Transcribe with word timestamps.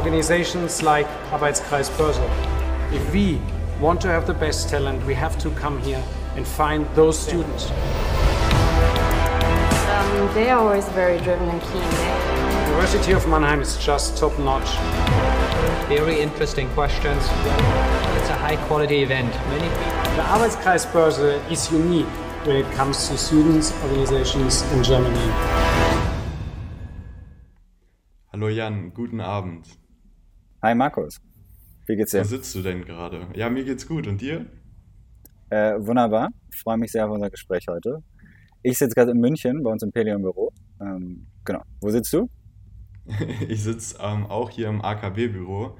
organizations 0.00 0.82
like 0.82 1.06
Arbeitskreis 1.30 1.90
Börse. 1.98 2.24
If 2.90 3.12
we 3.12 3.38
want 3.82 4.00
to 4.00 4.08
have 4.08 4.26
the 4.26 4.32
best 4.32 4.70
talent, 4.70 5.04
we 5.04 5.12
have 5.12 5.36
to 5.38 5.50
come 5.50 5.78
here 5.82 6.02
and 6.36 6.46
find 6.46 6.86
those 6.94 7.18
students. 7.18 7.70
Um, 9.90 10.30
they 10.32 10.48
are 10.48 10.58
always 10.58 10.88
very 11.00 11.18
driven 11.20 11.50
and 11.50 11.60
keen. 11.68 11.90
University 12.70 13.12
of 13.12 13.28
Mannheim 13.28 13.60
is 13.60 13.76
just 13.76 14.16
top 14.16 14.38
notch. 14.38 14.70
Very 15.88 16.18
interesting 16.18 16.70
questions. 16.70 17.22
It's 18.16 18.30
a 18.30 18.38
high 18.46 18.56
quality 18.68 19.02
event. 19.02 19.34
Many 19.50 19.68
people. 19.68 20.16
The 20.16 20.24
Arbeitskreis 20.34 20.86
Börse 20.92 21.52
is 21.52 21.70
unique 21.70 22.14
when 22.46 22.56
it 22.56 22.72
comes 22.72 23.06
to 23.08 23.18
students, 23.18 23.70
organizations 23.82 24.62
in 24.72 24.82
Germany. 24.82 25.30
Hallo 28.32 28.48
Jan, 28.50 28.92
guten 28.94 29.20
Abend. 29.20 29.66
Hi 30.62 30.74
Markus, 30.74 31.16
wie 31.86 31.96
geht's 31.96 32.10
dir? 32.10 32.20
Wo 32.20 32.24
sitzt 32.24 32.54
du 32.54 32.62
denn 32.62 32.84
gerade? 32.84 33.28
Ja, 33.34 33.48
mir 33.50 33.64
geht's 33.64 33.86
gut. 33.86 34.06
Und 34.06 34.20
dir? 34.20 34.46
Äh, 35.50 35.74
wunderbar, 35.78 36.28
ich 36.52 36.60
freue 36.60 36.78
mich 36.78 36.92
sehr 36.92 37.06
auf 37.06 37.12
unser 37.12 37.30
Gespräch 37.30 37.66
heute. 37.68 38.02
Ich 38.62 38.78
sitze 38.78 38.94
gerade 38.94 39.12
in 39.12 39.18
München 39.20 39.62
bei 39.62 39.70
uns 39.70 39.82
im 39.82 39.92
Pelion 39.92 40.22
Büro. 40.22 40.50
Ähm, 40.80 41.26
genau. 41.44 41.62
Wo 41.80 41.90
sitzt 41.90 42.12
du? 42.12 42.28
ich 43.48 43.62
sitze 43.62 43.98
ähm, 44.00 44.26
auch 44.26 44.50
hier 44.50 44.68
im 44.68 44.82
AKB-Büro. 44.82 45.76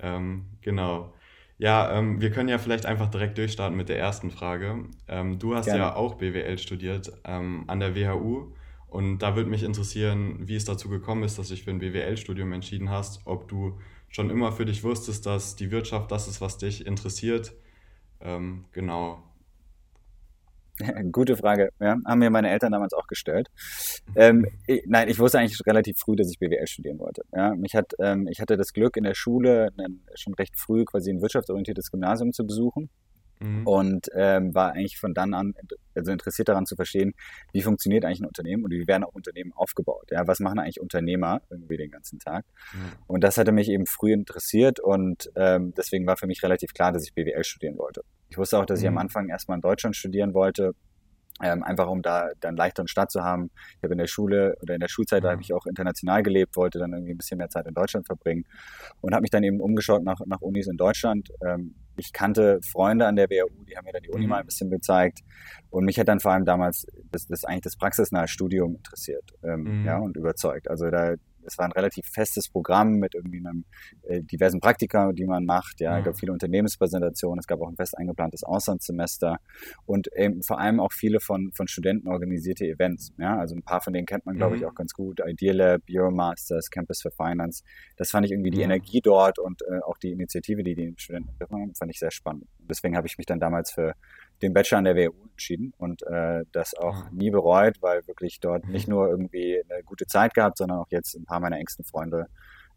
Ähm, 0.00 0.46
genau. 0.62 1.14
Ja, 1.58 1.92
ähm, 1.98 2.20
wir 2.20 2.30
können 2.30 2.48
ja 2.48 2.58
vielleicht 2.58 2.86
einfach 2.86 3.10
direkt 3.10 3.38
durchstarten 3.38 3.76
mit 3.76 3.88
der 3.88 3.98
ersten 3.98 4.30
Frage. 4.30 4.86
Ähm, 5.08 5.38
du 5.38 5.54
hast 5.54 5.66
Gerne. 5.66 5.80
ja 5.80 5.94
auch 5.94 6.14
BWL 6.16 6.58
studiert 6.58 7.12
ähm, 7.24 7.64
an 7.68 7.80
der 7.80 7.94
WHU 7.94 8.54
und 8.90 9.18
da 9.18 9.36
würde 9.36 9.48
mich 9.48 9.62
interessieren, 9.62 10.48
wie 10.48 10.56
es 10.56 10.64
dazu 10.64 10.88
gekommen 10.88 11.22
ist, 11.22 11.38
dass 11.38 11.48
du 11.48 11.54
dich 11.54 11.62
für 11.62 11.70
ein 11.70 11.78
BWL-Studium 11.78 12.52
entschieden 12.52 12.90
hast, 12.90 13.20
ob 13.24 13.48
du 13.48 13.78
schon 14.08 14.30
immer 14.30 14.50
für 14.50 14.64
dich 14.64 14.82
wusstest, 14.82 15.26
dass 15.26 15.54
die 15.54 15.70
Wirtschaft 15.70 16.10
das 16.10 16.26
ist, 16.26 16.40
was 16.40 16.58
dich 16.58 16.84
interessiert. 16.86 17.52
Ähm, 18.20 18.64
genau. 18.72 19.22
Gute 21.12 21.36
Frage, 21.36 21.70
ja. 21.78 21.96
Haben 22.04 22.18
mir 22.18 22.30
meine 22.30 22.50
Eltern 22.50 22.72
damals 22.72 22.92
auch 22.92 23.06
gestellt. 23.06 23.48
Ähm, 24.16 24.44
ich, 24.66 24.82
nein, 24.86 25.08
ich 25.08 25.20
wusste 25.20 25.38
eigentlich 25.38 25.60
relativ 25.64 25.96
früh, 25.98 26.16
dass 26.16 26.28
ich 26.28 26.40
BWL 26.40 26.66
studieren 26.66 26.98
wollte. 26.98 27.22
Ja. 27.32 27.54
Mich 27.54 27.74
hat, 27.74 27.92
ähm, 28.00 28.26
ich 28.28 28.40
hatte 28.40 28.56
das 28.56 28.72
Glück, 28.72 28.96
in 28.96 29.04
der 29.04 29.14
Schule 29.14 29.68
schon 30.16 30.34
recht 30.34 30.58
früh 30.58 30.84
quasi 30.84 31.10
ein 31.10 31.22
wirtschaftsorientiertes 31.22 31.92
Gymnasium 31.92 32.32
zu 32.32 32.44
besuchen. 32.44 32.90
Mhm. 33.40 33.66
und 33.66 34.06
ähm, 34.14 34.54
war 34.54 34.72
eigentlich 34.72 34.98
von 34.98 35.14
dann 35.14 35.34
an 35.34 35.54
also 35.94 36.12
interessiert 36.12 36.48
daran 36.48 36.66
zu 36.66 36.76
verstehen, 36.76 37.12
wie 37.52 37.62
funktioniert 37.62 38.04
eigentlich 38.04 38.20
ein 38.20 38.26
Unternehmen 38.26 38.64
und 38.64 38.70
wie 38.70 38.86
werden 38.86 39.04
auch 39.04 39.14
Unternehmen 39.14 39.52
aufgebaut. 39.54 40.08
Ja, 40.10 40.26
was 40.26 40.38
machen 40.40 40.58
eigentlich 40.58 40.80
Unternehmer 40.80 41.40
irgendwie 41.50 41.76
den 41.76 41.90
ganzen 41.90 42.18
Tag? 42.18 42.44
Ja. 42.72 42.78
Und 43.06 43.24
das 43.24 43.36
hatte 43.38 43.52
mich 43.52 43.68
eben 43.68 43.86
früh 43.86 44.12
interessiert 44.12 44.78
und 44.80 45.30
ähm, 45.36 45.72
deswegen 45.76 46.06
war 46.06 46.16
für 46.16 46.26
mich 46.26 46.42
relativ 46.42 46.72
klar, 46.74 46.92
dass 46.92 47.04
ich 47.04 47.14
BWL 47.14 47.42
studieren 47.44 47.76
wollte. 47.78 48.02
Ich 48.28 48.38
wusste 48.38 48.58
auch, 48.58 48.66
dass 48.66 48.78
ich 48.80 48.84
Mhm. 48.88 48.96
am 48.96 48.98
Anfang 48.98 49.28
erstmal 49.28 49.56
in 49.56 49.62
Deutschland 49.62 49.96
studieren 49.96 50.32
wollte, 50.34 50.72
ähm, 51.42 51.62
einfach 51.62 51.88
um 51.88 52.02
da 52.02 52.28
dann 52.40 52.54
leichteren 52.56 52.86
Start 52.86 53.10
zu 53.10 53.22
haben. 53.24 53.50
Ich 53.78 53.82
habe 53.82 53.94
in 53.94 53.98
der 53.98 54.06
Schule 54.06 54.54
oder 54.62 54.74
in 54.74 54.80
der 54.80 54.88
Schulzeit, 54.88 55.24
da 55.24 55.28
Ja. 55.28 55.32
habe 55.32 55.42
ich 55.42 55.52
auch 55.54 55.66
international 55.66 56.22
gelebt, 56.22 56.54
wollte 56.56 56.78
dann 56.78 56.92
irgendwie 56.92 57.12
ein 57.14 57.16
bisschen 57.16 57.38
mehr 57.38 57.48
Zeit 57.48 57.66
in 57.66 57.74
Deutschland 57.74 58.06
verbringen 58.06 58.44
und 59.00 59.14
habe 59.14 59.22
mich 59.22 59.30
dann 59.30 59.42
eben 59.42 59.60
umgeschaut 59.60 60.02
nach, 60.04 60.20
nach 60.26 60.40
Unis 60.40 60.66
in 60.68 60.76
Deutschland. 60.76 61.30
Ähm, 61.44 61.74
ich 62.00 62.12
kannte 62.12 62.60
Freunde 62.62 63.06
an 63.06 63.16
der 63.16 63.28
WHU, 63.30 63.64
die 63.64 63.76
haben 63.76 63.84
mir 63.84 63.92
dann 63.92 64.02
die 64.02 64.10
Uni 64.10 64.24
Mhm. 64.24 64.30
mal 64.30 64.40
ein 64.40 64.46
bisschen 64.46 64.70
gezeigt 64.70 65.20
und 65.70 65.84
mich 65.84 65.98
hat 65.98 66.08
dann 66.08 66.20
vor 66.20 66.32
allem 66.32 66.44
damals 66.44 66.86
das, 67.12 67.26
das 67.26 67.44
eigentlich 67.44 67.62
das 67.62 67.76
praxisnahe 67.76 68.26
Studium 68.28 68.74
interessiert 68.76 69.24
ähm, 69.44 69.80
Mhm. 69.80 69.86
ja, 69.86 69.98
und 69.98 70.16
überzeugt. 70.16 70.68
Also 70.68 70.90
da 70.90 71.14
es 71.46 71.58
war 71.58 71.64
ein 71.66 71.72
relativ 71.72 72.06
festes 72.06 72.48
Programm 72.48 72.92
mit 72.96 73.14
irgendwie 73.14 73.38
einem 73.38 73.64
äh, 74.02 74.22
diversen 74.22 74.60
Praktika, 74.60 75.12
die 75.12 75.26
man 75.26 75.44
macht. 75.44 75.80
Ja, 75.80 75.98
es 75.98 76.04
gab 76.04 76.18
viele 76.18 76.32
Unternehmenspräsentationen, 76.32 77.38
es 77.38 77.46
gab 77.46 77.60
auch 77.60 77.68
ein 77.68 77.76
fest 77.76 77.96
eingeplantes 77.96 78.42
Auslandssemester 78.44 79.38
und 79.86 80.08
eben 80.16 80.42
vor 80.42 80.58
allem 80.58 80.80
auch 80.80 80.92
viele 80.92 81.20
von, 81.20 81.50
von 81.52 81.68
Studenten 81.68 82.08
organisierte 82.08 82.64
Events. 82.66 83.12
Ja, 83.18 83.38
also 83.38 83.54
ein 83.54 83.62
paar 83.62 83.80
von 83.80 83.92
denen 83.92 84.06
kennt 84.06 84.26
man, 84.26 84.36
glaube 84.36 84.56
ich, 84.56 84.62
Mhm. 84.62 84.68
auch 84.68 84.74
ganz 84.74 84.92
gut. 84.92 85.20
Idea 85.26 85.52
Lab, 85.52 85.82
Euromasters, 85.90 86.70
Campus 86.70 87.02
for 87.02 87.10
Finance. 87.12 87.62
Das 87.96 88.10
fand 88.10 88.26
ich 88.26 88.32
irgendwie 88.32 88.50
die 88.50 88.58
Ja. 88.58 88.64
Energie 88.64 89.00
dort 89.02 89.38
und 89.38 89.62
äh, 89.62 89.80
auch 89.84 89.98
die 89.98 90.10
Initiative, 90.12 90.62
die 90.62 90.74
die 90.74 90.94
Studenten 90.96 91.30
haben, 91.50 91.74
fand 91.74 91.90
ich 91.90 91.98
sehr 91.98 92.10
spannend. 92.10 92.46
Deswegen 92.58 92.96
habe 92.96 93.06
ich 93.06 93.16
mich 93.18 93.26
dann 93.26 93.40
damals 93.40 93.70
für 93.72 93.94
den 94.42 94.52
Bachelor 94.52 94.78
an 94.78 94.84
der 94.84 94.96
WHU 94.96 95.28
entschieden 95.30 95.72
und 95.78 96.02
äh, 96.06 96.44
das 96.52 96.74
auch 96.74 96.94
Ah. 96.94 97.10
nie 97.10 97.30
bereut, 97.30 97.76
weil 97.82 98.06
wirklich 98.06 98.40
dort 98.40 98.66
Mhm. 98.66 98.72
nicht 98.72 98.88
nur 98.88 99.08
irgendwie 99.08 99.62
eine 99.68 99.82
gute 99.84 100.06
Zeit 100.06 100.34
gehabt, 100.34 100.58
sondern 100.58 100.78
auch 100.78 100.90
jetzt 100.90 101.14
ein 101.14 101.24
paar 101.24 101.40
meiner 101.40 101.58
engsten 101.58 101.84
Freunde 101.84 102.26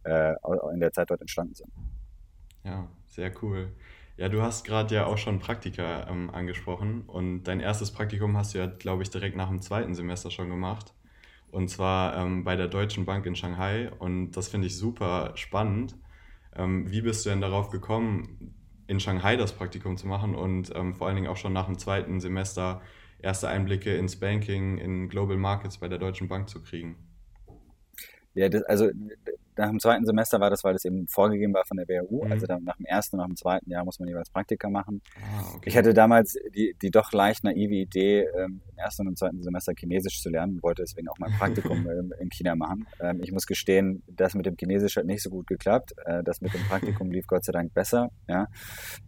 äh, 0.04 0.34
in 0.74 0.80
der 0.80 0.92
Zeit 0.92 1.10
dort 1.10 1.22
entstanden 1.22 1.56
sind. 1.56 1.72
Ja, 2.64 2.88
sehr 3.08 3.32
cool. 3.44 3.76
Ja, 4.18 4.30
du 4.30 4.42
hast 4.42 4.64
gerade 4.66 4.94
ja 4.96 5.06
auch 5.06 5.18
schon 5.18 5.40
Praktika 5.40 6.08
ähm, 6.10 6.30
angesprochen 6.30 7.02
und 7.08 7.44
dein 7.46 7.60
erstes 7.60 7.92
Praktikum 7.92 8.38
hast 8.38 8.54
du 8.54 8.60
ja, 8.60 8.68
glaube 8.68 9.04
ich, 9.04 9.10
direkt 9.10 9.36
nach 9.36 9.50
dem 9.50 9.62
zweiten 9.62 9.96
Semester 9.96 10.32
schon 10.32 10.50
gemacht. 10.50 10.94
Und 11.48 11.70
zwar 11.70 12.16
ähm, 12.18 12.44
bei 12.44 12.56
der 12.56 12.68
Deutschen 12.68 13.06
Bank 13.06 13.26
in 13.26 13.36
Shanghai 13.36 13.92
und 14.00 14.32
das 14.32 14.48
finde 14.50 14.68
ich 14.68 14.78
super 14.78 15.34
spannend. 15.36 15.96
Ähm, 16.56 16.90
wie 16.92 17.02
bist 17.02 17.26
du 17.26 17.30
denn 17.30 17.42
darauf 17.42 17.70
gekommen, 17.70 18.56
in 18.88 19.00
Shanghai 19.00 19.36
das 19.38 19.54
Praktikum 19.54 19.98
zu 19.98 20.08
machen 20.08 20.36
und 20.36 20.72
ähm, 20.76 20.94
vor 20.94 21.08
allen 21.08 21.16
Dingen 21.16 21.28
auch 21.28 21.38
schon 21.38 21.54
nach 21.54 21.66
dem 21.66 21.78
zweiten 21.78 22.20
Semester 22.20 22.82
erste 23.20 23.48
Einblicke 23.48 23.96
ins 23.96 24.20
Banking, 24.20 24.78
in 24.78 25.10
Global 25.10 25.38
Markets 25.38 25.78
bei 25.78 25.88
der 25.88 25.98
Deutschen 25.98 26.28
Bank 26.28 26.50
zu 26.50 26.62
kriegen? 26.62 26.98
Ja, 28.34 28.50
das, 28.50 28.64
also 28.64 28.90
nach 29.58 29.70
dem 29.70 29.80
zweiten 29.80 30.06
Semester 30.06 30.40
war 30.40 30.50
das, 30.50 30.64
weil 30.64 30.74
das 30.74 30.86
eben 30.86 31.08
vorgegeben 31.08 31.54
war 31.54 31.66
von 31.66 31.78
der 31.78 31.88
WHU. 31.88 32.26
Mhm. 32.26 32.32
Also 32.32 32.46
dann 32.48 32.64
nach 32.64 32.78
dem 32.78 32.86
ersten 32.86 33.16
und 33.16 33.22
nach 33.22 33.28
dem 33.28 33.36
zweiten 33.36 33.70
Jahr 33.70 33.86
muss 33.86 34.00
man 34.00 34.08
jeweils 34.10 34.30
Praktika 34.30 34.70
machen. 34.70 35.02
Ah, 35.18 35.56
okay. 35.56 35.70
Ich 35.70 35.78
hatte 35.78 35.94
damals 35.94 36.36
die, 36.56 36.76
die 36.82 36.92
doch 36.92 37.12
leicht 37.12 37.44
naive 37.44 37.74
Idee, 37.76 38.28
ähm, 38.38 38.62
im 38.72 38.78
ersten 38.78 39.04
und 39.04 39.10
im 39.10 39.16
zweiten 39.16 39.44
Semester 39.44 39.74
Chinesisch 39.78 40.22
zu 40.22 40.30
lernen 40.30 40.56
und 40.56 40.64
wollte 40.64 40.84
deswegen 40.84 41.08
auch 41.10 41.18
mein 41.20 41.32
Praktikum 41.38 41.88
in 42.20 42.30
China 42.30 42.56
machen. 42.56 42.88
Ähm, 43.00 43.22
ich 43.24 43.32
muss 43.32 43.46
gestehen, 43.46 44.04
das 44.08 44.34
mit 44.34 44.46
dem 44.46 44.56
Chinesisch 44.58 44.98
hat 44.98 45.06
nicht 45.06 45.22
so 45.22 45.30
gut 45.30 45.48
geklappt. 45.48 45.94
Äh, 46.06 46.24
das 46.24 46.42
mit 46.42 46.54
dem 46.54 46.62
Praktikum 46.64 47.12
lief 47.12 47.26
Gott 47.28 47.46
sei 47.46 47.52
Dank 47.52 47.74
besser. 47.74 48.10
Ja. 48.28 48.48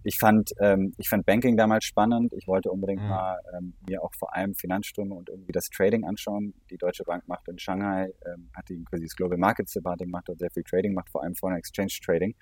Ich 0.03 0.17
fand, 0.19 0.51
ähm, 0.59 0.93
ich 0.97 1.09
fand 1.09 1.25
Banking 1.25 1.57
damals 1.57 1.85
spannend. 1.85 2.33
Ich 2.33 2.47
wollte 2.47 2.71
unbedingt 2.71 3.01
Ja. 3.01 3.07
mal 3.07 3.39
ähm, 3.57 3.73
mir 3.87 4.03
auch 4.03 4.11
vor 4.17 4.35
allem 4.35 4.53
Finanzströme 4.55 5.13
und 5.15 5.29
irgendwie 5.29 5.51
das 5.51 5.65
Trading 5.69 6.05
anschauen. 6.05 6.53
Die 6.69 6.77
Deutsche 6.77 7.03
Bank 7.03 7.27
macht 7.27 7.47
in 7.47 7.57
Shanghai, 7.59 8.09
ähm, 8.25 8.49
hat 8.55 8.69
die 8.69 8.83
quasi 8.83 9.03
das 9.03 9.15
Global 9.15 9.37
Markets 9.37 9.73
Department, 9.73 10.11
macht 10.11 10.29
dort 10.29 10.34
sehr 10.37 10.49
viel 10.51 10.63
Trading, 10.63 10.93
macht 10.93 11.09
vor 11.09 11.23
allem 11.23 11.35
Foreign 11.35 11.57
Exchange 11.57 11.93
Trading. 12.03 12.35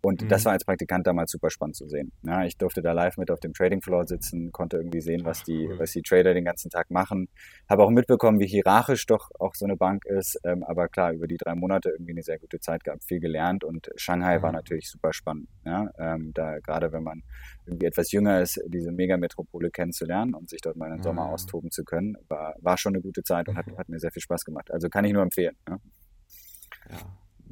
Und 0.00 0.22
Mhm. 0.22 0.28
das 0.28 0.44
war 0.44 0.52
als 0.52 0.64
Praktikant 0.64 1.06
damals 1.06 1.30
super 1.32 1.50
spannend 1.50 1.76
zu 1.76 1.88
sehen. 1.88 2.12
Ja, 2.22 2.44
ich 2.44 2.56
durfte 2.56 2.82
da 2.82 2.92
live 2.92 3.16
mit 3.16 3.30
auf 3.32 3.40
dem 3.40 3.52
Trading 3.52 3.82
Floor 3.82 4.06
sitzen, 4.06 4.52
konnte 4.52 4.76
irgendwie 4.76 5.00
sehen, 5.00 5.24
was 5.24 5.42
die, 5.42 5.66
cool. 5.68 5.78
was 5.78 5.90
die 5.92 6.02
Trader 6.02 6.34
den 6.34 6.44
ganzen 6.44 6.70
Tag 6.70 6.90
machen. 6.90 7.28
Habe 7.68 7.82
auch 7.82 7.90
mitbekommen, 7.90 8.38
wie 8.38 8.46
hierarchisch 8.46 9.06
doch 9.06 9.28
auch 9.40 9.54
so 9.54 9.64
eine 9.64 9.76
Bank 9.76 10.04
ist. 10.06 10.38
Ähm, 10.44 10.62
aber 10.62 10.88
klar, 10.88 11.12
über 11.12 11.26
die 11.26 11.36
drei 11.36 11.54
Monate 11.56 11.90
irgendwie 11.90 12.12
eine 12.12 12.22
sehr 12.22 12.38
gute 12.38 12.60
Zeit 12.60 12.84
gehabt, 12.84 13.04
viel 13.04 13.18
gelernt 13.20 13.64
und 13.64 13.90
Shanghai 13.96 14.40
war 14.42 14.52
Ja. 14.52 14.52
natürlich 14.52 14.88
super 14.88 15.12
spannend. 15.12 15.48
Ja, 15.64 15.90
ähm, 15.98 16.30
da 16.34 16.58
gerade 16.60 16.92
wenn 16.92 17.02
man 17.02 17.22
irgendwie 17.66 17.86
etwas 17.86 18.12
jünger 18.12 18.40
ist, 18.40 18.60
diese 18.68 18.92
Megametropole 18.92 19.70
kennenzulernen 19.70 20.34
und 20.34 20.48
sich 20.48 20.60
dort 20.60 20.76
mal 20.76 20.92
im 20.92 21.02
Sommer 21.02 21.22
Ja. 21.22 21.28
austoben 21.28 21.70
zu 21.72 21.82
können, 21.84 22.16
war, 22.28 22.54
war 22.60 22.78
schon 22.78 22.94
eine 22.94 23.02
gute 23.02 23.22
Zeit 23.24 23.48
und 23.48 23.56
hat, 23.56 23.66
hat 23.76 23.88
mir 23.88 23.98
sehr 23.98 24.12
viel 24.12 24.22
Spaß 24.22 24.44
gemacht. 24.44 24.70
Also 24.70 24.88
kann 24.88 25.04
ich 25.04 25.12
nur 25.12 25.22
empfehlen. 25.22 25.56
Ja. 25.68 25.78
Ja, 26.90 26.96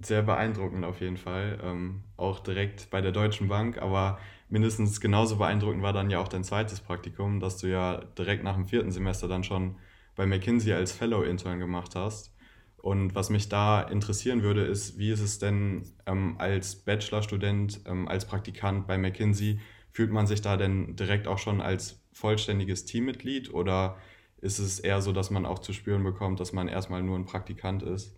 sehr 0.02 0.22
beeindruckend 0.22 0.84
auf 0.84 1.00
jeden 1.00 1.16
Fall. 1.16 1.58
Ähm, 1.62 2.04
auch 2.16 2.40
direkt 2.40 2.90
bei 2.90 3.00
der 3.00 3.12
Deutschen 3.12 3.48
Bank, 3.48 3.78
aber 3.78 4.18
mindestens 4.48 5.00
genauso 5.00 5.36
beeindruckend 5.36 5.82
war 5.82 5.92
dann 5.92 6.10
ja 6.10 6.20
auch 6.20 6.28
dein 6.28 6.44
zweites 6.44 6.80
Praktikum, 6.80 7.40
dass 7.40 7.58
du 7.58 7.68
ja 7.68 7.98
direkt 8.18 8.44
nach 8.44 8.54
dem 8.54 8.66
vierten 8.66 8.92
Semester 8.92 9.28
dann 9.28 9.44
schon 9.44 9.76
bei 10.14 10.26
McKinsey 10.26 10.72
als 10.72 10.92
Fellow-Intern 10.92 11.58
gemacht 11.58 11.94
hast. 11.94 12.34
Und 12.78 13.14
was 13.14 13.30
mich 13.30 13.48
da 13.48 13.82
interessieren 13.82 14.42
würde, 14.42 14.62
ist, 14.62 14.98
wie 14.98 15.10
ist 15.10 15.20
es 15.20 15.38
denn 15.38 15.82
ähm, 16.06 16.36
als 16.38 16.76
Bachelorstudent, 16.76 17.80
ähm, 17.86 18.06
als 18.06 18.26
Praktikant 18.26 18.86
bei 18.86 18.96
McKinsey, 18.96 19.60
fühlt 19.92 20.12
man 20.12 20.26
sich 20.26 20.42
da 20.42 20.56
denn 20.56 20.94
direkt 20.94 21.26
auch 21.26 21.38
schon 21.38 21.60
als 21.60 22.00
vollständiges 22.12 22.84
Teammitglied 22.84 23.52
oder 23.52 23.96
ist 24.40 24.58
es 24.58 24.78
eher 24.78 25.00
so, 25.02 25.12
dass 25.12 25.30
man 25.30 25.46
auch 25.46 25.58
zu 25.58 25.72
spüren 25.72 26.04
bekommt, 26.04 26.38
dass 26.38 26.52
man 26.52 26.68
erstmal 26.68 27.02
nur 27.02 27.18
ein 27.18 27.24
Praktikant 27.24 27.82
ist? 27.82 28.14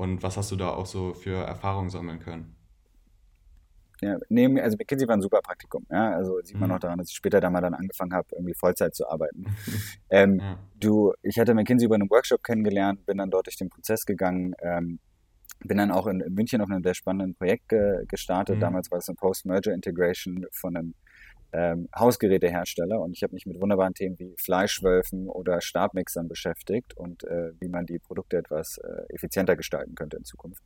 Und 0.00 0.22
was 0.22 0.38
hast 0.38 0.50
du 0.50 0.56
da 0.56 0.70
auch 0.70 0.86
so 0.86 1.12
für 1.12 1.44
Erfahrungen 1.44 1.90
sammeln 1.90 2.20
können? 2.20 2.56
Ja, 4.02 4.16
neben, 4.30 4.58
also 4.58 4.78
McKinsey 4.78 5.06
war 5.06 5.14
ein 5.16 5.20
super 5.20 5.40
Praktikum. 5.42 5.86
Ja, 5.90 6.12
also 6.14 6.40
sieht 6.42 6.58
man 6.58 6.70
Mhm. 6.70 6.76
auch 6.76 6.78
daran, 6.78 6.98
dass 6.98 7.10
ich 7.10 7.16
später 7.16 7.38
da 7.40 7.50
mal 7.50 7.60
dann 7.60 7.74
angefangen 7.74 8.14
habe, 8.14 8.28
irgendwie 8.32 8.54
Vollzeit 8.54 8.94
zu 8.94 9.06
arbeiten. 9.08 9.44
Ähm, 10.10 10.42
Ja. 10.42 10.58
du, 10.74 11.12
ich 11.22 11.38
hatte 11.38 11.54
McKinsey 11.54 11.84
über 11.86 11.96
einen 11.96 12.08
Workshop 12.10 12.42
kennengelernt, 12.42 13.04
bin 13.06 13.18
dann 13.18 13.30
dort 13.30 13.46
durch 13.46 13.58
den 13.58 13.68
Prozess 13.68 14.06
gegangen, 14.06 14.54
ähm, 14.62 15.00
bin 15.60 15.78
dann 15.78 15.90
auch 15.92 16.06
in, 16.06 16.20
in 16.20 16.34
München 16.34 16.62
auf 16.62 16.70
einem 16.70 16.82
sehr 16.82 16.94
spannenden 16.94 17.34
Projekt 17.36 17.68
ge, 17.68 18.04
gestartet. 18.08 18.56
Mhm. 18.56 18.60
Damals 18.60 18.90
war 18.90 18.98
es 18.98 19.08
eine 19.08 19.16
Post-Merger 19.16 19.74
Integration 19.74 20.46
von 20.52 20.76
einem 20.76 20.94
ähm, 21.52 21.88
Hausgerätehersteller 21.96 23.00
und 23.00 23.12
ich 23.12 23.22
habe 23.22 23.34
mich 23.34 23.46
mit 23.46 23.60
wunderbaren 23.60 23.94
Themen 23.94 24.18
wie 24.18 24.34
Fleischwölfen 24.38 25.28
oder 25.28 25.60
Stabmixern 25.60 26.28
beschäftigt 26.28 26.96
und 26.96 27.24
äh, 27.24 27.52
wie 27.60 27.68
man 27.68 27.86
die 27.86 27.98
Produkte 27.98 28.36
etwas 28.36 28.78
äh, 28.78 29.14
effizienter 29.14 29.56
gestalten 29.56 29.94
könnte 29.94 30.16
in 30.16 30.24
Zukunft. 30.24 30.62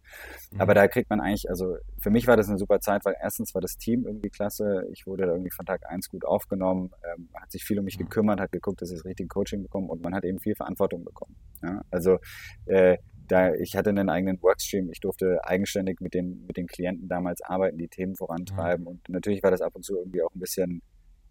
Mhm. 0.53 0.61
Aber 0.61 0.75
da 0.75 0.87
kriegt 0.89 1.11
man 1.11 1.21
eigentlich, 1.21 1.49
also 1.49 1.77
für 2.01 2.11
mich 2.11 2.27
war 2.27 2.37
das 2.37 2.49
eine 2.49 2.59
super 2.59 2.81
Zeit, 2.81 3.05
weil 3.05 3.17
erstens 3.21 3.55
war 3.55 3.61
das 3.61 3.77
Team 3.77 4.07
irgendwie 4.07 4.31
klasse, 4.31 4.87
ich 4.93 5.07
wurde 5.07 5.27
da 5.27 5.33
irgendwie 5.33 5.51
von 5.51 5.67
Tag 5.67 5.89
eins 5.89 6.09
gut 6.09 6.25
aufgenommen, 6.25 6.91
ähm, 7.15 7.29
hat 7.35 7.51
sich 7.51 7.65
viel 7.65 7.79
um 7.79 7.85
mich 7.85 7.99
mhm. 7.99 8.05
gekümmert, 8.05 8.41
hat 8.41 8.53
geguckt, 8.53 8.83
dass 8.83 8.91
ich 8.91 8.97
das 8.99 9.05
richtige 9.05 9.29
Coaching 9.29 9.63
bekomme 9.63 9.89
und 9.89 10.03
man 10.03 10.15
hat 10.15 10.25
eben 10.25 10.39
viel 10.39 10.55
Verantwortung 10.55 11.05
bekommen. 11.05 11.37
Ja? 11.63 11.83
Also 11.91 12.19
äh, 12.67 12.99
da 13.29 13.55
ich 13.55 13.76
hatte 13.76 13.91
einen 13.91 14.09
eigenen 14.09 14.43
Workstream, 14.43 14.91
ich 14.91 15.00
durfte 15.00 15.38
eigenständig 15.44 16.00
mit 16.00 16.15
den, 16.15 16.44
mit 16.47 16.56
den 16.56 16.67
Klienten 16.67 17.09
damals 17.09 17.43
arbeiten, 17.43 17.79
die 17.79 17.88
Themen 17.88 18.17
vorantreiben. 18.17 18.82
Mhm. 18.85 18.88
Und 18.88 19.09
natürlich 19.09 19.43
war 19.43 19.50
das 19.50 19.61
ab 19.61 19.75
und 19.75 19.85
zu 19.85 19.97
irgendwie 19.97 20.23
auch 20.23 20.35
ein 20.35 20.41
bisschen 20.41 20.82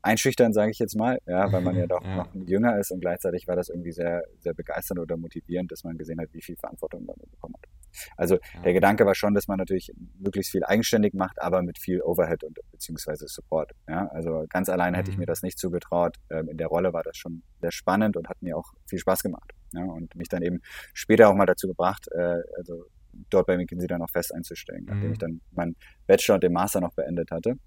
einschüchternd, 0.04 0.54
sage 0.54 0.72
ich 0.72 0.80
jetzt 0.80 0.96
mal, 0.96 1.18
ja, 1.26 1.52
weil 1.52 1.62
man 1.62 1.76
ja 1.76 1.88
doch 1.88 2.04
ja. 2.04 2.18
noch 2.18 2.36
jünger 2.36 2.78
ist 2.78 2.92
und 2.92 3.00
gleichzeitig 3.00 3.48
war 3.48 3.56
das 3.56 3.70
irgendwie 3.70 3.92
sehr, 3.92 4.24
sehr 4.40 4.54
begeisternd 4.54 5.00
oder 5.00 5.18
motivierend, 5.18 5.72
dass 5.72 5.84
man 5.84 5.98
gesehen 5.98 6.20
hat, 6.20 6.30
wie 6.34 6.42
viel 6.42 6.58
Verantwortung 6.58 7.06
man 7.06 7.16
bekommen 7.32 7.56
hat. 7.56 7.70
Also 8.18 8.36
ja. 8.36 8.62
der 8.64 8.74
Gedanke 8.74 9.06
war 9.06 9.16
schon, 9.16 9.34
dass 9.34 9.48
man 9.48 9.58
natürlich 9.58 9.92
möglichst 10.20 10.52
viel 10.52 10.64
eigenständig 10.64 11.14
macht, 11.14 11.42
aber 11.42 11.62
mit 11.62 11.80
viel 11.80 12.02
Overhead 12.02 12.44
und 12.44 12.60
beziehungsweise 12.72 13.28
Support. 13.28 13.72
Ja, 13.88 14.08
also 14.08 14.46
ganz 14.50 14.68
allein 14.70 14.94
hätte 14.94 15.12
ich 15.12 15.18
mir 15.18 15.24
mhm. 15.24 15.28
das 15.28 15.42
nicht 15.42 15.58
zugetraut. 15.58 16.18
Ähm, 16.30 16.50
in 16.50 16.58
der 16.58 16.68
Rolle 16.68 16.92
war 16.94 17.04
das 17.04 17.18
schon 17.18 17.44
sehr 17.62 17.72
spannend 17.72 18.18
und 18.18 18.28
hat 18.28 18.42
mir 18.42 18.58
auch 18.58 18.74
viel 18.88 19.00
Spaß 19.00 19.24
gemacht. 19.24 19.54
Ja, 19.74 19.84
und 19.84 20.16
mich 20.16 20.30
dann 20.30 20.44
eben 20.44 20.62
später 20.94 21.30
auch 21.30 21.36
mal 21.36 21.46
dazu 21.46 21.68
gebracht, 21.68 22.08
äh, 22.12 22.42
also 22.58 22.86
dort 23.30 23.48
bei 23.48 23.58
McKinsey 23.58 23.88
dann 23.88 24.02
auch 24.02 24.10
fest 24.10 24.34
einzustellen, 24.34 24.86
nachdem 24.86 25.08
mhm. 25.08 25.12
ich 25.14 25.20
dann 25.20 25.42
meinen 25.52 25.76
Bachelor 26.08 26.36
und 26.36 26.44
den 26.44 26.54
Master 26.54 26.82
noch 26.82 26.94
beendet 26.94 27.32
hatte. 27.32 27.58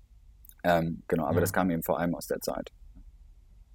Ähm, 0.65 1.03
genau, 1.09 1.25
aber 1.25 1.37
ja. 1.37 1.41
das 1.41 1.53
kam 1.53 1.71
eben 1.71 1.83
vor 1.83 1.99
allem 1.99 2.15
aus 2.15 2.27
der 2.27 2.41
Zeit. 2.41 2.73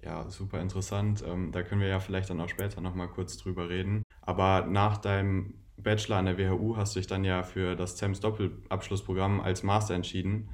Ja, 0.02 0.28
super 0.28 0.60
interessant. 0.60 1.22
Ähm, 1.26 1.52
da 1.52 1.62
können 1.62 1.80
wir 1.80 1.88
ja 1.88 2.00
vielleicht 2.00 2.28
dann 2.28 2.40
auch 2.40 2.48
später 2.48 2.80
nochmal 2.80 3.08
kurz 3.08 3.36
drüber 3.36 3.68
reden. 3.68 4.02
Aber 4.20 4.66
nach 4.66 4.98
deinem 4.98 5.54
Bachelor 5.76 6.16
an 6.16 6.26
der 6.26 6.38
WHU 6.38 6.76
hast 6.76 6.94
du 6.94 7.00
dich 7.00 7.06
dann 7.06 7.24
ja 7.24 7.42
für 7.42 7.76
das 7.76 7.96
CEMS 7.96 8.20
Doppelabschlussprogramm 8.20 9.40
als 9.40 9.62
Master 9.62 9.94
entschieden, 9.94 10.50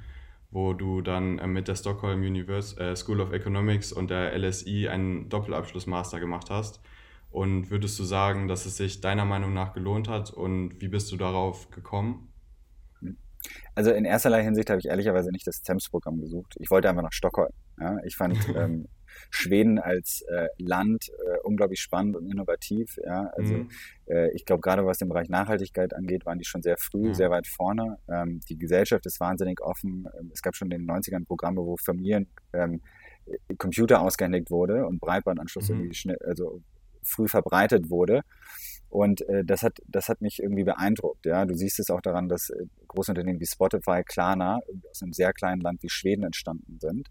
wo 0.51 0.73
du 0.73 1.01
dann 1.01 1.39
äh, 1.39 1.47
mit 1.47 1.67
der 1.67 1.75
Stockholm 1.75 2.21
Univers 2.21 2.77
äh, 2.77 2.95
School 2.95 3.21
of 3.21 3.31
Economics 3.31 3.91
und 3.91 4.09
der 4.11 4.37
LSI 4.37 4.87
einen 4.87 5.29
Doppelabschluss-Master 5.29 6.19
gemacht 6.19 6.49
hast. 6.49 6.81
Und 7.31 7.69
würdest 7.69 7.99
du 7.99 8.03
sagen, 8.03 8.47
dass 8.47 8.65
es 8.65 8.77
sich 8.77 9.01
deiner 9.01 9.25
Meinung 9.25 9.53
nach 9.53 9.73
gelohnt 9.73 10.07
hat 10.07 10.31
und 10.31 10.81
wie 10.81 10.87
bist 10.87 11.11
du 11.11 11.17
darauf 11.17 11.69
gekommen? 11.69 12.29
Also 13.75 13.91
in 13.91 14.05
erster 14.05 14.35
Hinsicht 14.37 14.69
habe 14.69 14.79
ich 14.79 14.87
ehrlicherweise 14.87 15.31
nicht 15.31 15.47
das 15.47 15.63
CEMS-Programm 15.63 16.19
gesucht. 16.19 16.55
Ich 16.59 16.69
wollte 16.69 16.89
einfach 16.89 17.03
nach 17.03 17.13
Stockholm. 17.13 17.51
Ja? 17.79 17.97
Ich 18.03 18.15
fand 18.15 18.37
ähm, 18.55 18.87
Schweden 19.29 19.79
als 19.79 20.21
äh, 20.23 20.47
Land 20.57 21.09
äh, 21.09 21.37
unglaublich 21.43 21.79
spannend 21.79 22.15
und 22.15 22.29
innovativ. 22.29 22.97
Ja? 23.05 23.31
Also 23.35 23.53
mhm. 23.53 23.69
äh, 24.07 24.31
ich 24.31 24.45
glaube, 24.45 24.61
gerade 24.61 24.85
was 24.85 24.97
den 24.97 25.09
Bereich 25.09 25.29
Nachhaltigkeit 25.29 25.95
angeht, 25.95 26.25
waren 26.25 26.39
die 26.39 26.45
schon 26.45 26.61
sehr 26.61 26.77
früh, 26.77 27.09
mhm. 27.09 27.13
sehr 27.13 27.29
weit 27.29 27.47
vorne. 27.47 27.97
Ähm, 28.09 28.41
die 28.49 28.57
Gesellschaft 28.57 29.05
ist 29.05 29.19
wahnsinnig 29.19 29.61
offen. 29.61 30.07
Ähm, 30.19 30.31
es 30.33 30.41
gab 30.41 30.55
schon 30.55 30.71
in 30.71 30.85
den 30.85 30.89
90ern 30.89 31.25
Programme, 31.25 31.61
wo 31.61 31.77
Familien 31.77 32.27
ähm, 32.53 32.81
Computer 33.57 34.01
ausgehändigt 34.01 34.49
wurde 34.49 34.85
und 34.87 34.99
Breitbandanschluss 34.99 35.69
mhm. 35.69 35.75
irgendwie 35.75 35.95
schnell, 35.95 36.17
also 36.25 36.61
früh 37.03 37.27
verbreitet 37.27 37.89
wurde. 37.89 38.21
Und 38.89 39.21
äh, 39.29 39.45
das 39.45 39.61
hat 39.61 39.77
das 39.87 40.09
hat 40.09 40.19
mich 40.21 40.39
irgendwie 40.41 40.63
beeindruckt. 40.63 41.25
Ja, 41.25 41.45
du 41.45 41.53
siehst 41.53 41.79
es 41.79 41.91
auch 41.91 42.01
daran, 42.01 42.27
dass 42.27 42.49
äh, 42.49 42.65
große 42.87 43.11
Unternehmen 43.11 43.39
wie 43.39 43.45
Spotify, 43.45 44.01
Klarna 44.03 44.59
aus 44.89 45.03
einem 45.03 45.13
sehr 45.13 45.31
kleinen 45.31 45.61
Land 45.61 45.83
wie 45.83 45.89
Schweden 45.89 46.23
entstanden 46.23 46.79
sind. 46.79 47.07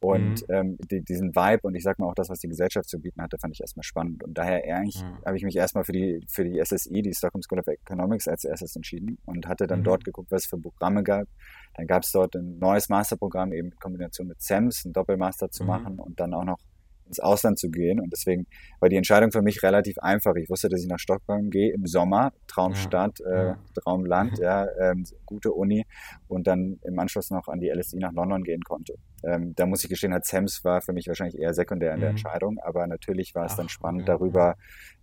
Und 0.00 0.42
mhm. 0.48 0.54
ähm, 0.54 0.78
die, 0.90 1.00
diesen 1.00 1.32
Vibe 1.36 1.60
und 1.62 1.76
ich 1.76 1.84
sag 1.84 2.00
mal 2.00 2.06
auch 2.08 2.14
das, 2.16 2.28
was 2.28 2.40
die 2.40 2.48
Gesellschaft 2.48 2.88
zu 2.88 2.98
bieten 2.98 3.22
hatte, 3.22 3.38
fand 3.38 3.54
ich 3.54 3.60
erstmal 3.60 3.84
spannend. 3.84 4.24
Und 4.24 4.36
daher 4.36 4.64
eigentlich 4.64 5.00
mhm. 5.00 5.24
habe 5.24 5.36
ich 5.36 5.44
mich 5.44 5.54
erstmal 5.54 5.84
für 5.84 5.92
die 5.92 6.20
für 6.28 6.42
die 6.42 6.60
SSI, 6.60 7.02
die 7.02 7.14
Stockholm 7.14 7.42
School 7.42 7.60
of 7.60 7.68
Economics, 7.68 8.26
als 8.26 8.42
erstes 8.42 8.74
entschieden 8.74 9.18
und 9.24 9.46
hatte 9.46 9.68
dann 9.68 9.80
mhm. 9.80 9.84
dort 9.84 10.04
geguckt, 10.04 10.32
was 10.32 10.42
es 10.42 10.48
für 10.48 10.58
Programme 10.58 11.04
gab. 11.04 11.28
Dann 11.76 11.86
gab 11.86 12.02
es 12.02 12.10
dort 12.10 12.34
ein 12.34 12.58
neues 12.58 12.88
Masterprogramm 12.88 13.52
eben 13.52 13.68
in 13.68 13.76
Kombination 13.76 14.26
mit 14.26 14.42
SEMS, 14.42 14.86
ein 14.86 14.92
Doppelmaster 14.92 15.50
zu 15.50 15.62
mhm. 15.62 15.68
machen 15.68 15.98
und 16.00 16.18
dann 16.18 16.34
auch 16.34 16.44
noch 16.44 16.58
ins 17.06 17.20
Ausland 17.20 17.58
zu 17.58 17.70
gehen. 17.70 18.00
Und 18.00 18.12
deswegen 18.12 18.46
war 18.80 18.88
die 18.88 18.96
Entscheidung 18.96 19.32
für 19.32 19.42
mich 19.42 19.62
relativ 19.62 19.98
einfach. 19.98 20.34
Ich 20.36 20.48
wusste, 20.48 20.68
dass 20.68 20.80
ich 20.80 20.88
nach 20.88 20.98
Stockholm 20.98 21.50
gehe 21.50 21.72
im 21.72 21.86
Sommer, 21.86 22.32
Traumstadt, 22.46 23.18
ja, 23.20 23.52
äh, 23.52 23.54
Traumland, 23.74 24.38
ja, 24.38 24.66
ähm, 24.80 25.04
gute 25.26 25.52
Uni 25.52 25.84
und 26.28 26.46
dann 26.46 26.78
im 26.82 26.98
Anschluss 26.98 27.30
noch 27.30 27.48
an 27.48 27.60
die 27.60 27.70
LSI 27.70 27.98
nach 27.98 28.12
London 28.12 28.42
gehen 28.42 28.62
konnte. 28.62 28.94
Ähm, 29.24 29.54
da 29.54 29.66
muss 29.66 29.84
ich 29.84 29.90
gestehen, 29.90 30.12
hat 30.14 30.24
Sams 30.24 30.64
war 30.64 30.80
für 30.80 30.92
mich 30.92 31.06
wahrscheinlich 31.06 31.40
eher 31.40 31.54
sekundär 31.54 31.94
in 31.94 32.00
der 32.00 32.10
mhm. 32.10 32.16
Entscheidung, 32.16 32.58
aber 32.58 32.86
natürlich 32.86 33.34
war 33.34 33.46
es 33.46 33.52
Ach, 33.52 33.58
dann 33.58 33.68
spannend 33.68 34.02
ja, 34.02 34.06
darüber, 34.06 34.56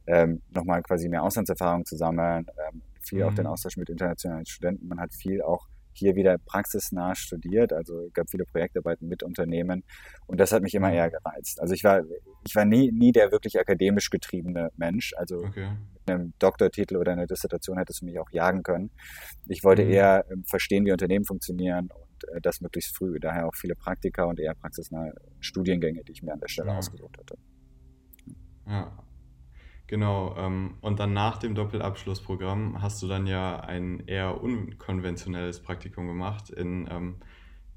ähm, 0.07 0.41
nochmal 0.49 0.81
quasi 0.81 1.07
mehr 1.07 1.23
Auslandserfahrung 1.23 1.85
zu 1.85 1.95
sammeln, 1.95 2.47
ähm, 2.67 2.81
viel 3.01 3.19
mhm. 3.19 3.29
auch 3.29 3.33
den 3.33 3.47
Austausch 3.47 3.77
mit 3.77 3.89
internationalen 3.89 4.45
Studenten. 4.45 4.87
Man 4.87 4.99
hat 4.99 5.13
viel 5.13 5.41
auch 5.41 5.67
hier 5.99 6.15
wieder 6.15 6.37
praxisnah 6.37 7.15
studiert, 7.15 7.73
also 7.73 8.07
es 8.07 8.13
gab 8.13 8.29
viele 8.29 8.45
Projektarbeiten 8.45 9.07
mit 9.07 9.23
Unternehmen 9.23 9.83
und 10.25 10.39
das 10.39 10.51
hat 10.51 10.63
mich 10.63 10.73
immer 10.73 10.87
mhm. 10.89 10.95
eher 10.95 11.09
gereizt. 11.11 11.61
Also 11.61 11.73
ich 11.73 11.83
war, 11.83 12.01
ich 12.47 12.55
war 12.55 12.65
nie, 12.65 12.91
nie 12.91 13.11
der 13.11 13.31
wirklich 13.31 13.59
akademisch 13.59 14.09
getriebene 14.09 14.69
Mensch, 14.77 15.13
also 15.17 15.37
okay. 15.37 15.69
mit 15.93 16.09
einem 16.09 16.33
Doktortitel 16.39 16.97
oder 16.97 17.11
einer 17.11 17.27
Dissertation 17.27 17.77
hättest 17.77 18.01
du 18.01 18.05
mich 18.05 18.19
auch 18.19 18.31
jagen 18.31 18.63
können. 18.63 18.89
Ich 19.47 19.63
wollte 19.63 19.83
mhm. 19.83 19.91
eher 19.91 20.25
ähm, 20.31 20.43
verstehen, 20.45 20.85
wie 20.85 20.91
Unternehmen 20.91 21.25
funktionieren 21.25 21.89
und 21.91 22.35
äh, 22.35 22.41
das 22.41 22.61
möglichst 22.61 22.97
früh, 22.97 23.19
daher 23.19 23.47
auch 23.47 23.55
viele 23.55 23.75
Praktika 23.75 24.23
und 24.23 24.39
eher 24.39 24.55
praxisnahe 24.55 25.13
Studiengänge, 25.39 26.03
die 26.03 26.13
ich 26.13 26.23
mir 26.23 26.33
an 26.33 26.39
der 26.39 26.47
Stelle 26.47 26.69
ja. 26.69 26.77
ausgesucht 26.77 27.17
hatte. 27.17 27.35
Ja, 28.67 28.91
Genau, 29.89 30.36
ähm, 30.38 30.75
und 30.81 31.00
dann 31.00 31.13
nach 31.13 31.38
dem 31.39 31.56
Doppelabschlussprogramm 31.56 32.80
hast 32.80 33.01
du 33.01 33.07
dann 33.07 33.25
ja 33.25 33.59
ein 33.62 34.06
eher 34.06 34.39
unkonventionelles 34.39 35.62
Praktikum 35.63 36.06
gemacht 36.06 36.51
in 36.51 36.88
ähm, 36.91 37.15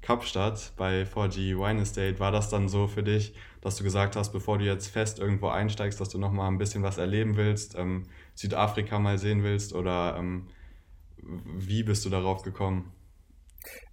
Kapstadt 0.01 0.73
bei 0.77 1.07
4G 1.07 1.57
Wine 1.57 1.81
Estate. 1.81 2.19
War 2.19 2.31
das 2.31 2.49
dann 2.49 2.69
so 2.69 2.85
für 2.87 3.01
dich, 3.01 3.33
dass 3.61 3.77
du 3.77 3.83
gesagt 3.83 4.15
hast, 4.15 4.31
bevor 4.31 4.59
du 4.59 4.65
jetzt 4.65 4.89
fest 4.89 5.17
irgendwo 5.17 5.47
einsteigst, 5.47 5.99
dass 5.99 6.09
du 6.09 6.19
nochmal 6.19 6.49
ein 6.49 6.59
bisschen 6.59 6.83
was 6.83 6.99
erleben 6.99 7.35
willst, 7.35 7.75
ähm, 7.79 8.03
Südafrika 8.35 8.99
mal 8.99 9.17
sehen 9.17 9.41
willst 9.41 9.73
oder 9.73 10.15
ähm, 10.19 10.49
wie 11.17 11.81
bist 11.81 12.05
du 12.05 12.11
darauf 12.11 12.43
gekommen? 12.43 12.92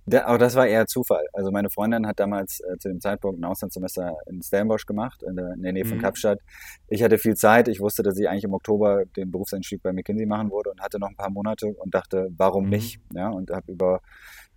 Da, 0.06 0.24
aber 0.24 0.38
das 0.38 0.56
war 0.56 0.66
eher 0.66 0.86
Zufall. 0.86 1.24
Also 1.32 1.50
meine 1.50 1.70
Freundin 1.70 2.06
hat 2.06 2.18
damals 2.18 2.60
äh, 2.60 2.76
zu 2.78 2.88
dem 2.88 3.00
Zeitpunkt 3.00 3.40
ein 3.40 3.44
Auslandssemester 3.44 4.16
in 4.28 4.42
Stellenbosch 4.42 4.86
gemacht, 4.86 5.22
in 5.22 5.36
der, 5.36 5.52
in 5.54 5.62
der 5.62 5.72
Nähe 5.72 5.84
von 5.84 5.98
mhm. 5.98 6.02
Kapstadt. 6.02 6.40
Ich 6.88 7.02
hatte 7.02 7.18
viel 7.18 7.34
Zeit. 7.34 7.68
Ich 7.68 7.80
wusste, 7.80 8.02
dass 8.02 8.18
ich 8.18 8.28
eigentlich 8.28 8.44
im 8.44 8.54
Oktober 8.54 9.04
den 9.16 9.30
Berufseinstieg 9.30 9.82
bei 9.82 9.92
McKinsey 9.92 10.26
machen 10.26 10.50
würde 10.50 10.70
und 10.70 10.80
hatte 10.80 10.98
noch 10.98 11.08
ein 11.08 11.16
paar 11.16 11.30
Monate 11.30 11.66
und 11.66 11.94
dachte, 11.94 12.28
warum 12.36 12.64
mhm. 12.64 12.70
nicht? 12.70 13.00
Ja, 13.14 13.28
und 13.28 13.50
habe 13.50 13.70
über, 13.70 14.00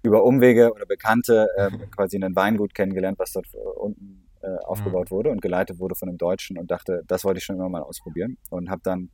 über 0.02 0.24
Umwege 0.24 0.74
oder 0.74 0.86
Bekannte 0.86 1.48
äh, 1.58 1.70
quasi 1.96 2.16
einen 2.16 2.36
Weingut 2.36 2.74
kennengelernt, 2.74 3.20
was 3.20 3.34
dort 3.34 3.48
äh, 3.54 3.58
unten 3.58 4.28
äh, 4.42 4.58
aufgebaut 4.66 5.12
mhm. 5.12 5.16
wurde 5.16 5.30
und 5.30 5.42
geleitet 5.42 5.80
wurde 5.80 5.96
von 5.96 6.10
einem 6.10 6.18
Deutschen 6.18 6.58
und 6.58 6.72
dachte, 6.72 7.04
das 7.08 7.24
wollte 7.24 7.38
ich 7.38 7.44
schon 7.44 7.58
immer 7.58 7.70
mal 7.70 7.84
ausprobieren 7.84 8.38
und 8.50 8.70
habe 8.70 8.82
dann 8.84 9.10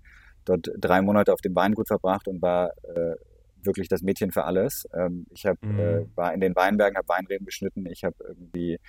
dort 0.45 0.69
drei 0.77 1.01
Monate 1.01 1.33
auf 1.33 1.41
dem 1.41 1.55
Weingut 1.55 1.87
verbracht 1.87 2.27
und 2.27 2.41
war 2.41 2.71
äh, 2.95 3.15
wirklich 3.63 3.87
das 3.87 4.01
Mädchen 4.01 4.31
für 4.31 4.45
alles. 4.45 4.87
Ähm, 4.93 5.25
ich 5.31 5.45
hab, 5.45 5.61
mhm. 5.63 5.79
äh, 5.79 6.05
war 6.15 6.33
in 6.33 6.41
den 6.41 6.55
Weinbergen, 6.55 6.97
habe 6.97 7.07
Weinreben 7.07 7.45
geschnitten, 7.45 7.85
ich 7.85 8.03
habe 8.03 8.15
irgendwie 8.25 8.79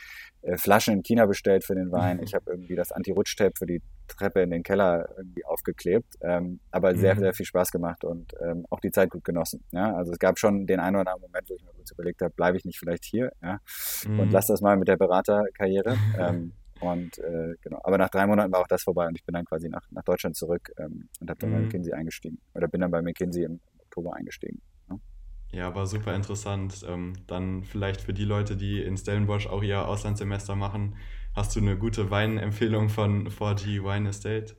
äh, 0.42 0.56
Flaschen 0.56 0.94
in 0.94 1.02
China 1.02 1.26
bestellt 1.26 1.64
für 1.64 1.74
den 1.74 1.92
Wein, 1.92 2.18
mhm. 2.18 2.22
ich 2.24 2.34
habe 2.34 2.50
irgendwie 2.50 2.76
das 2.76 2.92
Anti-Rutsch-Tape 2.92 3.52
für 3.56 3.66
die 3.66 3.82
Treppe 4.08 4.42
in 4.42 4.50
den 4.50 4.62
Keller 4.62 5.08
irgendwie 5.16 5.44
aufgeklebt, 5.44 6.16
ähm, 6.22 6.60
aber 6.70 6.96
sehr, 6.96 7.14
mhm. 7.14 7.20
sehr 7.20 7.32
viel 7.32 7.46
Spaß 7.46 7.70
gemacht 7.70 8.04
und 8.04 8.32
ähm, 8.40 8.66
auch 8.70 8.80
die 8.80 8.90
Zeit 8.90 9.10
gut 9.10 9.24
genossen. 9.24 9.64
Ja? 9.72 9.94
Also 9.94 10.12
es 10.12 10.18
gab 10.18 10.38
schon 10.38 10.66
den 10.66 10.80
einen 10.80 10.96
oder 10.96 11.12
anderen 11.12 11.30
Moment, 11.30 11.48
wo 11.48 11.54
ich 11.54 11.62
mir 11.62 11.72
kurz 11.72 11.92
überlegt 11.92 12.22
habe, 12.22 12.34
bleibe 12.34 12.56
ich 12.56 12.64
nicht 12.64 12.78
vielleicht 12.78 13.04
hier 13.04 13.32
ja? 13.42 13.60
und 14.06 14.26
mhm. 14.26 14.30
lass 14.30 14.46
das 14.46 14.60
mal 14.60 14.76
mit 14.76 14.88
der 14.88 14.96
Beraterkarriere. 14.96 15.96
ähm, 16.18 16.52
und 16.80 17.18
äh, 17.18 17.54
genau, 17.60 17.78
aber 17.84 17.98
nach 17.98 18.08
drei 18.08 18.26
Monaten 18.26 18.50
war 18.52 18.60
auch 18.60 18.66
das 18.66 18.82
vorbei 18.82 19.06
und 19.06 19.16
ich 19.16 19.24
bin 19.24 19.34
dann 19.34 19.44
quasi 19.44 19.68
nach, 19.68 19.82
nach 19.90 20.02
Deutschland 20.02 20.34
zurück 20.34 20.72
ähm, 20.78 21.08
und 21.20 21.28
habe 21.28 21.38
dann 21.38 21.50
mhm. 21.50 21.54
bei 21.54 21.60
McKinsey 21.60 21.92
eingestiegen. 21.92 22.38
Oder 22.54 22.68
bin 22.68 22.80
dann 22.80 22.90
bei 22.90 23.02
McKinsey 23.02 23.44
im, 23.44 23.60
Oktober 23.90 24.14
eingestiegen. 24.14 24.62
Ne? 24.88 25.00
Ja, 25.52 25.75
war 25.75 25.87
super 25.87 26.14
interessant. 26.14 26.85
Ähm, 26.88 27.14
dann 27.26 27.64
vielleicht 27.64 28.00
für 28.00 28.12
die 28.12 28.25
Leute, 28.25 28.56
die 28.56 28.82
in 28.82 28.97
Stellenbosch 28.97 29.47
auch 29.49 29.62
ihr 29.62 29.87
Auslandssemester 29.87 30.54
machen, 30.54 30.97
hast 31.35 31.54
du 31.56 31.61
eine 31.61 31.76
gute 31.76 32.11
Weinempfehlung 32.11 32.88
von 32.88 33.28
4G 33.28 33.82
Wine 33.82 34.09
Estate? 34.09 34.54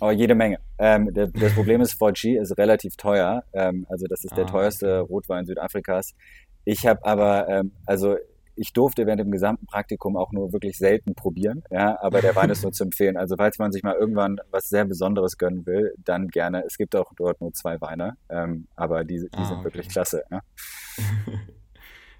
Oh, 0.00 0.10
jede 0.10 0.34
Menge. 0.34 0.58
Ähm, 0.78 1.12
der, 1.14 1.28
das 1.28 1.54
Problem 1.54 1.80
ist, 1.80 2.00
4G 2.00 2.40
ist 2.40 2.56
relativ 2.58 2.96
teuer. 2.96 3.44
Ähm, 3.54 3.86
also 3.88 4.06
das 4.06 4.24
ist 4.24 4.32
ah, 4.32 4.36
der 4.36 4.46
teuerste. 4.46 5.00
Rotwein 5.00 5.46
Südafrikas. 5.46 6.14
Ich 6.64 6.86
habe 6.86 7.02
aber, 7.04 7.48
ähm, 7.48 7.72
also 7.86 8.16
ich 8.56 8.72
durfte 8.72 9.06
während 9.06 9.20
dem 9.20 9.30
gesamten 9.30 9.66
Praktikum 9.66 10.16
auch 10.16 10.32
nur 10.32 10.52
wirklich 10.52 10.78
selten 10.78 11.14
probieren, 11.14 11.62
ja, 11.70 12.00
aber 12.00 12.20
der 12.20 12.34
Wein 12.34 12.50
ist 12.50 12.62
nur 12.62 12.72
zu 12.72 12.84
empfehlen. 12.84 13.16
Also 13.16 13.36
falls 13.36 13.58
man 13.58 13.72
sich 13.72 13.82
mal 13.82 13.94
irgendwann 13.94 14.38
was 14.50 14.68
sehr 14.68 14.84
Besonderes 14.84 15.38
gönnen 15.38 15.66
will, 15.66 15.94
dann 15.98 16.28
gerne. 16.28 16.64
Es 16.66 16.76
gibt 16.76 16.96
auch 16.96 17.12
dort 17.16 17.40
nur 17.40 17.52
zwei 17.52 17.80
Weine, 17.80 18.16
ähm, 18.28 18.66
aber 18.76 19.04
die, 19.04 19.18
die 19.18 19.28
ah, 19.32 19.44
sind 19.44 19.56
okay. 19.58 19.64
wirklich 19.64 19.88
klasse. 19.88 20.24
Ja. 20.30 20.40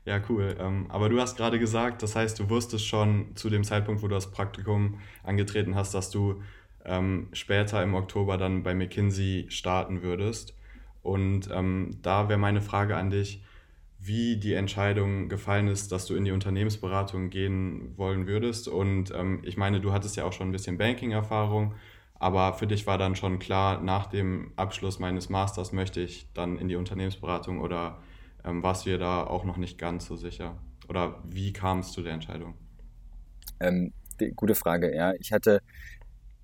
Ja, 0.06 0.20
cool. 0.28 0.56
Ähm, 0.60 0.86
aber 0.88 1.08
du 1.08 1.20
hast 1.20 1.36
gerade 1.36 1.58
gesagt, 1.58 2.00
das 2.00 2.14
heißt, 2.14 2.38
du 2.38 2.48
wusstest 2.48 2.86
schon 2.86 3.34
zu 3.34 3.50
dem 3.50 3.64
Zeitpunkt, 3.64 4.02
wo 4.02 4.06
du 4.06 4.14
das 4.14 4.30
Praktikum 4.30 5.00
angetreten 5.24 5.74
hast, 5.74 5.94
dass 5.94 6.10
du 6.10 6.42
ähm, 6.84 7.28
später 7.32 7.82
im 7.82 7.94
Oktober 7.94 8.38
dann 8.38 8.62
bei 8.62 8.72
McKinsey 8.72 9.46
starten 9.48 10.02
würdest. 10.02 10.56
Und 11.02 11.50
ähm, 11.52 11.98
da 12.02 12.28
wäre 12.28 12.38
meine 12.38 12.62
Frage 12.62 12.96
an 12.96 13.10
dich, 13.10 13.42
wie 13.98 14.36
die 14.36 14.54
Entscheidung 14.54 15.28
gefallen 15.28 15.68
ist, 15.68 15.90
dass 15.90 16.06
du 16.06 16.14
in 16.14 16.24
die 16.24 16.32
Unternehmensberatung 16.32 17.30
gehen 17.30 17.96
wollen 17.96 18.26
würdest. 18.26 18.68
Und 18.68 19.12
ähm, 19.14 19.40
ich 19.44 19.56
meine, 19.56 19.80
du 19.80 19.92
hattest 19.92 20.16
ja 20.16 20.24
auch 20.24 20.32
schon 20.32 20.48
ein 20.48 20.52
bisschen 20.52 20.78
Banking-Erfahrung, 20.78 21.74
aber 22.18 22.54
für 22.54 22.66
dich 22.66 22.86
war 22.86 22.98
dann 22.98 23.16
schon 23.16 23.38
klar, 23.38 23.80
nach 23.82 24.06
dem 24.06 24.52
Abschluss 24.56 24.98
meines 24.98 25.28
Masters 25.28 25.72
möchte 25.72 26.00
ich 26.00 26.32
dann 26.34 26.58
in 26.58 26.68
die 26.68 26.76
Unternehmensberatung 26.76 27.60
oder 27.60 27.98
ähm, 28.44 28.62
warst 28.62 28.86
du 28.86 28.90
dir 28.90 28.98
da 28.98 29.24
auch 29.24 29.44
noch 29.44 29.56
nicht 29.56 29.78
ganz 29.78 30.06
so 30.06 30.16
sicher? 30.16 30.56
Oder 30.88 31.22
wie 31.24 31.52
kam 31.52 31.80
es 31.80 31.92
zu 31.92 32.02
der 32.02 32.12
Entscheidung? 32.12 32.54
Ähm, 33.60 33.92
die, 34.20 34.30
gute 34.30 34.54
Frage, 34.54 34.94
ja. 34.94 35.12
Ich 35.18 35.32
hatte, 35.32 35.60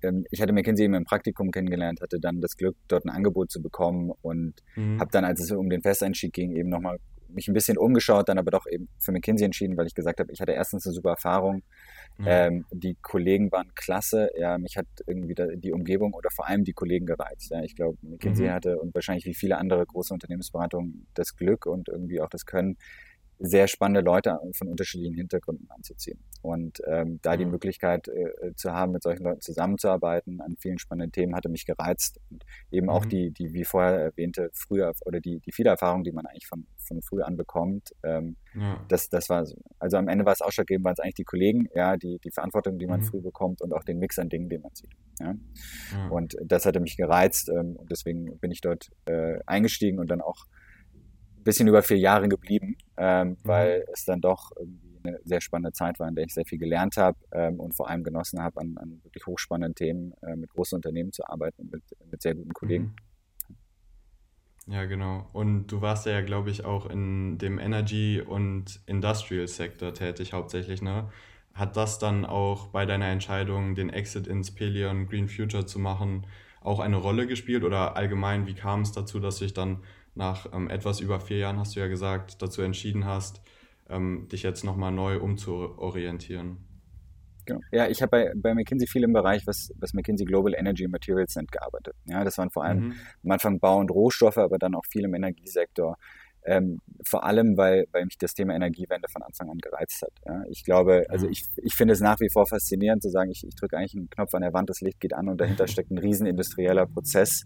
ähm, 0.01 0.25
ich 0.31 0.41
hatte 0.41 0.53
McKinsey 0.53 0.85
im 0.85 1.05
Praktikum 1.05 1.51
kennengelernt, 1.51 2.01
hatte 2.01 2.19
dann 2.19 2.41
das 2.41 2.57
Glück, 2.57 2.75
dort 2.87 3.05
ein 3.05 3.09
Angebot 3.09 3.51
zu 3.51 3.61
bekommen 3.61 4.11
und 4.21 4.55
mhm. 4.75 4.99
habe 4.99 5.11
dann, 5.11 5.23
als 5.23 5.39
es 5.39 5.51
um 5.51 5.69
den 5.69 5.81
Festeinstieg 5.81 6.33
ging, 6.33 6.51
eben 6.51 6.69
nochmal 6.69 6.99
mich 7.33 7.47
ein 7.47 7.53
bisschen 7.53 7.77
umgeschaut, 7.77 8.29
dann 8.29 8.37
aber 8.37 8.51
doch 8.51 8.65
eben 8.67 8.89
für 8.99 9.11
McKinsey 9.11 9.45
entschieden, 9.45 9.77
weil 9.77 9.87
ich 9.87 9.93
gesagt 9.93 10.19
habe, 10.19 10.31
ich 10.31 10.41
hatte 10.41 10.51
erstens 10.51 10.85
eine 10.85 10.93
super 10.93 11.11
Erfahrung. 11.11 11.63
Mhm. 12.17 12.25
Ähm, 12.27 12.65
die 12.71 12.95
Kollegen 13.01 13.51
waren 13.51 13.73
klasse. 13.75 14.29
Ja, 14.37 14.57
mich 14.57 14.77
hat 14.77 14.85
irgendwie 15.07 15.35
die 15.57 15.73
Umgebung 15.73 16.13
oder 16.13 16.29
vor 16.29 16.47
allem 16.47 16.63
die 16.63 16.73
Kollegen 16.73 17.05
gereizt. 17.05 17.51
Ja, 17.51 17.61
ich 17.63 17.75
glaube, 17.75 17.97
McKinsey 18.01 18.47
mhm. 18.47 18.51
hatte 18.51 18.79
und 18.79 18.93
wahrscheinlich 18.93 19.25
wie 19.25 19.33
viele 19.33 19.57
andere 19.57 19.85
große 19.85 20.13
Unternehmensberatungen 20.13 21.07
das 21.13 21.35
Glück 21.35 21.65
und 21.65 21.89
irgendwie 21.89 22.21
auch 22.21 22.29
das 22.29 22.45
Können, 22.45 22.77
sehr 23.39 23.67
spannende 23.67 24.01
Leute 24.01 24.37
von 24.55 24.67
unterschiedlichen 24.67 25.15
Hintergründen 25.15 25.69
anzuziehen. 25.69 26.19
Und 26.41 26.81
ähm, 26.87 27.19
da 27.21 27.37
die 27.37 27.45
mhm. 27.45 27.51
Möglichkeit 27.51 28.07
äh, 28.07 28.53
zu 28.55 28.71
haben, 28.71 28.91
mit 28.91 29.03
solchen 29.03 29.23
Leuten 29.23 29.41
zusammenzuarbeiten 29.41 30.41
an 30.41 30.55
vielen 30.57 30.77
spannenden 30.77 31.11
Themen, 31.11 31.35
hatte 31.35 31.49
mich 31.49 31.65
gereizt. 31.65 32.19
Und 32.29 32.43
eben 32.71 32.87
mhm. 32.87 32.91
auch 32.91 33.05
die, 33.05 33.31
die, 33.31 33.53
wie 33.53 33.63
vorher 33.63 33.99
erwähnte, 33.99 34.49
früher 34.53 34.93
oder 35.05 35.19
die, 35.19 35.39
die 35.39 35.51
viele 35.51 35.69
Erfahrungen, 35.69 36.03
die 36.03 36.11
man 36.11 36.25
eigentlich 36.25 36.47
von, 36.47 36.67
von 36.77 37.01
früh 37.01 37.21
an 37.21 37.37
bekommt, 37.37 37.91
ähm, 38.03 38.37
ja. 38.55 38.83
das, 38.87 39.09
das 39.09 39.29
war 39.29 39.45
so. 39.45 39.57
Also 39.79 39.97
am 39.97 40.07
Ende 40.07 40.25
war 40.25 40.33
es 40.33 40.41
ausschlaggebend, 40.41 40.85
waren 40.85 40.93
es 40.93 40.99
eigentlich 40.99 41.15
die 41.15 41.23
Kollegen, 41.23 41.67
ja, 41.75 41.97
die, 41.97 42.19
die 42.23 42.31
Verantwortung, 42.31 42.77
die 42.77 42.87
man 42.87 43.01
mhm. 43.01 43.05
früh 43.05 43.21
bekommt 43.21 43.61
und 43.61 43.73
auch 43.73 43.83
den 43.83 43.99
Mix 43.99 44.19
an 44.19 44.29
Dingen, 44.29 44.49
den 44.49 44.61
man 44.61 44.71
sieht. 44.73 44.91
Ja? 45.19 45.35
ja. 45.93 46.07
Und 46.09 46.35
das 46.43 46.65
hatte 46.65 46.79
mich 46.79 46.97
gereizt 46.97 47.49
ähm, 47.49 47.75
und 47.75 47.91
deswegen 47.91 48.37
bin 48.39 48.51
ich 48.51 48.61
dort 48.61 48.89
äh, 49.05 49.39
eingestiegen 49.45 49.99
und 49.99 50.09
dann 50.09 50.21
auch 50.21 50.45
bisschen 51.43 51.67
über 51.67 51.81
vier 51.83 51.97
Jahre 51.97 52.27
geblieben, 52.29 52.77
ähm, 52.97 53.29
mhm. 53.29 53.37
weil 53.43 53.85
es 53.93 54.05
dann 54.05 54.21
doch 54.21 54.51
irgendwie 54.57 54.99
eine 55.03 55.19
sehr 55.23 55.41
spannende 55.41 55.73
Zeit 55.73 55.99
war, 55.99 56.07
in 56.07 56.15
der 56.15 56.25
ich 56.25 56.33
sehr 56.33 56.45
viel 56.45 56.59
gelernt 56.59 56.97
habe 56.97 57.17
ähm, 57.31 57.59
und 57.59 57.75
vor 57.75 57.89
allem 57.89 58.03
genossen 58.03 58.41
habe, 58.41 58.61
an, 58.61 58.77
an 58.77 59.01
wirklich 59.03 59.25
hochspannenden 59.25 59.75
Themen 59.75 60.13
äh, 60.21 60.35
mit 60.35 60.51
großen 60.51 60.75
Unternehmen 60.75 61.11
zu 61.11 61.27
arbeiten 61.27 61.63
und 61.63 61.71
mit, 61.73 61.83
mit 62.09 62.21
sehr 62.21 62.35
guten 62.35 62.53
Kollegen. 62.53 62.83
Mhm. 62.83 62.95
Ja, 64.65 64.85
genau. 64.85 65.27
Und 65.33 65.67
du 65.67 65.81
warst 65.81 66.05
ja, 66.05 66.21
glaube 66.21 66.49
ich, 66.49 66.63
auch 66.63 66.85
in 66.89 67.37
dem 67.37 67.59
Energy- 67.59 68.21
und 68.21 68.79
Industrial-Sektor 68.85 69.93
tätig 69.93 70.31
hauptsächlich, 70.31 70.81
ne? 70.81 71.09
Hat 71.53 71.75
das 71.75 71.99
dann 71.99 72.25
auch 72.25 72.67
bei 72.67 72.85
deiner 72.85 73.07
Entscheidung, 73.07 73.75
den 73.75 73.89
Exit 73.89 74.25
ins 74.25 74.51
Pelion 74.51 75.07
Green 75.07 75.27
Future 75.27 75.65
zu 75.65 75.79
machen, 75.79 76.25
auch 76.61 76.79
eine 76.79 76.95
Rolle 76.95 77.27
gespielt? 77.27 77.63
Oder 77.63 77.95
allgemein, 77.97 78.47
wie 78.47 78.55
kam 78.55 78.81
es 78.81 78.91
dazu, 78.93 79.19
dass 79.19 79.37
du 79.37 79.45
dich 79.45 79.53
dann 79.53 79.83
nach 80.15 80.47
ähm, 80.53 80.69
etwas 80.69 80.99
über 80.99 81.19
vier 81.19 81.37
Jahren, 81.37 81.59
hast 81.59 81.75
du 81.75 81.79
ja 81.79 81.87
gesagt, 81.87 82.41
dazu 82.41 82.61
entschieden 82.61 83.05
hast, 83.05 83.41
ähm, 83.89 84.27
dich 84.31 84.43
jetzt 84.43 84.63
nochmal 84.63 84.91
neu 84.91 85.19
umzuorientieren. 85.19 86.57
Genau. 87.45 87.59
Ja, 87.71 87.87
ich 87.87 88.01
habe 88.01 88.09
bei, 88.09 88.31
bei 88.35 88.53
McKinsey 88.53 88.87
viel 88.87 89.03
im 89.03 89.13
Bereich, 89.13 89.45
was, 89.45 89.73
was 89.77 89.93
McKinsey 89.93 90.25
Global 90.25 90.53
Energy 90.53 90.87
Materials 90.87 91.35
nennt, 91.35 91.51
gearbeitet. 91.51 91.95
Ja, 92.05 92.23
das 92.23 92.37
waren 92.37 92.49
vor 92.49 92.63
allem 92.63 92.79
mhm. 92.79 92.95
am 93.23 93.31
Anfang 93.31 93.59
Bau 93.59 93.79
und 93.79 93.91
Rohstoffe, 93.91 94.37
aber 94.37 94.57
dann 94.57 94.75
auch 94.75 94.85
viel 94.89 95.03
im 95.03 95.13
Energiesektor. 95.13 95.97
Ähm, 96.45 96.79
vor 97.05 97.23
allem, 97.23 97.57
weil, 97.57 97.85
weil 97.91 98.05
mich 98.05 98.17
das 98.17 98.33
Thema 98.33 98.53
Energiewende 98.53 99.07
von 99.11 99.21
Anfang 99.21 99.49
an 99.49 99.57
gereizt 99.59 100.01
hat. 100.01 100.11
Ja, 100.25 100.43
ich 100.49 100.63
glaube, 100.63 101.05
also 101.09 101.27
ich, 101.27 101.45
ich 101.57 101.73
finde 101.73 101.93
es 101.93 102.01
nach 102.01 102.19
wie 102.19 102.29
vor 102.31 102.45
faszinierend 102.47 103.01
zu 103.01 103.09
sagen, 103.09 103.31
ich, 103.31 103.43
ich 103.47 103.55
drücke 103.55 103.77
eigentlich 103.77 103.95
einen 103.95 104.09
Knopf 104.09 104.33
an 104.33 104.41
der 104.41 104.53
Wand, 104.53 104.69
das 104.69 104.81
Licht 104.81 104.99
geht 104.99 105.13
an 105.13 105.29
und 105.29 105.39
dahinter 105.39 105.67
steckt 105.67 105.91
ein 105.91 105.97
riesen 105.97 106.27
industrieller 106.27 106.85
Prozess, 106.85 107.43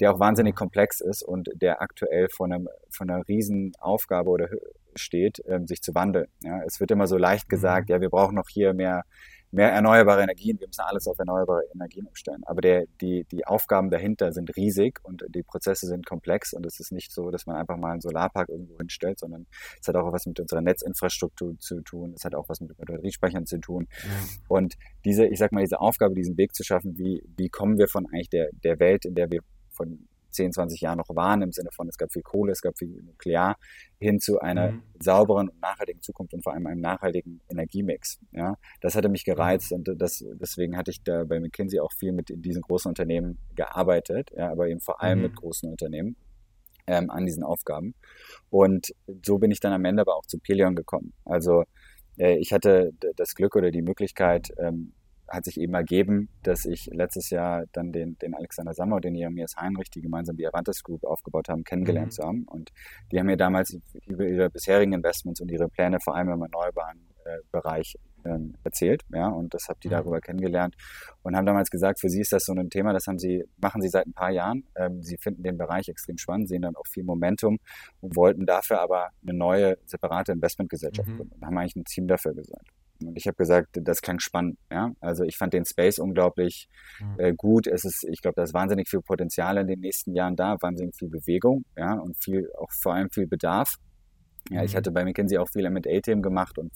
der 0.00 0.12
auch 0.12 0.20
wahnsinnig 0.20 0.54
komplex 0.54 1.00
ist 1.00 1.22
und 1.22 1.48
der 1.54 1.82
aktuell 1.82 2.28
von, 2.28 2.52
einem, 2.52 2.68
von 2.90 3.10
einer 3.10 3.26
riesen 3.28 3.72
Aufgabe 3.80 4.30
oder 4.30 4.48
steht, 4.94 5.42
ähm, 5.46 5.66
sich 5.66 5.80
zu 5.82 5.94
wandeln. 5.94 6.26
Ja, 6.42 6.62
es 6.66 6.80
wird 6.80 6.90
immer 6.90 7.06
so 7.06 7.16
leicht 7.16 7.48
gesagt, 7.48 7.88
mhm. 7.88 7.94
ja, 7.94 8.00
wir 8.00 8.10
brauchen 8.10 8.34
noch 8.34 8.48
hier 8.48 8.74
mehr 8.74 9.02
mehr 9.56 9.72
erneuerbare 9.72 10.22
Energien. 10.22 10.60
Wir 10.60 10.66
müssen 10.66 10.82
alles 10.82 11.08
auf 11.08 11.18
erneuerbare 11.18 11.62
Energien 11.74 12.06
umstellen. 12.06 12.42
Aber 12.44 12.60
der, 12.60 12.84
die, 13.00 13.24
die 13.32 13.46
Aufgaben 13.46 13.90
dahinter 13.90 14.32
sind 14.32 14.54
riesig 14.56 15.00
und 15.02 15.24
die 15.28 15.42
Prozesse 15.42 15.86
sind 15.86 16.04
komplex 16.04 16.52
und 16.52 16.66
es 16.66 16.78
ist 16.78 16.92
nicht 16.92 17.10
so, 17.10 17.30
dass 17.30 17.46
man 17.46 17.56
einfach 17.56 17.76
mal 17.76 17.92
einen 17.92 18.02
Solarpark 18.02 18.50
irgendwo 18.50 18.76
hinstellt, 18.76 19.18
sondern 19.18 19.46
es 19.80 19.88
hat 19.88 19.96
auch 19.96 20.12
was 20.12 20.26
mit 20.26 20.38
unserer 20.38 20.60
Netzinfrastruktur 20.60 21.58
zu 21.58 21.80
tun. 21.80 22.12
Es 22.14 22.24
hat 22.24 22.34
auch 22.34 22.48
was 22.48 22.60
mit 22.60 22.76
Batteriespeichern 22.76 23.46
zu 23.46 23.58
tun. 23.58 23.88
Ja. 23.90 24.10
Und 24.48 24.74
diese, 25.04 25.26
ich 25.26 25.38
sag 25.38 25.52
mal, 25.52 25.62
diese 25.62 25.80
Aufgabe, 25.80 26.14
diesen 26.14 26.36
Weg 26.36 26.54
zu 26.54 26.62
schaffen, 26.62 26.98
wie, 26.98 27.22
wie 27.36 27.48
kommen 27.48 27.78
wir 27.78 27.88
von 27.88 28.06
eigentlich 28.06 28.28
der, 28.28 28.50
der 28.62 28.78
Welt, 28.78 29.06
in 29.06 29.14
der 29.14 29.30
wir 29.30 29.40
von 29.70 30.06
10, 30.36 30.52
20 30.52 30.80
Jahren 30.80 30.98
noch 30.98 31.08
waren, 31.14 31.42
im 31.42 31.52
Sinne 31.52 31.70
von, 31.72 31.88
es 31.88 31.96
gab 31.96 32.12
viel 32.12 32.22
Kohle, 32.22 32.52
es 32.52 32.60
gab 32.60 32.78
viel 32.78 32.88
Nuklear, 33.02 33.56
hin 33.98 34.20
zu 34.20 34.38
einer 34.38 34.72
mhm. 34.72 34.82
sauberen 35.00 35.48
und 35.48 35.60
nachhaltigen 35.60 36.02
Zukunft 36.02 36.34
und 36.34 36.42
vor 36.42 36.52
allem 36.52 36.66
einem 36.66 36.80
nachhaltigen 36.80 37.40
Energiemix. 37.50 38.20
Ja, 38.32 38.56
das 38.80 38.94
hatte 38.94 39.08
mich 39.08 39.24
gereizt 39.24 39.72
mhm. 39.72 39.78
und 39.78 40.00
das, 40.00 40.24
deswegen 40.34 40.76
hatte 40.76 40.90
ich 40.90 41.02
da 41.02 41.24
bei 41.24 41.40
McKinsey 41.40 41.80
auch 41.80 41.92
viel 41.92 42.12
mit 42.12 42.28
diesen 42.32 42.62
großen 42.62 42.88
Unternehmen 42.88 43.38
gearbeitet, 43.54 44.30
ja, 44.36 44.50
aber 44.50 44.68
eben 44.68 44.80
vor 44.80 45.02
allem 45.02 45.18
mhm. 45.18 45.24
mit 45.24 45.36
großen 45.36 45.68
Unternehmen. 45.68 46.16
Ähm, 46.88 47.10
an 47.10 47.26
diesen 47.26 47.42
Aufgaben. 47.42 47.96
Und 48.48 48.94
so 49.24 49.38
bin 49.38 49.50
ich 49.50 49.58
dann 49.58 49.72
am 49.72 49.84
Ende 49.84 50.02
aber 50.02 50.14
auch 50.14 50.24
zu 50.24 50.38
Pelion 50.38 50.76
gekommen. 50.76 51.14
Also 51.24 51.64
äh, 52.16 52.36
ich 52.38 52.52
hatte 52.52 52.92
das 53.16 53.34
Glück 53.34 53.56
oder 53.56 53.72
die 53.72 53.82
Möglichkeit, 53.82 54.52
ähm, 54.58 54.92
hat 55.28 55.44
sich 55.44 55.60
eben 55.60 55.74
ergeben, 55.74 56.28
dass 56.42 56.64
ich 56.64 56.86
letztes 56.92 57.30
Jahr 57.30 57.64
dann 57.72 57.92
den, 57.92 58.16
den 58.18 58.34
Alexander 58.34 58.72
Sammer 58.74 58.96
und 58.96 59.04
den 59.04 59.14
Jeremias 59.14 59.56
Heinrich, 59.56 59.90
die 59.90 60.00
gemeinsam 60.00 60.36
die 60.36 60.46
Avantis 60.46 60.82
Group 60.82 61.04
aufgebaut 61.04 61.48
haben, 61.48 61.64
kennengelernt 61.64 62.08
mhm. 62.08 62.10
zu 62.12 62.22
haben. 62.22 62.44
Und 62.48 62.70
die 63.10 63.18
haben 63.18 63.26
mir 63.26 63.36
damals 63.36 63.76
über 64.06 64.26
ihre 64.26 64.50
bisherigen 64.50 64.92
Investments 64.92 65.40
und 65.40 65.50
ihre 65.50 65.68
Pläne 65.68 65.98
vor 66.00 66.14
allem 66.14 66.30
im 66.30 66.42
erneuerbaren 66.42 67.00
äh, 67.24 67.38
Bereich 67.50 67.96
ähm, 68.26 68.54
erzählt, 68.64 69.02
ja, 69.12 69.28
und 69.28 69.54
das 69.54 69.68
habt 69.68 69.84
ihr 69.84 69.90
mhm. 69.90 69.96
darüber 69.96 70.20
kennengelernt 70.20 70.74
und 71.22 71.36
haben 71.36 71.46
damals 71.46 71.70
gesagt, 71.70 72.00
für 72.00 72.08
sie 72.08 72.20
ist 72.20 72.32
das 72.32 72.44
so 72.44 72.52
ein 72.52 72.70
Thema, 72.70 72.92
das 72.92 73.06
haben 73.06 73.18
sie, 73.18 73.44
machen 73.58 73.80
sie 73.80 73.88
seit 73.88 74.06
ein 74.06 74.12
paar 74.12 74.30
Jahren. 74.30 74.64
Ähm, 74.76 75.02
sie 75.02 75.16
finden 75.16 75.42
den 75.42 75.56
Bereich 75.56 75.88
extrem 75.88 76.18
spannend, 76.18 76.48
sehen 76.48 76.62
dann 76.62 76.76
auch 76.76 76.86
viel 76.88 77.04
Momentum 77.04 77.58
und 78.00 78.16
wollten 78.16 78.46
dafür 78.46 78.80
aber 78.80 79.10
eine 79.22 79.36
neue 79.36 79.78
separate 79.86 80.32
Investmentgesellschaft 80.32 81.08
mhm. 81.08 81.16
gründen 81.16 81.34
und 81.34 81.46
haben 81.46 81.58
eigentlich 81.58 81.76
ein 81.76 81.84
Team 81.84 82.06
dafür 82.08 82.34
gesagt. 82.34 82.68
Und 83.04 83.16
ich 83.16 83.26
habe 83.26 83.36
gesagt, 83.36 83.78
das 83.82 84.00
klang 84.00 84.18
spannend. 84.18 84.58
Ja? 84.70 84.92
Also 85.00 85.24
ich 85.24 85.36
fand 85.36 85.52
den 85.52 85.64
Space 85.64 85.98
unglaublich 85.98 86.68
mhm. 87.00 87.14
äh, 87.18 87.34
gut. 87.34 87.66
Es 87.66 87.84
ist, 87.84 88.06
ich 88.10 88.20
glaube, 88.20 88.34
da 88.36 88.42
ist 88.42 88.54
wahnsinnig 88.54 88.88
viel 88.88 89.00
Potenzial 89.00 89.58
in 89.58 89.66
den 89.66 89.80
nächsten 89.80 90.14
Jahren 90.14 90.36
da, 90.36 90.56
wahnsinnig 90.60 90.94
viel 90.96 91.08
Bewegung, 91.08 91.64
ja, 91.76 91.94
und 91.94 92.16
viel, 92.22 92.48
auch 92.58 92.70
vor 92.82 92.94
allem 92.94 93.10
viel 93.10 93.26
Bedarf. 93.26 93.74
Ja, 94.50 94.62
ich 94.62 94.72
mhm. 94.72 94.76
hatte 94.76 94.90
bei 94.92 95.04
McKinsey 95.04 95.38
auch 95.38 95.48
viel 95.48 95.64
M&A-Themen 95.64 96.22
gemacht 96.22 96.58
und 96.58 96.72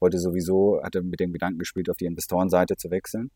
wollte 0.00 0.18
sowieso, 0.18 0.80
hatte 0.82 1.02
mit 1.02 1.20
dem 1.20 1.32
Gedanken 1.32 1.58
gespielt, 1.58 1.88
auf 1.90 1.96
die 1.96 2.06
Investorenseite 2.06 2.76
zu 2.76 2.90
wechseln. 2.90 3.30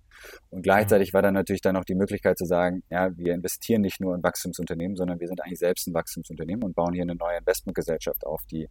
Und 0.50 0.62
gleichzeitig 0.62 1.14
war 1.14 1.22
dann 1.22 1.34
natürlich 1.34 1.62
dann 1.62 1.76
auch 1.76 1.84
die 1.84 1.94
Möglichkeit 1.94 2.38
zu 2.38 2.44
sagen, 2.44 2.82
ja, 2.90 3.16
wir 3.16 3.34
investieren 3.34 3.82
nicht 3.82 4.00
nur 4.00 4.14
in 4.14 4.22
Wachstumsunternehmen, 4.22 4.96
sondern 4.96 5.20
wir 5.20 5.28
sind 5.28 5.42
eigentlich 5.42 5.58
selbst 5.58 5.86
ein 5.88 5.94
Wachstumsunternehmen 5.94 6.64
und 6.64 6.74
bauen 6.74 6.92
hier 6.92 7.02
eine 7.02 7.14
neue 7.14 7.38
Investmentgesellschaft 7.38 8.26
auf, 8.26 8.42
die, 8.50 8.68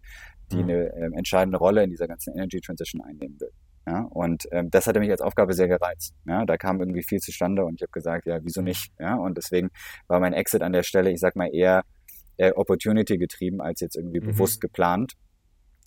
die 0.51 0.57
mhm. 0.57 0.63
eine 0.63 0.93
äh, 0.93 1.09
entscheidende 1.17 1.57
Rolle 1.57 1.83
in 1.83 1.89
dieser 1.89 2.07
ganzen 2.07 2.35
Energy 2.35 2.61
Transition 2.61 3.01
einnehmen 3.01 3.39
will. 3.39 3.51
Ja, 3.87 4.01
und 4.09 4.43
ähm, 4.51 4.69
das 4.69 4.85
hatte 4.85 4.99
mich 4.99 5.09
als 5.09 5.21
Aufgabe 5.21 5.53
sehr 5.53 5.69
gereizt. 5.69 6.13
Ja, 6.25 6.43
da 6.45 6.57
kam 6.57 6.81
irgendwie 6.81 7.03
viel 7.03 7.19
zustande 7.19 7.63
und 7.63 7.75
ich 7.75 7.81
habe 7.83 7.91
gesagt, 7.91 8.25
ja, 8.25 8.39
wieso 8.43 8.61
nicht? 8.61 8.91
Ja, 8.99 9.15
und 9.15 9.37
deswegen 9.37 9.69
war 10.07 10.19
mein 10.19 10.33
Exit 10.33 10.61
an 10.61 10.73
der 10.73 10.83
Stelle, 10.83 11.09
ich 11.09 11.21
sag 11.21 11.37
mal 11.37 11.47
eher 11.53 11.83
äh, 12.37 12.51
Opportunity 12.53 13.17
getrieben 13.17 13.61
als 13.61 13.79
jetzt 13.81 13.95
irgendwie 13.95 14.21
mhm. 14.21 14.27
bewusst 14.27 14.61
geplant. 14.61 15.13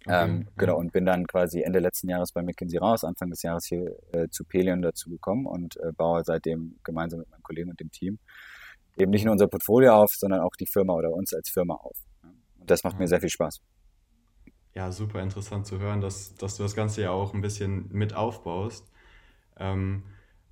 Okay, 0.07 0.25
ähm. 0.25 0.49
Genau, 0.57 0.79
und 0.79 0.93
bin 0.93 1.05
dann 1.05 1.27
quasi 1.27 1.63
Ende 1.63 1.79
letzten 1.79 2.09
Jahres 2.09 2.33
bei 2.33 2.43
McKinsey 2.43 2.79
raus, 2.79 3.05
Anfang 3.05 3.31
des 3.31 3.43
Jahres 3.43 3.67
hier 3.67 3.97
äh, 4.13 4.29
zu 4.31 4.45
Pelion 4.45 4.81
dazu 4.81 5.11
gekommen 5.11 5.47
und 5.47 5.77
äh, 5.77 5.93
baue 5.93 6.23
seitdem 6.25 6.79
gemeinsam 6.85 7.21
mit 7.21 7.31
meinem 7.31 7.43
Kollegen 7.43 7.71
und 7.71 7.81
dem 7.81 7.91
Team 7.91 8.19
eben 8.97 9.11
nicht 9.11 9.25
nur 9.25 9.33
unser 9.33 9.47
Portfolio 9.47 9.95
auf, 9.95 10.13
sondern 10.15 10.41
auch 10.41 10.57
die 10.59 10.67
Firma 10.67 10.95
oder 10.95 11.11
uns 11.11 11.33
als 11.33 11.49
Firma 11.49 11.75
auf. 11.75 11.97
Und 12.59 12.71
das 12.71 12.83
macht 12.83 12.95
ja. 12.95 13.01
mir 13.01 13.09
sehr 13.09 13.21
viel 13.21 13.31
Spaß 13.31 13.61
ja, 14.75 14.93
super 14.93 15.21
interessant 15.21 15.67
zu 15.67 15.79
hören, 15.79 16.01
dass, 16.01 16.35
dass 16.37 16.57
du 16.57 16.63
das 16.63 16.75
Ganze 16.75 17.03
ja 17.03 17.11
auch 17.11 17.35
ein 17.35 17.41
bisschen 17.41 17.89
mit 17.93 18.15
aufbaust. 18.15 18.91
Ähm, 19.59 20.05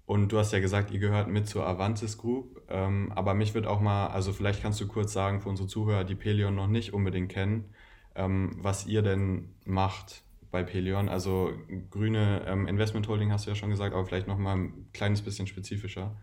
und 0.09 0.33
du 0.33 0.39
hast 0.39 0.53
ja 0.53 0.59
gesagt, 0.59 0.91
ihr 0.91 1.01
gehört 1.01 1.29
mit 1.29 1.47
zur 1.47 1.67
Avantis 1.67 2.17
Group. 2.17 2.63
Ähm, 2.71 3.13
aber 3.15 3.35
mich 3.35 3.53
wird 3.53 3.67
auch 3.67 3.81
mal, 3.81 4.07
also 4.07 4.33
vielleicht 4.33 4.63
kannst 4.63 4.81
du 4.81 4.89
kurz 4.89 5.13
sagen 5.13 5.43
für 5.43 5.51
unsere 5.51 5.69
Zuhörer, 5.69 6.05
die 6.05 6.15
Pelion 6.15 6.55
noch 6.55 6.67
nicht 6.67 6.95
unbedingt 6.95 7.31
kennen. 7.31 7.75
ähm, 8.15 8.57
was 8.59 8.87
ihr 8.87 9.03
denn 9.03 9.55
macht 9.65 10.25
bei 10.51 10.63
Pelion. 10.63 11.09
Also 11.09 11.53
grüne 11.91 12.43
ähm, 12.47 12.67
Investment 12.67 13.07
Holding 13.07 13.33
hast 13.33 13.47
du 13.47 13.51
ja 13.51 13.55
schon 13.55 13.71
gesagt, 13.71 13.95
aber 13.95 14.05
vielleicht 14.07 14.27
noch 14.27 14.39
mal 14.39 14.57
ein 14.57 14.89
kleines 14.93 15.23
bisschen 15.23 15.47
spezifischer. 15.47 16.17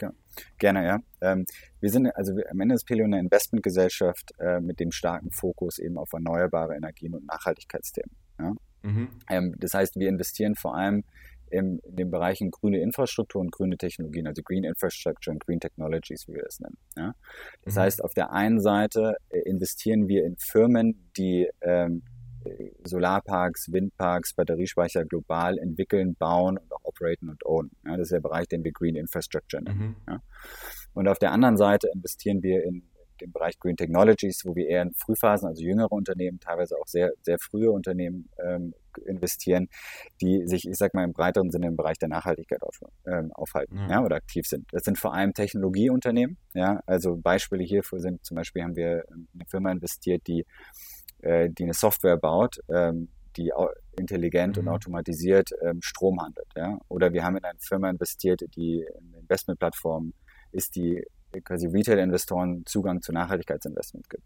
Ja, 0.00 0.12
gerne, 0.58 0.86
ja. 0.86 0.98
Ähm, 1.22 1.46
wir 1.80 1.90
sind, 1.90 2.14
also 2.14 2.32
am 2.50 2.60
Ende 2.60 2.74
ist 2.74 2.84
Pelion 2.84 3.14
eine 3.14 3.22
Investmentgesellschaft 3.22 4.34
äh, 4.38 4.60
mit 4.60 4.78
dem 4.78 4.92
starken 4.92 5.30
Fokus 5.30 5.78
eben 5.78 5.96
auf 5.96 6.12
erneuerbare 6.12 6.76
Energien 6.76 7.14
und 7.14 7.26
Nachhaltigkeitsthemen. 7.26 8.14
Ja? 8.38 8.52
Mhm. 8.82 9.08
Ähm, 9.30 9.54
das 9.58 9.72
heißt, 9.72 9.96
wir 9.96 10.10
investieren 10.10 10.54
vor 10.54 10.76
allem 10.76 11.02
im, 11.50 11.80
in 11.84 11.96
den 11.96 12.10
Bereichen 12.10 12.50
grüne 12.50 12.80
Infrastruktur 12.80 13.40
und 13.40 13.52
grüne 13.52 13.76
Technologien, 13.76 14.26
also 14.26 14.42
Green 14.42 14.64
Infrastructure 14.64 15.32
und 15.32 15.44
Green 15.44 15.60
Technologies, 15.60 16.26
wie 16.28 16.34
wir 16.34 16.44
es 16.46 16.60
nennen. 16.60 16.78
Ja? 16.96 17.14
Das 17.62 17.74
mhm. 17.74 17.80
heißt, 17.80 18.04
auf 18.04 18.14
der 18.14 18.32
einen 18.32 18.60
Seite 18.60 19.16
äh, 19.28 19.40
investieren 19.40 20.08
wir 20.08 20.24
in 20.24 20.36
Firmen, 20.38 21.10
die 21.16 21.48
ähm, 21.60 22.02
Solarparks, 22.84 23.72
Windparks, 23.72 24.34
Batteriespeicher 24.34 25.04
global 25.04 25.58
entwickeln, 25.58 26.14
bauen 26.14 26.58
und 26.58 26.72
auch 26.72 26.84
operaten 26.84 27.28
und 27.28 27.44
ownen. 27.44 27.72
Ja, 27.84 27.96
das 27.96 28.06
ist 28.06 28.12
der 28.12 28.20
Bereich, 28.20 28.46
den 28.48 28.64
wir 28.64 28.72
Green 28.72 28.96
Infrastructure 28.96 29.62
nennen. 29.62 29.78
Mhm. 29.78 29.96
Ja. 30.08 30.20
Und 30.94 31.08
auf 31.08 31.18
der 31.18 31.32
anderen 31.32 31.56
Seite 31.56 31.88
investieren 31.92 32.42
wir 32.42 32.62
in 32.64 32.88
den 33.20 33.32
Bereich 33.32 33.58
Green 33.58 33.76
Technologies, 33.76 34.42
wo 34.44 34.54
wir 34.54 34.68
eher 34.68 34.82
in 34.82 34.92
Frühphasen, 34.94 35.48
also 35.48 35.62
jüngere 35.62 35.90
Unternehmen, 35.92 36.38
teilweise 36.38 36.76
auch 36.76 36.86
sehr, 36.86 37.12
sehr 37.22 37.38
frühe 37.38 37.70
Unternehmen 37.70 38.28
ähm, 38.44 38.74
investieren, 38.98 39.68
die 40.20 40.46
sich, 40.46 40.68
ich 40.68 40.76
sag 40.76 40.94
mal, 40.94 41.04
im 41.04 41.12
breiteren 41.12 41.50
Sinne 41.50 41.68
im 41.68 41.76
Bereich 41.76 41.98
der 41.98 42.08
Nachhaltigkeit 42.08 42.62
auf, 42.62 42.80
ähm, 43.06 43.32
aufhalten 43.32 43.76
ja. 43.76 43.90
ja. 43.90 44.04
oder 44.04 44.16
aktiv 44.16 44.46
sind. 44.46 44.66
Das 44.72 44.84
sind 44.84 44.98
vor 44.98 45.14
allem 45.14 45.34
Technologieunternehmen. 45.34 46.38
Ja, 46.54 46.80
also 46.86 47.16
Beispiele 47.16 47.64
hierfür 47.64 48.00
sind 48.00 48.24
zum 48.24 48.36
Beispiel 48.36 48.62
haben 48.62 48.76
wir 48.76 49.04
in 49.08 49.28
eine 49.34 49.46
Firma 49.46 49.70
investiert, 49.70 50.26
die 50.26 50.44
äh, 51.22 51.50
die 51.50 51.64
eine 51.64 51.74
Software 51.74 52.16
baut, 52.16 52.60
ähm, 52.68 53.08
die 53.36 53.52
intelligent 53.98 54.56
mhm. 54.56 54.62
und 54.62 54.68
automatisiert 54.68 55.50
ähm, 55.62 55.80
Strom 55.82 56.20
handelt. 56.20 56.48
Ja? 56.56 56.78
Oder 56.88 57.12
wir 57.12 57.24
haben 57.24 57.36
in 57.36 57.44
eine 57.44 57.58
Firma 57.58 57.90
investiert, 57.90 58.42
die 58.56 58.86
eine 58.86 59.18
Investmentplattform 59.18 60.12
ist, 60.52 60.76
die 60.76 61.04
quasi 61.44 61.66
Retail-Investoren 61.66 62.64
Zugang 62.66 63.02
zu 63.02 63.12
Nachhaltigkeitsinvestments 63.12 64.08
gibt. 64.08 64.24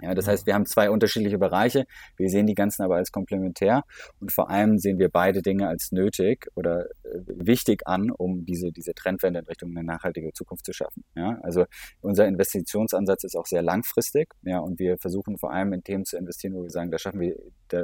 Ja, 0.00 0.14
das 0.14 0.26
heißt, 0.26 0.46
wir 0.46 0.54
haben 0.54 0.66
zwei 0.66 0.90
unterschiedliche 0.90 1.38
Bereiche. 1.38 1.86
Wir 2.16 2.28
sehen 2.28 2.46
die 2.46 2.54
ganzen 2.54 2.82
aber 2.82 2.96
als 2.96 3.12
komplementär 3.12 3.84
und 4.20 4.32
vor 4.32 4.50
allem 4.50 4.78
sehen 4.78 4.98
wir 4.98 5.08
beide 5.08 5.40
Dinge 5.40 5.68
als 5.68 5.92
nötig 5.92 6.46
oder 6.54 6.86
äh, 7.04 7.20
wichtig 7.26 7.86
an, 7.86 8.10
um 8.10 8.44
diese, 8.44 8.72
diese 8.72 8.94
Trendwende 8.94 9.40
in 9.40 9.46
Richtung 9.46 9.70
eine 9.70 9.84
nachhaltige 9.84 10.32
Zukunft 10.32 10.66
zu 10.66 10.72
schaffen. 10.72 11.04
Ja, 11.14 11.38
also 11.42 11.64
unser 12.00 12.26
Investitionsansatz 12.26 13.24
ist 13.24 13.36
auch 13.36 13.46
sehr 13.46 13.62
langfristig. 13.62 14.34
Ja, 14.42 14.58
und 14.58 14.78
wir 14.78 14.98
versuchen 14.98 15.38
vor 15.38 15.52
allem 15.52 15.72
in 15.72 15.82
Themen 15.82 16.04
zu 16.04 16.16
investieren, 16.16 16.54
wo 16.54 16.62
wir 16.62 16.70
sagen, 16.70 16.90
da 16.90 16.98
schaffen 16.98 17.20
wir, 17.20 17.36
da, 17.68 17.82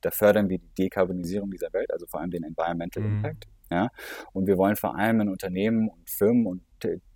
da 0.00 0.10
fördern 0.10 0.48
wir 0.48 0.58
die 0.58 0.84
Dekarbonisierung 0.84 1.50
dieser 1.50 1.72
Welt, 1.72 1.92
also 1.92 2.06
vor 2.06 2.20
allem 2.20 2.30
den 2.30 2.44
Environmental 2.44 3.02
mhm. 3.02 3.16
Impact. 3.16 3.46
Ja, 3.70 3.88
und 4.34 4.46
wir 4.46 4.58
wollen 4.58 4.76
vor 4.76 4.96
allem 4.98 5.22
in 5.22 5.28
Unternehmen 5.30 5.88
und 5.88 6.10
Firmen 6.10 6.46
und 6.46 6.62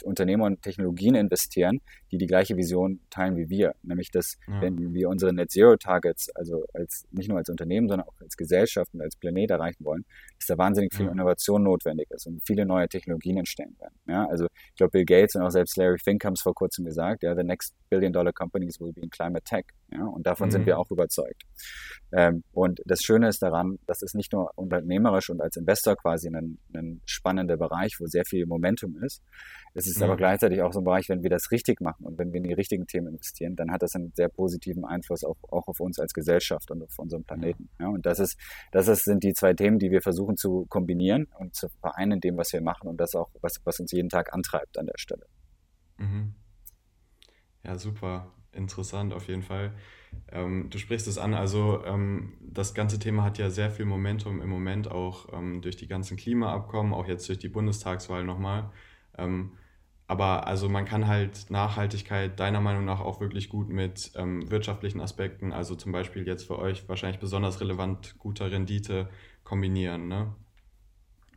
Unternehmer 0.04 0.44
und 0.44 0.62
Technologien 0.62 1.14
investieren, 1.14 1.80
die 2.10 2.18
die 2.18 2.26
gleiche 2.26 2.56
Vision 2.56 3.00
teilen 3.10 3.36
wie 3.36 3.48
wir. 3.48 3.74
Nämlich, 3.82 4.10
dass 4.10 4.36
ja. 4.46 4.60
wenn 4.60 4.94
wir 4.94 5.08
unsere 5.08 5.32
Net 5.32 5.50
Zero 5.50 5.76
Targets, 5.76 6.30
also 6.34 6.64
als, 6.72 7.06
nicht 7.10 7.28
nur 7.28 7.38
als 7.38 7.48
Unternehmen, 7.48 7.88
sondern 7.88 8.06
auch 8.08 8.14
als 8.20 8.36
Gesellschaft 8.36 8.92
und 8.94 9.00
als 9.02 9.16
Planet 9.16 9.50
erreichen 9.50 9.84
wollen, 9.84 10.04
dass 10.38 10.46
da 10.46 10.58
wahnsinnig 10.58 10.94
viel 10.94 11.06
ja. 11.06 11.12
Innovation 11.12 11.62
notwendig 11.62 12.10
ist 12.10 12.26
und 12.26 12.42
viele 12.44 12.66
neue 12.66 12.88
Technologien 12.88 13.38
entstehen 13.38 13.76
werden. 13.78 13.94
Ja, 14.06 14.26
also 14.28 14.46
ich 14.46 14.76
glaube, 14.76 14.90
Bill 14.92 15.04
Gates 15.04 15.34
und 15.34 15.42
auch 15.42 15.50
selbst 15.50 15.76
Larry 15.76 15.98
Fink 15.98 16.24
haben 16.24 16.34
es 16.34 16.42
vor 16.42 16.54
kurzem 16.54 16.84
gesagt, 16.84 17.22
ja, 17.22 17.34
the 17.34 17.42
next 17.42 17.74
billion 17.88 18.12
dollar 18.12 18.32
companies 18.32 18.80
will 18.80 18.92
be 18.92 19.00
in 19.00 19.10
climate 19.10 19.44
tech. 19.44 19.64
Ja, 19.92 20.04
und 20.04 20.26
davon 20.26 20.48
mhm. 20.48 20.52
sind 20.52 20.66
wir 20.66 20.78
auch 20.78 20.90
überzeugt. 20.90 21.42
Ähm, 22.12 22.42
und 22.52 22.80
das 22.84 23.02
Schöne 23.02 23.28
ist 23.28 23.42
daran, 23.42 23.78
dass 23.86 24.02
es 24.02 24.14
nicht 24.14 24.32
nur 24.32 24.50
unternehmerisch 24.56 25.30
und 25.30 25.40
als 25.40 25.56
Investor 25.56 25.96
quasi 25.96 26.28
ein, 26.28 26.58
ein 26.74 27.00
spannender 27.04 27.56
Bereich, 27.56 27.96
wo 28.00 28.06
sehr 28.06 28.24
viel 28.24 28.46
Momentum 28.46 28.96
ist. 29.02 29.22
Es 29.74 29.86
ist 29.86 29.98
mhm. 29.98 30.04
aber 30.04 30.16
gleichzeitig 30.16 30.62
auch 30.62 30.72
so 30.72 30.80
ein 30.80 30.84
Bereich, 30.84 31.08
wenn 31.08 31.22
wir 31.22 31.30
das 31.30 31.50
richtig 31.50 31.80
machen 31.80 32.05
und 32.06 32.18
wenn 32.18 32.32
wir 32.32 32.38
in 32.38 32.44
die 32.44 32.52
richtigen 32.52 32.86
Themen 32.86 33.08
investieren, 33.08 33.56
dann 33.56 33.70
hat 33.70 33.82
das 33.82 33.94
einen 33.94 34.12
sehr 34.14 34.28
positiven 34.28 34.84
Einfluss 34.84 35.24
auch, 35.24 35.36
auch 35.50 35.68
auf 35.68 35.80
uns 35.80 35.98
als 35.98 36.12
Gesellschaft 36.12 36.70
und 36.70 36.82
auf 36.82 36.98
unseren 36.98 37.24
Planeten. 37.24 37.68
Ja, 37.80 37.88
und 37.88 38.06
das 38.06 38.18
ist, 38.18 38.38
das 38.72 38.88
ist, 38.88 39.04
sind 39.04 39.22
die 39.22 39.32
zwei 39.32 39.54
Themen, 39.54 39.78
die 39.78 39.90
wir 39.90 40.00
versuchen 40.00 40.36
zu 40.36 40.66
kombinieren 40.68 41.26
und 41.38 41.54
zu 41.54 41.68
vereinen 41.80 42.12
in 42.12 42.20
dem, 42.20 42.36
was 42.36 42.52
wir 42.52 42.62
machen 42.62 42.88
und 42.88 42.98
das 42.98 43.14
auch, 43.14 43.30
was, 43.40 43.60
was 43.64 43.80
uns 43.80 43.92
jeden 43.92 44.08
Tag 44.08 44.32
antreibt 44.32 44.78
an 44.78 44.86
der 44.86 44.98
Stelle. 44.98 45.26
Mhm. 45.98 46.34
Ja, 47.64 47.76
super 47.76 48.32
interessant 48.56 49.12
auf 49.12 49.28
jeden 49.28 49.42
Fall. 49.42 49.72
Ähm, 50.32 50.68
du 50.70 50.78
sprichst 50.78 51.06
es 51.06 51.18
an, 51.18 51.34
also 51.34 51.84
ähm, 51.84 52.34
das 52.40 52.74
ganze 52.74 52.98
Thema 52.98 53.22
hat 53.22 53.38
ja 53.38 53.50
sehr 53.50 53.70
viel 53.70 53.84
Momentum 53.84 54.40
im 54.40 54.48
Moment 54.48 54.90
auch 54.90 55.32
ähm, 55.32 55.60
durch 55.60 55.76
die 55.76 55.88
ganzen 55.88 56.16
Klimaabkommen, 56.16 56.94
auch 56.94 57.06
jetzt 57.06 57.28
durch 57.28 57.38
die 57.38 57.48
Bundestagswahl 57.48 58.24
nochmal. 58.24 58.70
Ähm, 59.18 59.52
aber 60.08 60.46
also 60.46 60.68
man 60.68 60.84
kann 60.84 61.08
halt 61.08 61.50
Nachhaltigkeit 61.50 62.38
deiner 62.38 62.60
Meinung 62.60 62.84
nach 62.84 63.00
auch 63.00 63.20
wirklich 63.20 63.48
gut 63.48 63.68
mit 63.68 64.12
ähm, 64.16 64.48
wirtschaftlichen 64.50 65.00
Aspekten, 65.00 65.52
also 65.52 65.74
zum 65.74 65.92
Beispiel 65.92 66.26
jetzt 66.26 66.46
für 66.46 66.58
euch 66.58 66.88
wahrscheinlich 66.88 67.20
besonders 67.20 67.60
relevant 67.60 68.16
guter 68.18 68.50
Rendite 68.50 69.08
kombinieren, 69.42 70.08
ne? 70.08 70.34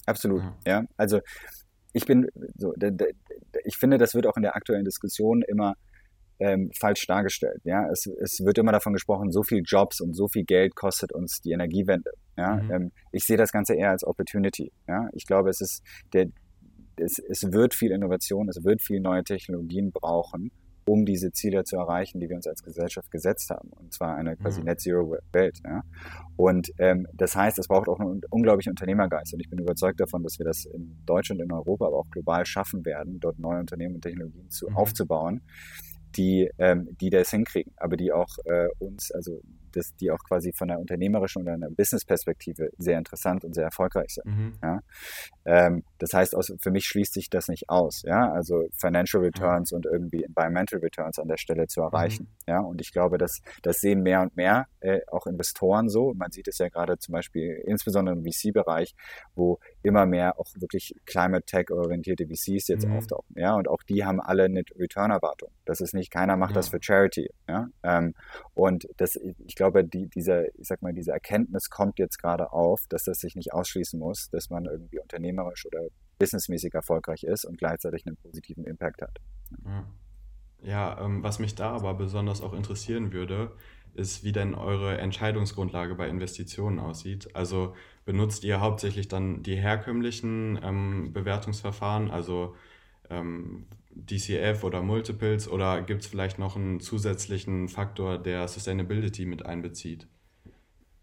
Absolut, 0.05 0.41
ja. 0.65 0.82
ja. 0.82 0.84
Also 0.97 1.19
ich 1.93 2.05
bin 2.05 2.27
so, 2.58 2.73
ich 3.63 3.77
finde, 3.77 3.97
das 3.97 4.13
wird 4.13 4.27
auch 4.27 4.36
in 4.36 4.43
der 4.43 4.55
aktuellen 4.55 4.86
Diskussion 4.86 5.41
immer 5.47 5.75
ähm, 6.39 6.71
falsch 6.79 7.05
dargestellt. 7.05 7.62
Ja, 7.63 7.88
es, 7.91 8.05
es 8.05 8.39
wird 8.43 8.58
immer 8.58 8.71
davon 8.71 8.93
gesprochen, 8.93 9.32
so 9.32 9.43
viel 9.43 9.62
Jobs 9.65 9.99
und 9.99 10.15
so 10.15 10.27
viel 10.27 10.45
Geld 10.45 10.75
kostet 10.75 11.12
uns 11.12 11.41
die 11.41 11.51
Energiewende. 11.51 12.12
Ja, 12.38 12.55
mhm. 12.55 12.71
ähm, 12.71 12.91
ich 13.12 13.23
sehe 13.25 13.38
das 13.38 13.51
Ganze 13.51 13.75
eher 13.75 13.89
als 13.89 14.05
Opportunity. 14.05 14.71
Ja, 14.88 15.10
ich 15.13 15.25
glaube, 15.25 15.49
es 15.49 15.60
ist 15.60 15.84
der, 16.13 16.27
es, 17.00 17.20
es 17.20 17.52
wird 17.52 17.74
viel 17.74 17.92
Innovation, 17.92 18.50
es 18.50 18.64
wird 18.64 18.82
viel 18.82 19.00
neue 19.00 19.24
Technologien 19.24 19.92
brauchen, 19.92 20.52
um 20.86 21.06
diese 21.06 21.32
Ziele 21.32 21.64
zu 21.64 21.78
erreichen, 21.78 22.20
die 22.20 22.30
wir 22.30 22.36
uns 22.36 22.48
als 22.48 22.64
Gesellschaft 22.64 23.12
gesetzt 23.12 23.50
haben. 23.52 23.70
Und 23.70 23.94
zwar 23.94 24.16
eine 24.16 24.36
quasi 24.36 24.60
mhm. 24.60 24.66
Net 24.66 24.82
Zero 24.82 25.18
Welt. 25.32 25.60
Ja? 25.64 25.84
Und 26.36 26.72
ähm, 26.80 27.08
das 27.14 27.36
heißt, 27.36 27.60
es 27.60 27.68
braucht 27.68 27.88
auch 27.88 28.00
einen 28.00 28.22
unglaublichen 28.30 28.72
Unternehmergeist. 28.72 29.34
Und 29.34 29.40
ich 29.40 29.50
bin 29.50 29.60
überzeugt 29.60 30.00
davon, 30.00 30.24
dass 30.24 30.40
wir 30.40 30.46
das 30.46 30.66
in 30.66 30.98
Deutschland, 31.06 31.42
in 31.42 31.52
Europa, 31.52 31.86
aber 31.86 31.98
auch 31.98 32.10
global 32.10 32.46
schaffen 32.46 32.86
werden, 32.86 33.20
dort 33.20 33.38
neue 33.38 33.60
Unternehmen 33.60 33.96
und 33.96 34.02
Technologien 34.02 34.50
zu, 34.50 34.68
mhm. 34.68 34.78
aufzubauen, 34.78 35.42
die, 36.16 36.50
ähm, 36.58 36.98
die 37.00 37.12
das 37.12 37.30
hinkriegen, 37.30 37.72
aber 37.78 37.96
die 37.96 38.12
auch 38.12 38.38
äh, 38.46 38.68
uns, 38.80 39.12
also 39.12 39.42
das, 39.71 39.95
die 39.95 40.12
auch 40.12 40.19
quasi 40.19 40.51
von 40.53 40.69
einer 40.69 40.79
unternehmerischen 40.79 41.41
oder 41.43 41.53
einer 41.53 41.69
Business-Perspektive 41.69 42.69
sehr 42.77 42.97
interessant 42.97 43.43
und 43.43 43.53
sehr 43.53 43.65
erfolgreich 43.65 44.10
sind. 44.10 44.25
Mhm. 44.25 44.53
Ja? 44.62 44.79
Ähm, 45.45 45.84
das 45.97 46.13
heißt, 46.13 46.36
aus, 46.36 46.53
für 46.60 46.71
mich 46.71 46.86
schließt 46.86 47.13
sich 47.13 47.29
das 47.29 47.47
nicht 47.47 47.69
aus, 47.69 48.03
ja, 48.03 48.32
also 48.32 48.67
Financial 48.77 49.23
Returns 49.23 49.71
mhm. 49.71 49.77
und 49.77 49.86
irgendwie 49.86 50.23
Environmental 50.23 50.79
Returns 50.79 51.19
an 51.19 51.27
der 51.27 51.38
Stelle 51.38 51.67
zu 51.67 51.82
erreichen. 51.82 52.23
Mhm. 52.23 52.51
Ja, 52.51 52.60
und 52.60 52.82
ich 52.82 52.91
glaube, 52.91 53.17
dass 53.17 53.41
das 53.62 53.77
sehen 53.77 54.01
mehr 54.01 54.21
und 54.21 54.36
mehr 54.36 54.67
äh, 54.79 54.99
auch 55.08 55.27
Investoren 55.27 55.89
so. 55.89 56.13
Man 56.13 56.32
sieht 56.32 56.47
es 56.47 56.58
ja 56.58 56.69
gerade 56.69 56.97
zum 56.97 57.13
Beispiel 57.13 57.62
insbesondere 57.65 58.15
im 58.15 58.23
VC-Bereich, 58.23 58.95
wo 59.36 59.60
immer 59.84 60.05
mehr 60.05 60.39
auch 60.39 60.47
wirklich 60.55 60.95
Climate 61.05 61.45
Tech 61.45 61.71
orientierte 61.71 62.25
VCs 62.25 62.67
jetzt 62.67 62.88
mhm. 62.88 62.97
auftauchen. 62.97 63.36
Ja, 63.36 63.55
und 63.55 63.67
auch 63.67 63.84
die 63.84 64.05
haben 64.05 64.19
alle 64.19 64.45
eine 64.45 64.63
Return-Erwartung. 64.77 65.49
Das 65.65 65.82
ist 65.82 65.93
nicht, 65.93 66.12
keiner 66.12 66.38
macht 66.38 66.55
das 66.55 66.69
für 66.69 66.79
Charity. 66.82 67.29
Ja, 67.47 67.67
ähm, 67.84 68.13
und 68.53 68.88
das, 68.97 69.15
ich 69.15 69.55
glaube, 69.60 69.84
die, 69.84 70.08
diese, 70.08 70.48
ich 70.58 70.67
sag 70.67 70.82
mal, 70.82 70.93
diese 70.93 71.12
Erkenntnis 71.12 71.69
kommt 71.69 72.00
jetzt 72.00 72.17
gerade 72.17 72.54
auf, 72.54 72.88
dass 72.88 73.04
das 73.04 73.19
sich 73.19 73.36
nicht 73.36 73.52
ausschließen 73.52 74.00
muss, 74.00 74.30
dass 74.30 74.50
man 74.50 74.65
irgendwie 74.65 75.00
unternehmerisch 75.00 75.65
oder 75.65 75.82
businessmäßig 76.17 76.74
erfolgreich 76.74 77.24
ist 77.24 77.43
und 77.43 77.58
gleichzeitig 77.58 78.08
einen 78.08 78.15
positiven 78.15 78.63
Impact 78.63 79.02
hat. 79.02 79.19
Ja, 80.62 81.04
ähm, 81.04 81.24
was 81.24 81.39
mich 81.39 81.56
da 81.56 81.72
aber 81.72 81.93
besonders 81.93 82.41
auch 82.41 82.54
interessieren 82.54 83.12
würde, 83.12 83.52
ist, 83.95 84.24
wie 84.24 84.32
denn 84.32 84.56
eure 84.56 84.98
Entscheidungsgrundlage 84.98 85.93
bei 85.95 86.08
Investitionen 86.08 86.80
aussieht. 86.80 87.36
Also 87.36 87.76
benutzt 88.06 88.45
ihr 88.45 88.62
hauptsächlich 88.62 89.10
dann 89.10 89.43
die 89.43 89.58
herkömmlichen 89.58 90.58
ähm, 90.63 91.12
Bewertungsverfahren, 91.12 92.12
also 92.12 92.56
ähm, 93.10 93.65
DCF 93.91 94.63
oder 94.63 94.82
Multiples 94.82 95.47
oder 95.47 95.82
gibt 95.82 96.02
es 96.02 96.08
vielleicht 96.08 96.39
noch 96.39 96.56
einen 96.56 96.80
zusätzlichen 96.80 97.67
Faktor, 97.67 98.17
der 98.17 98.47
Sustainability 98.47 99.25
mit 99.25 99.45
einbezieht? 99.45 100.08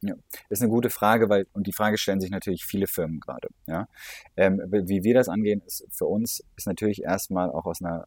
Ja, 0.02 0.14
ist 0.50 0.62
eine 0.62 0.70
gute 0.70 0.90
Frage, 0.90 1.28
weil, 1.28 1.46
und 1.52 1.66
die 1.66 1.72
Frage 1.72 1.98
stellen 1.98 2.20
sich 2.20 2.30
natürlich 2.30 2.64
viele 2.64 2.86
Firmen 2.86 3.18
gerade. 3.18 3.48
Ja? 3.66 3.88
Ähm, 4.36 4.60
wie 4.70 5.02
wir 5.02 5.14
das 5.14 5.28
angehen, 5.28 5.62
ist 5.66 5.86
für 5.90 6.06
uns 6.06 6.44
ist 6.56 6.66
natürlich 6.66 7.02
erstmal 7.02 7.50
auch 7.50 7.66
aus 7.66 7.82
einer 7.82 8.06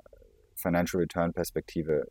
Financial 0.56 1.02
Return 1.02 1.34
Perspektive 1.34 2.08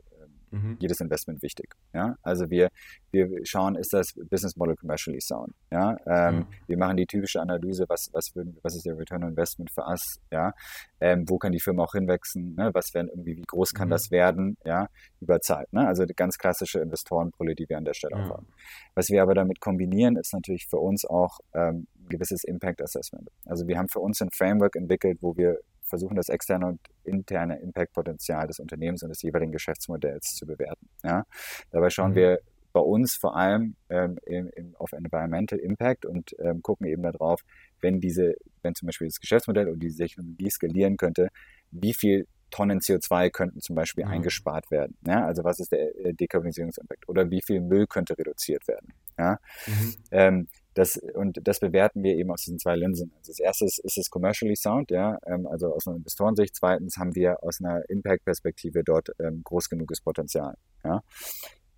mhm. 0.51 0.77
jedes 0.81 1.01
Investment 1.01 1.43
wichtig. 1.43 1.75
Ja? 1.93 2.17
Also 2.23 2.51
wir, 2.51 2.69
wir 3.11 3.29
schauen, 3.45 3.77
ist 3.77 3.93
das 3.93 4.13
Business 4.31 4.57
Model 4.57 4.77
commercially 4.77 5.21
sound? 5.21 5.55
Ja? 5.71 5.97
Ähm, 6.07 6.37
mhm. 6.37 6.47
Wir 6.67 6.79
machen 6.79 6.97
die 6.97 7.07
typische 7.07 7.41
Analyse, 7.41 7.85
was, 7.89 8.09
was, 8.13 8.31
würden, 8.35 8.59
was 8.63 8.75
ist 8.75 8.87
der 8.87 8.99
Return 8.99 9.25
on 9.25 9.31
Investment 9.31 9.71
für 9.71 9.87
us? 9.87 10.21
Ja? 10.31 10.53
Ähm, 11.01 11.25
wo 11.29 11.39
kann 11.39 11.53
die 11.53 11.61
Firma 11.61 11.85
auch 11.85 11.93
hinwachsen? 11.93 12.55
Ne? 12.55 12.71
Was 12.73 12.93
werden 12.95 13.09
irgendwie, 13.09 13.37
wie 13.37 13.45
groß 13.47 13.73
kann 13.73 13.89
mhm. 13.89 13.93
das 13.93 14.11
werden? 14.11 14.57
Ja? 14.65 14.89
Über 15.21 15.41
Zeit. 15.41 15.73
Ne? 15.73 15.87
Also 15.87 16.05
ganz 16.17 16.39
klassische 16.39 16.81
Investorenbrille, 16.81 17.55
die 17.55 17.69
wir 17.69 17.79
an 17.79 17.85
der 17.85 17.95
Stelle 17.95 18.17
auch 18.17 18.31
haben. 18.31 18.49
Was 18.95 19.09
wir 19.09 19.23
aber 19.23 19.35
damit 19.35 19.61
kombinieren, 19.61 20.17
ist 20.17 20.33
natürlich 20.33 20.67
für 20.69 20.79
uns 20.79 21.05
auch 21.05 21.39
ähm, 21.55 21.87
ein 21.97 22.09
gewisses 22.09 22.45
Impact 22.45 22.83
Assessment. 22.83 23.29
Also 23.45 23.67
wir 23.67 23.79
haben 23.79 23.89
für 23.89 24.01
uns 24.01 24.21
ein 24.21 24.31
Framework 24.33 24.77
entwickelt, 24.77 25.19
wo 25.21 25.37
wir 25.37 25.59
versuchen, 25.89 26.17
das 26.17 26.29
externe 26.29 26.67
und 26.67 26.81
interne 27.05 27.59
Impact-Potenzial 27.61 28.47
des 28.47 28.61
Unternehmens 28.61 29.03
und 29.03 29.11
des 29.11 29.23
jeweiligen 29.23 29.53
Geschäftsmodells 29.53 30.35
zu 30.35 30.47
bewerten. 30.47 30.89
Ja? 31.03 31.25
Dabei 31.71 31.91
schauen 31.91 32.13
mhm. 32.13 32.17
wir 32.17 32.39
bei 32.73 32.81
uns 32.81 33.15
vor 33.15 33.37
allem 33.37 33.75
ähm, 33.89 34.19
im, 34.25 34.51
im, 34.55 34.77
auf 34.77 34.93
Environmental 34.93 35.59
Impact 35.59 36.07
und 36.07 36.37
ähm, 36.39 36.63
gucken 36.63 36.87
eben 36.87 37.03
darauf, 37.03 37.43
wenn 37.81 38.01
diese, 38.01 38.35
wenn 38.63 38.75
zum 38.75 38.87
Beispiel 38.87 39.09
das 39.09 39.21
Geschäftsmodell 39.21 39.69
und 39.69 39.81
die 39.81 39.93
Technologie 39.93 40.51
skalieren 40.51 40.97
könnte, 40.97 41.29
wie 41.71 41.95
viel 41.95 42.27
Tonnen 42.51 42.81
CO2 42.81 43.31
könnten 43.31 43.61
zum 43.61 43.75
Beispiel 43.77 44.05
mhm. 44.05 44.13
eingespart 44.13 44.71
werden. 44.71 44.97
Ja? 45.07 45.25
Also 45.27 45.45
was 45.45 45.61
ist 45.61 45.73
der 45.73 45.95
äh, 46.05 46.15
Dekarbonisierungsimpact? 46.15 47.09
Oder 47.09 47.31
wie 47.31 47.43
viel 47.43 47.61
Müll 47.61 47.87
könnte 47.87 48.17
reduziert 48.17 48.67
werden? 48.69 48.93
Ja? 49.19 49.39
Mhm. 49.67 49.95
Ähm, 50.11 50.49
das, 50.75 50.97
und 51.15 51.41
das 51.43 51.61
bewerten 51.61 52.03
wir 52.03 52.15
eben 52.15 52.31
aus 52.31 52.43
diesen 52.43 52.59
zwei 52.59 52.77
Linsen. 52.77 53.13
Also 53.19 53.33
das 53.33 53.41
erste 53.41 53.65
ist, 53.65 53.79
ist 53.81 53.99
es 53.99 54.11
commercially 54.11 54.55
sound, 54.57 54.91
ja, 54.91 55.19
ähm, 55.27 55.47
also 55.47 55.75
aus 55.75 55.87
einer 55.87 55.97
Investorensicht. 55.97 56.55
Zweitens 56.55 56.97
haben 56.97 57.15
wir 57.15 57.43
aus 57.43 57.61
einer 57.61 57.83
Impact-Perspektive 57.89 58.85
dort 58.85 59.11
ähm, 59.19 59.43
groß 59.45 59.69
genuges 59.69 60.01
Potenzial. 60.01 60.55
Ja. 60.85 61.03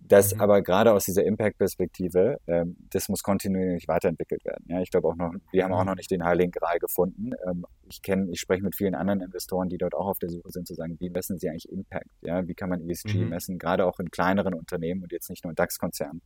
Das 0.07 0.33
mhm. 0.35 0.41
aber 0.41 0.61
gerade 0.61 0.93
aus 0.93 1.05
dieser 1.05 1.23
Impact-Perspektive, 1.23 2.39
ähm, 2.47 2.75
das 2.89 3.07
muss 3.09 3.23
kontinuierlich 3.23 3.87
weiterentwickelt 3.87 4.43
werden. 4.45 4.65
Ja, 4.67 4.81
ich 4.81 4.89
glaube 4.89 5.07
auch 5.07 5.15
noch, 5.15 5.33
wir 5.51 5.63
haben 5.63 5.73
auch 5.73 5.85
noch 5.85 5.95
nicht 5.95 6.11
den 6.11 6.23
Heiligen 6.23 6.51
Gral 6.51 6.79
gefunden. 6.79 7.31
Ähm, 7.47 7.65
ich 7.87 8.01
kenne, 8.01 8.29
ich 8.31 8.39
spreche 8.39 8.63
mit 8.63 8.75
vielen 8.75 8.95
anderen 8.95 9.21
Investoren, 9.21 9.69
die 9.69 9.77
dort 9.77 9.93
auch 9.93 10.07
auf 10.07 10.19
der 10.19 10.29
Suche 10.29 10.49
sind, 10.49 10.67
zu 10.67 10.73
sagen, 10.73 10.97
wie 10.99 11.09
messen 11.09 11.37
sie 11.37 11.49
eigentlich 11.49 11.69
Impact? 11.69 12.09
Ja, 12.21 12.47
wie 12.47 12.53
kann 12.53 12.69
man 12.69 12.81
ESG 12.81 13.15
mhm. 13.15 13.29
messen? 13.29 13.59
Gerade 13.59 13.85
auch 13.85 13.99
in 13.99 14.09
kleineren 14.09 14.53
Unternehmen 14.53 15.03
und 15.03 15.11
jetzt 15.11 15.29
nicht 15.29 15.43
nur 15.43 15.51
in 15.51 15.55
DAX-Konzernen. 15.55 16.21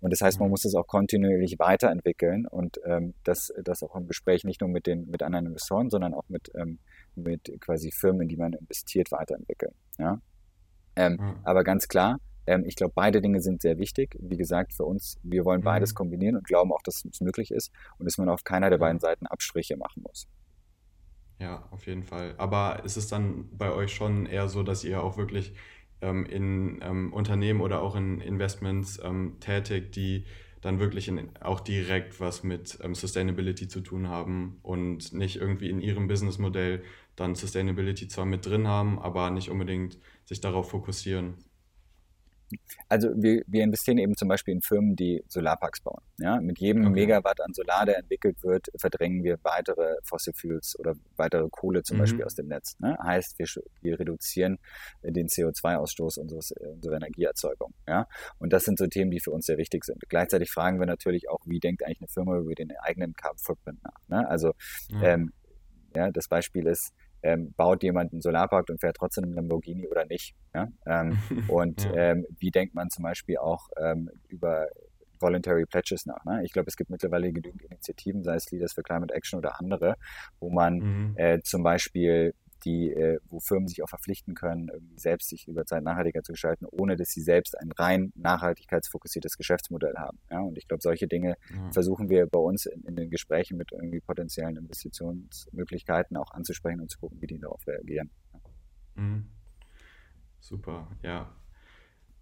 Und 0.00 0.12
das 0.12 0.20
heißt, 0.20 0.38
man 0.38 0.48
mhm. 0.48 0.52
muss 0.52 0.64
es 0.64 0.74
auch 0.74 0.86
kontinuierlich 0.86 1.58
weiterentwickeln 1.58 2.46
und 2.46 2.80
ähm, 2.84 3.14
das, 3.24 3.52
das 3.62 3.82
auch 3.82 3.96
im 3.96 4.06
Gespräch 4.06 4.44
nicht 4.44 4.60
nur 4.60 4.70
mit 4.70 4.86
den, 4.86 5.08
mit 5.08 5.22
anderen 5.22 5.46
Investoren, 5.46 5.90
sondern 5.90 6.14
auch 6.14 6.28
mit, 6.28 6.50
ähm, 6.54 6.78
mit 7.14 7.60
quasi 7.60 7.90
Firmen, 7.90 8.22
in 8.22 8.28
die 8.28 8.36
man 8.36 8.52
investiert, 8.52 9.10
weiterentwickeln. 9.10 9.72
Ja. 9.98 10.20
Ähm, 10.96 11.12
mhm. 11.20 11.36
Aber 11.44 11.64
ganz 11.64 11.88
klar, 11.88 12.18
ähm, 12.48 12.64
ich 12.66 12.76
glaube, 12.76 12.92
beide 12.94 13.20
Dinge 13.20 13.40
sind 13.40 13.60
sehr 13.60 13.78
wichtig. 13.78 14.16
Wie 14.18 14.36
gesagt, 14.36 14.72
für 14.72 14.84
uns, 14.84 15.18
wir 15.22 15.44
wollen 15.44 15.60
beides 15.60 15.92
mhm. 15.92 15.96
kombinieren 15.96 16.36
und 16.36 16.46
glauben 16.46 16.72
auch, 16.72 16.82
dass 16.82 17.04
es 17.04 17.20
möglich 17.20 17.50
ist 17.50 17.70
und 17.98 18.06
dass 18.06 18.18
man 18.18 18.28
auf 18.28 18.42
keiner 18.42 18.70
der 18.70 18.78
beiden 18.78 19.00
Seiten 19.00 19.26
Abstriche 19.26 19.76
machen 19.76 20.02
muss. 20.02 20.26
Ja, 21.38 21.68
auf 21.70 21.86
jeden 21.86 22.02
Fall. 22.02 22.34
Aber 22.38 22.82
ist 22.84 22.96
es 22.96 23.06
dann 23.06 23.48
bei 23.56 23.70
euch 23.70 23.94
schon 23.94 24.26
eher 24.26 24.48
so, 24.48 24.62
dass 24.62 24.82
ihr 24.82 25.02
auch 25.02 25.16
wirklich 25.16 25.52
ähm, 26.00 26.26
in 26.26 26.80
ähm, 26.82 27.12
Unternehmen 27.12 27.60
oder 27.60 27.82
auch 27.82 27.94
in 27.94 28.20
Investments 28.20 28.98
ähm, 29.04 29.36
tätigt, 29.40 29.94
die 29.94 30.24
dann 30.60 30.80
wirklich 30.80 31.06
in, 31.06 31.36
auch 31.40 31.60
direkt 31.60 32.18
was 32.18 32.42
mit 32.42 32.78
ähm, 32.82 32.94
Sustainability 32.94 33.68
zu 33.68 33.80
tun 33.80 34.08
haben 34.08 34.58
und 34.62 35.12
nicht 35.12 35.36
irgendwie 35.36 35.70
in 35.70 35.80
ihrem 35.80 36.08
Businessmodell 36.08 36.82
dann 37.14 37.34
Sustainability 37.34 38.08
zwar 38.08 38.26
mit 38.26 38.46
drin 38.46 38.66
haben, 38.66 38.98
aber 38.98 39.30
nicht 39.30 39.50
unbedingt 39.50 39.98
sich 40.24 40.40
darauf 40.40 40.70
fokussieren? 40.70 41.34
Also 42.88 43.10
wir, 43.14 43.42
wir 43.46 43.62
investieren 43.62 43.98
eben 43.98 44.16
zum 44.16 44.28
Beispiel 44.28 44.54
in 44.54 44.62
Firmen, 44.62 44.96
die 44.96 45.22
Solarparks 45.28 45.80
bauen. 45.80 46.02
Ja? 46.18 46.40
Mit 46.40 46.58
jedem 46.58 46.82
okay. 46.82 46.92
Megawatt 46.92 47.40
an 47.40 47.52
Solar, 47.52 47.86
der 47.86 47.98
entwickelt 47.98 48.42
wird, 48.42 48.68
verdrängen 48.78 49.22
wir 49.22 49.38
weitere 49.42 49.96
Fossil 50.04 50.32
Fuels 50.34 50.78
oder 50.78 50.94
weitere 51.16 51.48
Kohle 51.50 51.82
zum 51.82 51.96
mhm. 51.96 52.00
Beispiel 52.00 52.24
aus 52.24 52.34
dem 52.34 52.48
Netz. 52.48 52.78
Ne? 52.78 52.96
Heißt, 53.02 53.38
wir, 53.38 53.46
wir 53.82 54.00
reduzieren 54.00 54.58
den 55.02 55.28
CO2-Ausstoß 55.28 56.18
unseres, 56.18 56.52
unserer 56.52 56.96
Energieerzeugung. 56.96 57.74
Ja? 57.86 58.06
Und 58.38 58.52
das 58.52 58.64
sind 58.64 58.78
so 58.78 58.86
Themen, 58.86 59.10
die 59.10 59.20
für 59.20 59.30
uns 59.30 59.46
sehr 59.46 59.58
wichtig 59.58 59.84
sind. 59.84 60.02
Gleichzeitig 60.08 60.50
fragen 60.50 60.78
wir 60.78 60.86
natürlich 60.86 61.28
auch, 61.28 61.40
wie 61.46 61.60
denkt 61.60 61.84
eigentlich 61.84 62.00
eine 62.00 62.08
Firma 62.08 62.38
über 62.38 62.54
den 62.54 62.72
eigenen 62.82 63.14
Carbon 63.14 63.38
Footprint 63.38 63.82
nach? 63.82 64.08
Ne? 64.08 64.28
Also 64.28 64.54
mhm. 64.90 65.04
ähm, 65.04 65.32
ja, 65.94 66.10
das 66.10 66.28
Beispiel 66.28 66.66
ist, 66.66 66.92
ähm, 67.22 67.52
baut 67.56 67.82
jemand 67.82 68.12
einen 68.12 68.20
Solarpark 68.20 68.68
und 68.70 68.80
fährt 68.80 68.96
trotzdem 68.96 69.24
einen 69.24 69.34
Lamborghini 69.34 69.88
oder 69.88 70.06
nicht. 70.06 70.34
Ja? 70.54 70.68
Ähm, 70.86 71.18
und 71.48 71.84
ja. 71.84 72.12
ähm, 72.12 72.26
wie 72.38 72.50
denkt 72.50 72.74
man 72.74 72.90
zum 72.90 73.02
Beispiel 73.02 73.38
auch 73.38 73.68
ähm, 73.78 74.10
über 74.28 74.66
Voluntary 75.20 75.66
Pledges 75.66 76.06
nach. 76.06 76.24
Ne? 76.24 76.42
Ich 76.44 76.52
glaube, 76.52 76.68
es 76.68 76.76
gibt 76.76 76.90
mittlerweile 76.90 77.32
genügend 77.32 77.62
Initiativen, 77.62 78.22
sei 78.22 78.36
es 78.36 78.50
Leaders 78.50 78.72
for 78.72 78.84
Climate 78.84 79.12
Action 79.14 79.38
oder 79.38 79.58
andere, 79.58 79.96
wo 80.40 80.50
man 80.50 80.76
mhm. 80.76 81.14
äh, 81.16 81.40
zum 81.42 81.62
Beispiel 81.62 82.34
die, 82.64 82.92
äh, 82.92 83.18
wo 83.28 83.40
Firmen 83.40 83.68
sich 83.68 83.82
auch 83.82 83.88
verpflichten 83.88 84.34
können, 84.34 84.68
irgendwie 84.72 84.98
selbst 84.98 85.28
sich 85.28 85.46
über 85.48 85.64
Zeit 85.64 85.82
nachhaltiger 85.82 86.22
zu 86.22 86.32
gestalten, 86.32 86.66
ohne 86.70 86.96
dass 86.96 87.10
sie 87.10 87.22
selbst 87.22 87.58
ein 87.58 87.72
rein 87.72 88.12
nachhaltigkeitsfokussiertes 88.14 89.36
Geschäftsmodell 89.36 89.94
haben. 89.96 90.18
Ja, 90.30 90.40
und 90.40 90.58
ich 90.58 90.68
glaube, 90.68 90.82
solche 90.82 91.06
Dinge 91.06 91.36
ja. 91.50 91.70
versuchen 91.72 92.08
wir 92.08 92.26
bei 92.26 92.38
uns 92.38 92.66
in, 92.66 92.82
in, 92.82 92.96
den 92.96 93.10
Gesprächen 93.10 93.56
mit 93.56 93.72
irgendwie 93.72 94.00
potenziellen 94.00 94.56
Investitionsmöglichkeiten 94.56 96.16
auch 96.16 96.30
anzusprechen 96.32 96.80
und 96.80 96.90
zu 96.90 96.98
gucken, 96.98 97.20
wie 97.20 97.26
die 97.26 97.38
darauf 97.38 97.66
reagieren. 97.66 98.10
Mhm. 98.94 99.26
Super, 100.40 100.88
ja. 101.02 101.30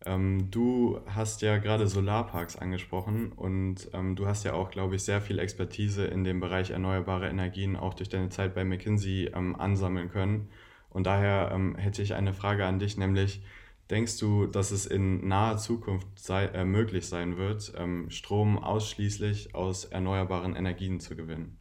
Ähm, 0.05 0.51
du 0.51 1.01
hast 1.07 1.43
ja 1.43 1.59
gerade 1.59 1.89
Solarparks 1.89 2.57
angesprochen 2.57 3.33
und 3.33 3.89
ähm, 3.93 4.15
du 4.15 4.27
hast 4.27 4.45
ja 4.45 4.53
auch, 4.53 4.71
glaube 4.71 4.97
ich, 4.97 5.05
sehr 5.05 5.21
viel 5.21 5.39
Expertise 5.39 6.05
in 6.05 6.23
dem 6.23 6.41
Bereich 6.41 6.71
erneuerbare 6.71 7.29
Energien 7.29 7.77
auch 7.77 7.95
durch 7.95 8.09
deine 8.09 8.29
Zeit 8.29 8.55
bei 8.55 8.65
McKinsey 8.65 9.31
ähm, 9.35 9.57
ansammeln 9.57 10.11
können. 10.11 10.49
Und 10.91 11.07
daher 11.07 11.51
ähm, 11.53 11.77
hätte 11.77 12.03
ich 12.03 12.15
eine 12.15 12.33
Frage 12.35 12.67
an 12.67 12.79
dich, 12.79 12.97
nämlich 12.97 13.43
denkst 13.91 14.19
du, 14.19 14.47
dass 14.47 14.71
es 14.71 14.87
in 14.87 15.27
naher 15.29 15.57
Zukunft 15.57 16.07
sei, 16.19 16.47
äh, 16.47 16.65
möglich 16.65 17.09
sein 17.09 17.37
wird, 17.37 17.73
ähm, 17.77 18.11
Strom 18.11 18.59
ausschließlich 18.59 19.55
aus 19.55 19.85
erneuerbaren 19.85 20.57
Energien 20.57 21.01
zu 21.01 21.17
gewinnen? 21.17 21.59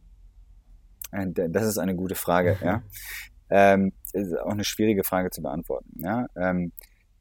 Das 1.10 1.66
ist 1.66 1.78
eine 1.78 1.94
gute 1.94 2.14
Frage, 2.14 2.58
ja. 2.64 2.82
Ähm, 3.48 3.92
ist 4.12 4.36
auch 4.38 4.50
eine 4.50 4.64
schwierige 4.64 5.04
Frage 5.04 5.30
zu 5.30 5.40
beantworten. 5.40 5.92
Ja. 5.96 6.26
Ähm, 6.36 6.72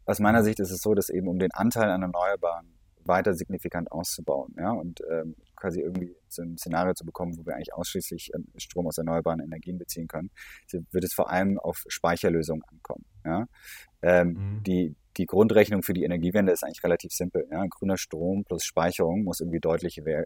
aus 0.06 0.20
meiner 0.20 0.44
Sicht 0.44 0.60
ist 0.60 0.72
es 0.72 0.82
so, 0.82 0.94
dass 0.94 1.10
eben 1.10 1.28
um 1.28 1.40
den 1.40 1.52
Anteil 1.52 1.90
an 1.90 2.02
Erneuerbaren 2.02 2.76
weiter 3.06 3.34
signifikant 3.36 3.92
auszubauen, 3.92 4.56
ja, 4.58 4.72
und 4.72 5.02
ähm, 5.12 5.36
quasi 5.56 5.82
irgendwie 5.82 6.16
so 6.28 6.42
ein 6.42 6.58
Szenario 6.58 6.94
zu 6.94 7.06
bekommen, 7.06 7.38
wo 7.38 7.46
wir 7.46 7.56
eigentlich 7.56 7.74
ausschließlich 7.74 8.32
ähm, 8.34 8.48
Strom 8.58 8.88
aus 8.88 8.98
erneuerbaren 8.98 9.42
Energien 9.42 9.78
beziehen 9.78 10.08
können, 10.08 10.32
wird 10.72 11.04
es 11.04 11.14
vor 11.14 11.30
allem 11.30 11.60
auf 11.60 11.84
Speicherlösungen 11.88 12.64
ankommen, 12.64 13.06
ja. 13.24 13.46
Ähm, 14.02 14.28
mhm. 14.30 14.64
Die 14.64 14.96
die 15.18 15.26
Grundrechnung 15.26 15.82
für 15.82 15.94
die 15.94 16.04
Energiewende 16.04 16.52
ist 16.52 16.64
eigentlich 16.64 16.84
relativ 16.84 17.12
simpel. 17.14 17.48
Ja. 17.50 17.66
Grüner 17.70 17.98
Strom 17.98 18.44
plus 18.44 18.64
Speicherung 18.64 19.24
muss 19.24 19.40
irgendwie 19.40 19.60
deutlich 19.60 20.00
äh, 20.00 20.26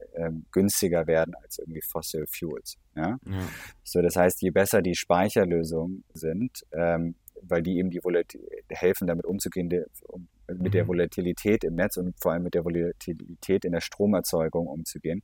günstiger 0.51 1.07
werden 1.07 1.35
als 1.41 1.59
irgendwie 1.59 1.81
Fossil 1.81 2.25
Fuels. 2.27 2.77
Ja. 2.95 3.19
ja. 3.23 3.47
So, 3.83 4.01
das 4.01 4.15
heißt, 4.15 4.41
je 4.41 4.49
besser 4.49 4.81
die 4.81 4.95
Speicherlösungen 4.95 6.03
sind, 6.13 6.63
ähm, 6.71 7.15
weil 7.41 7.61
die 7.61 7.77
eben 7.77 7.89
die 7.89 8.03
Volatil 8.03 8.41
helfen, 8.69 9.07
damit 9.07 9.25
umzugehen, 9.25 9.69
die, 9.69 9.83
um, 10.07 10.27
mit 10.57 10.73
der 10.73 10.83
mhm. 10.83 10.89
Volatilität 10.89 11.63
im 11.63 11.75
Netz 11.75 11.97
und 11.97 12.15
vor 12.19 12.31
allem 12.31 12.43
mit 12.43 12.53
der 12.53 12.65
Volatilität 12.65 13.65
in 13.65 13.71
der 13.71 13.81
Stromerzeugung 13.81 14.67
umzugehen, 14.67 15.21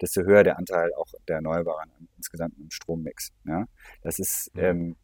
desto 0.00 0.22
höher 0.22 0.44
der 0.44 0.58
Anteil 0.58 0.92
auch 0.94 1.08
der 1.26 1.36
Erneuerbaren 1.36 1.90
insgesamt 2.16 2.56
im 2.58 2.70
Strommix. 2.70 3.30
Ja? 3.44 3.66
Das 4.02 4.18
ist 4.18 4.50
ähm, 4.56 4.96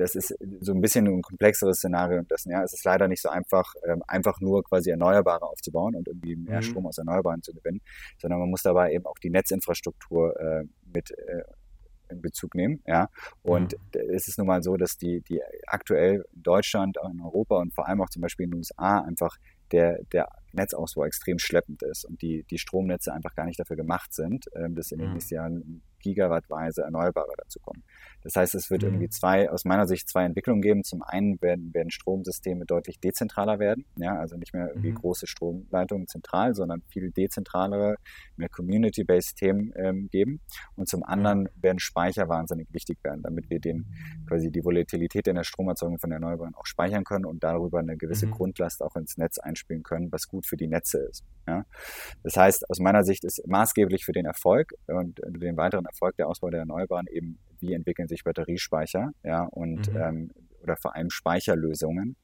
das 0.00 0.14
ist 0.14 0.34
so 0.60 0.72
ein 0.72 0.80
bisschen 0.80 1.06
ein 1.06 1.22
komplexeres 1.22 1.76
Szenario. 1.76 2.22
Das, 2.26 2.44
ja, 2.44 2.62
es 2.62 2.72
ist 2.72 2.84
leider 2.84 3.06
nicht 3.06 3.20
so 3.20 3.28
einfach, 3.28 3.74
ähm, 3.86 4.02
einfach 4.08 4.40
nur 4.40 4.64
quasi 4.64 4.90
Erneuerbare 4.90 5.44
aufzubauen 5.44 5.94
und 5.94 6.08
irgendwie 6.08 6.36
mehr 6.36 6.58
mhm. 6.58 6.62
Strom 6.62 6.86
aus 6.86 6.98
Erneuerbaren 6.98 7.42
zu 7.42 7.52
gewinnen, 7.52 7.80
sondern 8.18 8.40
man 8.40 8.48
muss 8.48 8.62
dabei 8.62 8.92
eben 8.92 9.04
auch 9.04 9.18
die 9.22 9.30
Netzinfrastruktur 9.30 10.38
äh, 10.40 10.64
mit 10.92 11.10
äh, 11.10 11.42
in 12.10 12.20
Bezug 12.20 12.54
nehmen. 12.54 12.82
Ja? 12.86 13.08
Und 13.42 13.72
mhm. 13.72 14.00
es 14.14 14.28
ist 14.28 14.38
nun 14.38 14.46
mal 14.46 14.62
so, 14.62 14.76
dass 14.76 14.96
die, 14.96 15.22
die 15.28 15.40
aktuell 15.66 16.24
in 16.34 16.42
Deutschland, 16.42 16.96
in 17.10 17.20
Europa 17.20 17.56
und 17.56 17.74
vor 17.74 17.88
allem 17.88 18.00
auch 18.02 18.10
zum 18.10 18.22
Beispiel 18.22 18.44
in 18.44 18.50
den 18.50 18.58
USA 18.58 19.00
einfach 19.00 19.36
der, 19.72 19.98
der 20.12 20.28
Netzausbau 20.52 21.04
extrem 21.04 21.38
schleppend 21.38 21.82
ist 21.82 22.04
und 22.04 22.20
die, 22.22 22.44
die 22.50 22.58
Stromnetze 22.58 23.12
einfach 23.12 23.34
gar 23.34 23.44
nicht 23.44 23.60
dafür 23.60 23.76
gemacht 23.76 24.12
sind, 24.12 24.46
ähm, 24.56 24.74
das 24.74 24.90
in 24.90 24.98
den 24.98 25.08
mhm. 25.08 25.14
nächsten 25.14 25.34
Jahren 25.34 25.82
gigawattweise 26.00 26.82
Erneuerbare 26.82 27.32
dazu 27.36 27.60
kommen. 27.60 27.84
Das 28.22 28.36
heißt, 28.36 28.54
es 28.54 28.70
wird 28.70 28.82
Mhm. 28.82 28.88
irgendwie 28.88 29.08
zwei, 29.08 29.50
aus 29.50 29.64
meiner 29.64 29.86
Sicht 29.86 30.08
zwei 30.08 30.24
Entwicklungen 30.24 30.62
geben. 30.62 30.84
Zum 30.84 31.02
einen 31.02 31.40
werden, 31.40 31.72
werden 31.74 31.90
Stromsysteme 31.90 32.66
deutlich 32.66 33.00
dezentraler 33.00 33.58
werden, 33.58 33.84
ja, 33.96 34.18
also 34.18 34.36
nicht 34.36 34.52
mehr 34.54 34.68
irgendwie 34.68 34.90
Mhm. 34.90 34.96
große 34.96 35.26
Stromleitungen 35.26 36.06
zentral, 36.06 36.54
sondern 36.54 36.82
viel 36.88 37.10
dezentralere, 37.10 37.96
mehr 38.36 38.48
Community-based 38.48 39.36
Themen 39.36 39.72
ähm, 39.76 40.08
geben. 40.10 40.40
Und 40.76 40.88
zum 40.88 41.02
anderen 41.02 41.48
werden 41.56 41.78
Speicher 41.78 42.28
wahnsinnig 42.28 42.68
wichtig 42.72 42.98
werden, 43.02 43.22
damit 43.22 43.48
wir 43.50 43.60
den 43.60 43.86
quasi 44.28 44.50
die 44.50 44.64
Volatilität 44.64 45.26
in 45.28 45.36
der 45.36 45.44
Stromerzeugung 45.44 45.98
von 45.98 46.12
Erneuerbaren 46.12 46.54
auch 46.54 46.66
speichern 46.66 47.04
können 47.04 47.24
und 47.24 47.42
darüber 47.42 47.78
eine 47.80 47.96
gewisse 47.96 48.26
Mhm. 48.26 48.32
Grundlast 48.32 48.82
auch 48.82 48.96
ins 48.96 49.16
Netz 49.16 49.38
einspielen 49.38 49.82
können, 49.82 50.12
was 50.12 50.26
gut 50.28 50.46
für 50.46 50.56
die 50.56 50.68
Netze 50.68 50.98
ist. 50.98 51.24
Ja. 51.48 51.64
Das 52.22 52.36
heißt, 52.36 52.68
aus 52.70 52.78
meiner 52.78 53.02
Sicht 53.04 53.24
ist 53.24 53.46
maßgeblich 53.46 54.04
für 54.04 54.12
den 54.12 54.26
Erfolg 54.26 54.72
und 54.86 55.20
den 55.24 55.56
weiteren 55.56 55.86
Erfolg 55.86 56.16
der 56.16 56.28
Ausbau 56.28 56.50
der 56.50 56.60
Erneuerbaren 56.60 57.06
eben, 57.10 57.38
wie 57.60 57.72
entwickeln 57.74 58.08
sich 58.08 58.24
Batteriespeicher, 58.24 59.10
ja, 59.22 59.44
und 59.44 59.88
Mhm. 59.92 59.96
ähm, 59.96 60.30
oder 60.62 60.76
vor 60.76 60.94
allem 60.94 61.10
Speicherlösungen. 61.10 62.16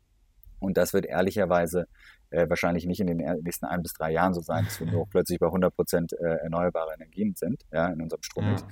Und 0.59 0.77
das 0.77 0.93
wird 0.93 1.07
ehrlicherweise 1.07 1.87
äh, 2.31 2.49
wahrscheinlich 2.49 2.87
nicht 2.87 3.01
in 3.01 3.07
den 3.07 3.19
nächsten 3.43 3.67
ein 3.67 3.83
bis 3.83 3.93
drei 3.93 4.13
Jahren 4.13 4.35
so 4.35 4.41
sein, 4.41 4.65
dass 4.65 4.81
wir 4.81 4.87
nur 4.87 5.07
plötzlich 5.11 5.39
bei 5.39 5.47
100 5.47 5.75
Prozent 5.75 6.13
äh, 6.15 6.37
erneuerbare 6.43 6.95
Energien 6.95 7.35
sind, 7.37 7.63
ja, 7.73 7.87
in 7.89 8.01
unserem 8.03 8.23
Strommix. 8.23 8.63
Ja. 8.63 8.69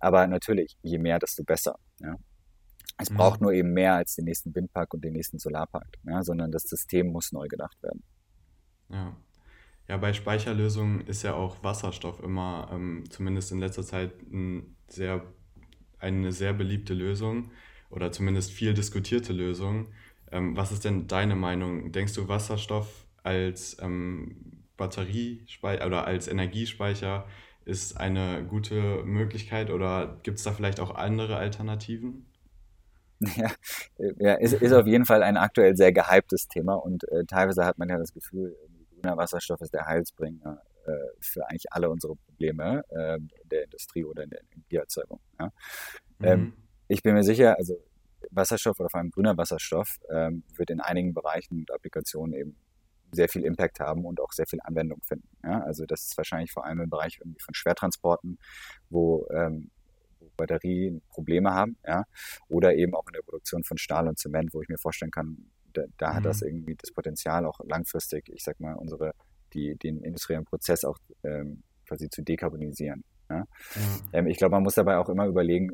Aber 0.00 0.26
natürlich, 0.26 0.76
je 0.82 0.98
mehr, 0.98 1.18
desto 1.18 1.44
besser. 1.44 1.76
Ja. 2.00 2.16
Es 2.98 3.10
Mhm. 3.10 3.14
braucht 3.16 3.40
nur 3.40 3.52
eben 3.52 3.72
mehr 3.72 3.94
als 3.94 4.14
den 4.16 4.24
nächsten 4.26 4.54
Windpark 4.54 4.92
und 4.94 5.02
den 5.04 5.14
nächsten 5.14 5.38
Solarpark, 5.38 5.88
ja, 6.04 6.22
sondern 6.22 6.50
das 6.52 6.64
System 6.64 7.08
muss 7.12 7.32
neu 7.32 7.46
gedacht 7.48 7.82
werden. 7.82 8.02
Ja. 8.90 9.16
Ja, 9.88 9.96
bei 9.96 10.12
Speicherlösungen 10.12 11.06
ist 11.06 11.22
ja 11.22 11.34
auch 11.34 11.62
Wasserstoff 11.64 12.22
immer, 12.22 12.68
ähm, 12.72 13.04
zumindest 13.10 13.50
in 13.52 13.58
letzter 13.58 13.82
Zeit, 13.82 14.12
ein 14.22 14.76
sehr, 14.88 15.22
eine 16.02 16.32
sehr 16.32 16.52
beliebte 16.52 16.94
Lösung 16.94 17.50
oder 17.90 18.12
zumindest 18.12 18.52
viel 18.52 18.74
diskutierte 18.74 19.32
Lösung. 19.32 19.88
Ähm, 20.30 20.56
was 20.56 20.72
ist 20.72 20.84
denn 20.84 21.06
deine 21.06 21.36
Meinung? 21.36 21.92
Denkst 21.92 22.14
du, 22.14 22.28
Wasserstoff 22.28 23.06
als 23.22 23.76
ähm, 23.80 24.64
Batteriespeicher 24.76 25.86
oder 25.86 26.06
als 26.06 26.28
Energiespeicher 26.28 27.26
ist 27.64 27.96
eine 27.96 28.44
gute 28.44 29.04
Möglichkeit 29.04 29.70
oder 29.70 30.18
gibt 30.22 30.38
es 30.38 30.44
da 30.44 30.52
vielleicht 30.52 30.80
auch 30.80 30.94
andere 30.94 31.36
Alternativen? 31.36 32.26
Ja, 33.36 33.52
äh, 33.98 34.12
ja 34.18 34.34
ist, 34.34 34.52
ist 34.52 34.72
auf 34.72 34.86
jeden 34.88 35.04
Fall 35.04 35.22
ein 35.22 35.36
aktuell 35.36 35.76
sehr 35.76 35.92
gehyptes 35.92 36.48
Thema 36.48 36.74
und 36.74 37.04
äh, 37.04 37.24
teilweise 37.24 37.64
hat 37.64 37.78
man 37.78 37.88
ja 37.88 37.96
das 37.96 38.12
Gefühl, 38.12 38.56
irgendwie 38.60 38.84
grüner 38.86 39.16
Wasserstoff 39.16 39.60
ist 39.60 39.72
der 39.72 39.86
Heilsbringer 39.86 40.60
äh, 40.60 40.71
für 41.20 41.46
eigentlich 41.48 41.66
alle 41.70 41.90
unsere 41.90 42.16
Probleme 42.16 42.82
äh, 42.88 43.18
der 43.44 43.64
Industrie 43.64 44.04
oder 44.04 44.24
in 44.24 44.30
der 44.30 44.40
Energieerzeugung. 44.52 45.20
Ja. 45.38 45.50
Ähm, 46.22 46.40
Mhm. 46.40 46.52
Ich 46.88 47.02
bin 47.02 47.14
mir 47.14 47.22
sicher, 47.22 47.56
also 47.56 47.74
Wasserstoff 48.30 48.78
oder 48.78 48.90
vor 48.90 49.00
allem 49.00 49.10
grüner 49.10 49.36
Wasserstoff 49.36 49.98
ähm, 50.10 50.44
wird 50.56 50.70
in 50.70 50.80
einigen 50.80 51.14
Bereichen 51.14 51.60
und 51.60 51.70
Applikationen 51.70 52.34
eben 52.34 52.56
sehr 53.12 53.28
viel 53.28 53.44
Impact 53.44 53.80
haben 53.80 54.04
und 54.04 54.20
auch 54.20 54.32
sehr 54.32 54.46
viel 54.46 54.60
Anwendung 54.62 55.00
finden. 55.02 55.28
Ja? 55.42 55.62
Also 55.62 55.86
das 55.86 56.06
ist 56.06 56.16
wahrscheinlich 56.16 56.52
vor 56.52 56.64
allem 56.64 56.80
im 56.80 56.90
Bereich 56.90 57.18
irgendwie 57.20 57.40
von 57.40 57.54
Schwertransporten, 57.54 58.38
wo, 58.90 59.26
ähm, 59.30 59.70
Batterien 60.36 61.02
Probleme 61.08 61.52
haben, 61.52 61.76
ja, 61.86 62.04
oder 62.48 62.74
eben 62.74 62.94
auch 62.94 63.06
in 63.06 63.12
der 63.12 63.22
Produktion 63.22 63.64
von 63.64 63.76
Stahl 63.76 64.08
und 64.08 64.18
Zement, 64.18 64.54
wo 64.54 64.62
ich 64.62 64.68
mir 64.68 64.78
vorstellen 64.78 65.10
kann, 65.10 65.50
da, 65.72 65.82
da 65.98 66.14
hat 66.14 66.20
Mhm. 66.20 66.28
das 66.28 66.42
irgendwie 66.42 66.74
das 66.76 66.92
Potenzial 66.92 67.44
auch 67.44 67.60
langfristig, 67.64 68.28
ich 68.28 68.42
sag 68.42 68.60
mal, 68.60 68.74
unsere 68.74 69.12
die 69.54 69.76
den 69.76 70.02
industriellen 70.02 70.44
Prozess 70.44 70.84
auch 70.84 70.98
ähm, 71.24 71.62
quasi 71.86 72.08
zu 72.08 72.22
dekarbonisieren. 72.22 73.04
Ja? 73.30 73.44
Ja. 73.74 73.82
Ähm, 74.12 74.26
ich 74.26 74.36
glaube, 74.38 74.52
man 74.52 74.62
muss 74.62 74.74
dabei 74.74 74.98
auch 74.98 75.08
immer 75.08 75.26
überlegen, 75.26 75.70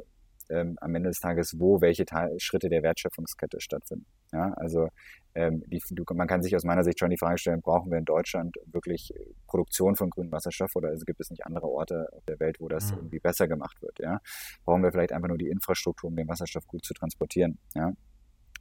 ähm, 0.50 0.78
am 0.80 0.94
Ende 0.94 1.10
des 1.10 1.20
Tages, 1.20 1.58
wo 1.58 1.80
welche 1.80 2.04
Teil 2.04 2.34
Schritte 2.38 2.68
der 2.68 2.82
Wertschöpfungskette 2.82 3.60
stattfinden. 3.60 4.06
Ja, 4.32 4.52
also 4.54 4.88
ähm, 5.34 5.62
die, 5.66 5.80
du, 5.90 6.04
man 6.14 6.26
kann 6.26 6.42
sich 6.42 6.54
aus 6.56 6.64
meiner 6.64 6.84
Sicht 6.84 6.98
schon 6.98 7.10
die 7.10 7.18
Frage 7.18 7.38
stellen, 7.38 7.60
brauchen 7.60 7.90
wir 7.90 7.98
in 7.98 8.04
Deutschland 8.04 8.56
wirklich 8.66 9.12
Produktion 9.46 9.94
von 9.96 10.10
grünem 10.10 10.32
Wasserstoff 10.32 10.74
oder 10.74 10.88
also 10.88 11.04
gibt 11.04 11.20
es 11.20 11.30
nicht 11.30 11.46
andere 11.46 11.66
Orte 11.66 12.08
auf 12.12 12.24
der 12.24 12.40
Welt, 12.40 12.56
wo 12.60 12.68
das 12.68 12.90
Mhm. 12.90 12.98
irgendwie 12.98 13.20
besser 13.20 13.48
gemacht 13.48 13.80
wird? 13.82 13.98
Ja? 13.98 14.20
Brauchen 14.64 14.82
wir 14.82 14.90
vielleicht 14.90 15.12
einfach 15.12 15.28
nur 15.28 15.38
die 15.38 15.48
Infrastruktur, 15.48 16.08
um 16.08 16.16
den 16.16 16.28
Wasserstoff 16.28 16.66
gut 16.66 16.84
zu 16.84 16.94
transportieren? 16.94 17.58
Ja? 17.74 17.92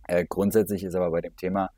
Äh, 0.08 0.26
grundsätzlich 0.28 0.84
ist 0.84 0.96
aber 0.96 1.12
bei 1.12 1.22
dem 1.22 1.36
Thema 1.36 1.70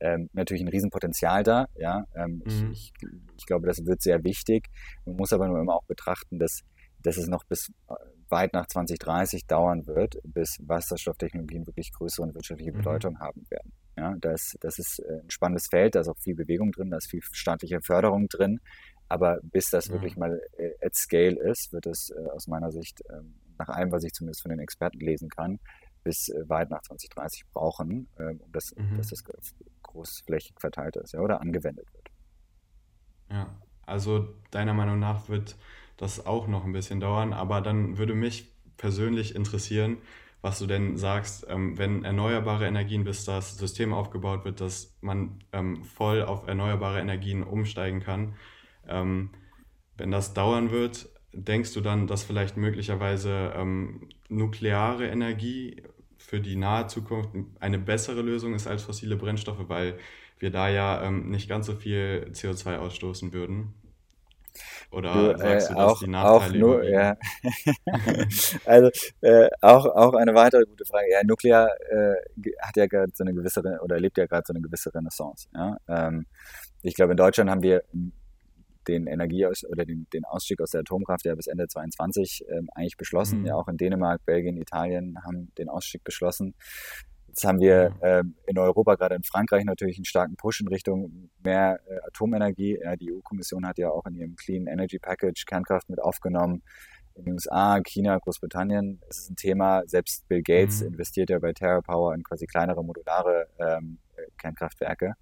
ähm, 0.00 0.28
natürlich 0.32 0.62
ein 0.62 0.68
Riesenpotenzial 0.68 1.42
da. 1.42 1.66
Ja? 1.76 2.04
Ähm, 2.14 2.42
Mhm. 2.44 2.46
ich, 2.46 2.64
ich, 2.70 2.92
ich 3.36 3.46
glaube, 3.46 3.66
das 3.66 3.84
wird 3.86 4.02
sehr 4.02 4.24
wichtig. 4.24 4.66
Man 5.04 5.16
muss 5.16 5.32
aber 5.32 5.48
nur 5.48 5.60
immer 5.60 5.74
auch 5.74 5.84
betrachten, 5.86 6.38
dass, 6.38 6.60
dass 6.98 7.16
es 7.16 7.28
noch 7.28 7.44
bis 7.44 7.68
äh, 7.88 7.94
weit 8.28 8.52
nach 8.52 8.66
2030 8.66 9.46
dauern 9.46 9.86
wird, 9.86 10.16
bis 10.22 10.56
Wasserstofftechnologien 10.60 11.66
wirklich 11.66 11.90
größere 11.92 12.26
und 12.26 12.34
wirtschaftliche 12.34 12.72
Mhm. 12.72 12.76
Bedeutung 12.76 13.18
haben 13.18 13.42
werden. 13.50 13.72
Ja, 13.96 14.14
das, 14.20 14.54
das 14.60 14.78
ist 14.78 15.00
äh, 15.00 15.20
ein 15.22 15.30
spannendes 15.30 15.66
Feld, 15.68 15.94
da 15.94 16.00
ist 16.00 16.08
auch 16.08 16.18
viel 16.18 16.34
Bewegung 16.36 16.70
drin, 16.72 16.90
da 16.90 16.98
ist 16.98 17.10
viel 17.10 17.22
staatliche 17.32 17.80
Förderung 17.82 18.28
drin. 18.28 18.60
Aber 19.08 19.38
bis 19.42 19.68
das 19.70 19.90
Ja. 19.90 19.92
wirklich 19.92 20.16
mal 20.16 20.40
äh, 20.56 20.70
at 20.80 20.94
scale 20.94 21.36
ist, 21.50 21.72
wird 21.72 21.86
es 21.86 22.10
äh, 22.10 22.28
aus 22.30 22.46
meiner 22.46 22.70
Sicht, 22.70 23.00
ähm, 23.10 23.40
nach 23.58 23.68
allem, 23.68 23.90
was 23.92 24.04
ich 24.04 24.12
zumindest 24.12 24.42
von 24.42 24.50
den 24.50 24.60
Experten 24.60 25.00
lesen 25.00 25.28
kann, 25.28 25.58
bis 26.04 26.28
weit 26.46 26.70
nach 26.70 26.80
2030 26.82 27.42
brauchen, 27.52 28.08
ähm, 28.18 28.40
um 28.40 28.52
das, 28.52 28.72
Mhm. 28.76 28.96
dass 28.96 29.08
das 29.08 29.22
großflächig 29.90 30.54
verteilt 30.58 30.96
ist 30.96 31.12
ja, 31.12 31.20
oder 31.20 31.40
angewendet 31.40 31.86
wird. 31.92 32.08
Ja, 33.30 33.54
also 33.86 34.34
deiner 34.50 34.74
Meinung 34.74 34.98
nach 34.98 35.28
wird 35.28 35.56
das 35.96 36.24
auch 36.26 36.46
noch 36.48 36.64
ein 36.64 36.72
bisschen 36.72 37.00
dauern, 37.00 37.32
aber 37.32 37.60
dann 37.60 37.98
würde 37.98 38.14
mich 38.14 38.52
persönlich 38.76 39.34
interessieren, 39.34 39.98
was 40.42 40.58
du 40.58 40.66
denn 40.66 40.96
sagst, 40.96 41.46
ähm, 41.48 41.76
wenn 41.76 42.04
erneuerbare 42.04 42.66
Energien, 42.66 43.04
bis 43.04 43.24
das 43.24 43.58
System 43.58 43.92
aufgebaut 43.92 44.44
wird, 44.44 44.60
dass 44.60 44.96
man 45.02 45.44
ähm, 45.52 45.84
voll 45.84 46.22
auf 46.22 46.46
erneuerbare 46.46 46.98
Energien 47.00 47.42
umsteigen 47.42 48.00
kann. 48.00 48.34
Ähm, 48.88 49.30
wenn 49.98 50.10
das 50.10 50.32
dauern 50.32 50.70
wird, 50.70 51.10
denkst 51.32 51.74
du 51.74 51.82
dann, 51.82 52.06
dass 52.06 52.24
vielleicht 52.24 52.56
möglicherweise 52.56 53.52
ähm, 53.54 54.08
nukleare 54.28 55.06
Energie 55.08 55.82
für 56.30 56.38
die 56.40 56.54
nahe 56.54 56.86
Zukunft 56.86 57.30
eine 57.58 57.80
bessere 57.80 58.22
Lösung 58.22 58.54
ist 58.54 58.68
als 58.68 58.84
fossile 58.84 59.16
Brennstoffe, 59.16 59.68
weil 59.68 59.98
wir 60.38 60.52
da 60.52 60.68
ja 60.68 61.02
ähm, 61.02 61.28
nicht 61.28 61.48
ganz 61.48 61.66
so 61.66 61.74
viel 61.74 62.30
CO2 62.32 62.76
ausstoßen 62.76 63.32
würden? 63.32 63.74
Oder 64.92 65.12
Du, 65.12 65.38
sagst 65.38 65.70
äh, 65.70 65.74
du, 65.74 65.78
dass 65.80 65.92
auch, 65.92 65.98
die 65.98 66.04
auch 66.04 66.08
Nachteile 66.08 66.58
nur, 66.60 66.82
überwiegen? 66.82 66.94
ja. 66.94 67.16
also 68.64 68.90
äh, 69.22 69.48
auch, 69.60 69.86
auch 69.86 70.14
eine 70.14 70.32
weitere 70.32 70.66
gute 70.66 70.84
Frage. 70.84 71.06
Ja, 71.10 71.18
Nuklear 71.24 71.68
äh, 71.90 72.14
hat 72.62 72.76
ja 72.76 72.86
gerade 72.86 73.10
so 73.12 73.24
eine 73.24 73.34
gewisse 73.34 73.60
oder 73.82 73.96
erlebt 73.96 74.16
ja 74.16 74.26
gerade 74.26 74.44
so 74.46 74.52
eine 74.52 74.62
gewisse 74.62 74.94
Renaissance. 74.94 75.48
Ja? 75.52 75.78
Ähm, 75.88 76.26
ich 76.82 76.94
glaube, 76.94 77.10
in 77.10 77.16
Deutschland 77.16 77.50
haben 77.50 77.64
wir 77.64 77.82
den 78.88 79.06
Energieaus 79.06 79.64
oder 79.64 79.84
den, 79.84 80.06
den 80.12 80.24
Ausstieg 80.24 80.60
aus 80.60 80.70
der 80.70 80.80
Atomkraft 80.80 81.24
ja 81.24 81.34
bis 81.34 81.46
Ende 81.46 81.68
22 81.68 82.44
ähm, 82.48 82.68
eigentlich 82.74 82.96
beschlossen. 82.96 83.40
Mhm. 83.40 83.46
Ja, 83.46 83.54
auch 83.56 83.68
in 83.68 83.76
Dänemark, 83.76 84.24
Belgien, 84.24 84.56
Italien 84.56 85.16
haben 85.24 85.52
den 85.58 85.68
Ausstieg 85.68 86.04
beschlossen. 86.04 86.54
Jetzt 87.28 87.44
haben 87.44 87.60
wir 87.60 87.94
ähm, 88.02 88.34
in 88.46 88.58
Europa, 88.58 88.96
gerade 88.96 89.14
in 89.14 89.22
Frankreich, 89.22 89.64
natürlich 89.64 89.96
einen 89.96 90.04
starken 90.04 90.34
Push 90.36 90.62
in 90.62 90.68
Richtung 90.68 91.30
mehr 91.44 91.78
äh, 91.86 91.98
Atomenergie. 92.08 92.80
Ja, 92.82 92.96
die 92.96 93.12
EU-Kommission 93.12 93.66
hat 93.66 93.78
ja 93.78 93.90
auch 93.90 94.04
in 94.06 94.16
ihrem 94.16 94.34
Clean 94.34 94.66
Energy 94.66 94.98
Package 94.98 95.44
Kernkraft 95.46 95.88
mit 95.88 96.00
aufgenommen. 96.02 96.62
In 97.14 97.24
den 97.26 97.34
USA, 97.34 97.80
China, 97.84 98.18
Großbritannien 98.18 99.00
ist 99.08 99.20
es 99.20 99.30
ein 99.30 99.36
Thema. 99.36 99.82
Selbst 99.86 100.26
Bill 100.26 100.42
Gates 100.42 100.80
Mhm. 100.80 100.88
investiert 100.88 101.30
ja 101.30 101.38
bei 101.38 101.52
TerraPower 101.52 102.14
in 102.14 102.24
quasi 102.24 102.46
kleinere 102.46 102.82
modulare 102.82 103.46
ähm, 103.58 103.98
äh, 104.16 104.22
Kernkraftwerke. 104.38 105.14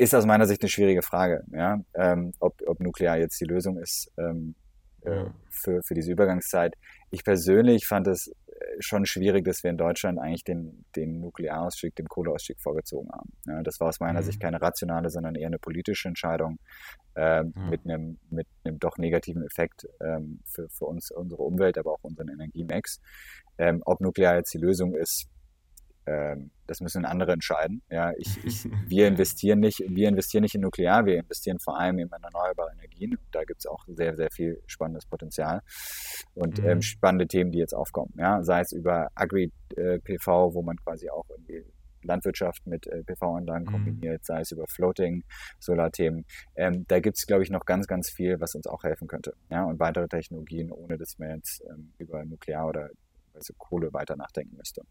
Ist 0.00 0.14
aus 0.14 0.24
meiner 0.24 0.46
Sicht 0.46 0.62
eine 0.62 0.70
schwierige 0.70 1.02
Frage, 1.02 1.42
ja? 1.52 1.78
ähm, 1.94 2.32
ob, 2.40 2.54
ob 2.66 2.80
Nuklear 2.80 3.18
jetzt 3.18 3.38
die 3.40 3.44
Lösung 3.44 3.76
ist 3.78 4.10
ähm, 4.16 4.54
äh, 5.04 5.10
Ja. 5.10 5.34
für, 5.50 5.82
für 5.86 5.94
diese 5.94 6.10
Übergangszeit. 6.12 6.72
Ich 7.10 7.22
persönlich 7.22 7.86
fand 7.86 8.06
es 8.06 8.28
äh, 8.28 8.32
schon 8.78 9.04
schwierig, 9.04 9.44
dass 9.44 9.62
wir 9.62 9.70
in 9.70 9.76
Deutschland 9.76 10.18
eigentlich 10.18 10.44
den, 10.44 10.84
den 10.96 11.20
Nuklearausstieg, 11.20 11.94
den 11.96 12.08
Kohleausstieg 12.08 12.58
vorgezogen 12.60 13.10
haben. 13.12 13.30
Ja, 13.46 13.62
das 13.62 13.78
war 13.80 13.88
aus 13.88 14.00
meiner 14.00 14.20
Mhm. 14.20 14.24
Sicht 14.24 14.40
keine 14.40 14.60
rationale, 14.62 15.10
sondern 15.10 15.34
eher 15.34 15.48
eine 15.48 15.58
politische 15.58 16.08
Entscheidung 16.08 16.58
ähm, 17.16 17.52
Ja. 17.54 17.62
mit, 17.70 17.80
einem, 17.84 18.18
mit 18.30 18.46
einem 18.64 18.78
doch 18.78 18.96
negativen 18.96 19.42
Effekt 19.44 19.86
ähm, 20.00 20.40
für, 20.46 20.66
für 20.70 20.86
uns, 20.86 21.10
unsere 21.10 21.42
Umwelt, 21.42 21.76
aber 21.76 21.92
auch 21.92 22.02
unseren 22.02 22.28
Energiemix. 22.28 23.00
Ähm, 23.58 23.82
ob 23.84 24.00
Nuklear 24.00 24.36
jetzt 24.36 24.54
die 24.54 24.58
Lösung 24.66 24.94
ist, 24.94 25.26
ähm, 26.06 26.50
das 26.66 26.80
müssen 26.80 27.04
andere 27.04 27.32
entscheiden. 27.32 27.82
Ja, 27.90 28.12
ich, 28.16 28.42
ich, 28.44 28.64
wir 28.86 29.08
investieren 29.08 29.60
nicht, 29.60 29.82
wir 29.88 30.08
investieren 30.08 30.42
nicht 30.42 30.54
in 30.54 30.62
Nuklear, 30.62 31.04
wir 31.04 31.18
investieren 31.18 31.58
vor 31.58 31.78
allem 31.78 31.98
in 31.98 32.10
erneuerbare 32.10 32.72
Energien. 32.72 33.18
Da 33.32 33.44
gibt 33.44 33.60
es 33.60 33.66
auch 33.66 33.84
sehr, 33.86 34.16
sehr 34.16 34.30
viel 34.30 34.62
spannendes 34.66 35.06
Potenzial 35.06 35.62
und 36.34 36.58
Mhm. 36.58 36.68
ähm, 36.68 36.82
spannende 36.82 37.26
Themen, 37.26 37.50
die 37.52 37.58
jetzt 37.58 37.74
aufkommen. 37.74 38.12
Ja, 38.16 38.42
sei 38.42 38.60
es 38.60 38.72
über 38.72 39.08
Agri-PV, 39.14 40.54
wo 40.54 40.62
man 40.62 40.76
quasi 40.76 41.10
auch 41.10 41.28
irgendwie 41.28 41.64
Landwirtschaft 42.02 42.66
mit 42.66 42.86
äh, 42.86 43.02
PV-Anlagen 43.02 43.64
mhm. 43.64 43.72
kombiniert, 43.72 44.24
sei 44.24 44.40
es 44.40 44.52
über 44.52 44.66
Floating, 44.66 45.24
Solarthemen. 45.58 46.24
Ähm, 46.56 46.86
da 46.88 47.00
gibt 47.00 47.18
es, 47.18 47.26
glaube 47.26 47.42
ich, 47.42 47.50
noch 47.50 47.64
ganz, 47.64 47.86
ganz 47.86 48.10
viel, 48.10 48.40
was 48.40 48.54
uns 48.54 48.66
auch 48.66 48.84
helfen 48.84 49.08
könnte. 49.08 49.34
Ja, 49.50 49.64
und 49.64 49.78
weitere 49.78 50.08
Technologien, 50.08 50.70
ohne 50.70 50.96
dass 50.96 51.18
man 51.18 51.36
jetzt 51.36 51.62
ähm, 51.68 51.92
über 51.98 52.24
Nuklear 52.24 52.68
oder 52.68 52.90
also 53.34 53.52
Kohle 53.58 53.92
weiter 53.92 54.16
nachdenken 54.16 54.56
müsste. 54.56 54.82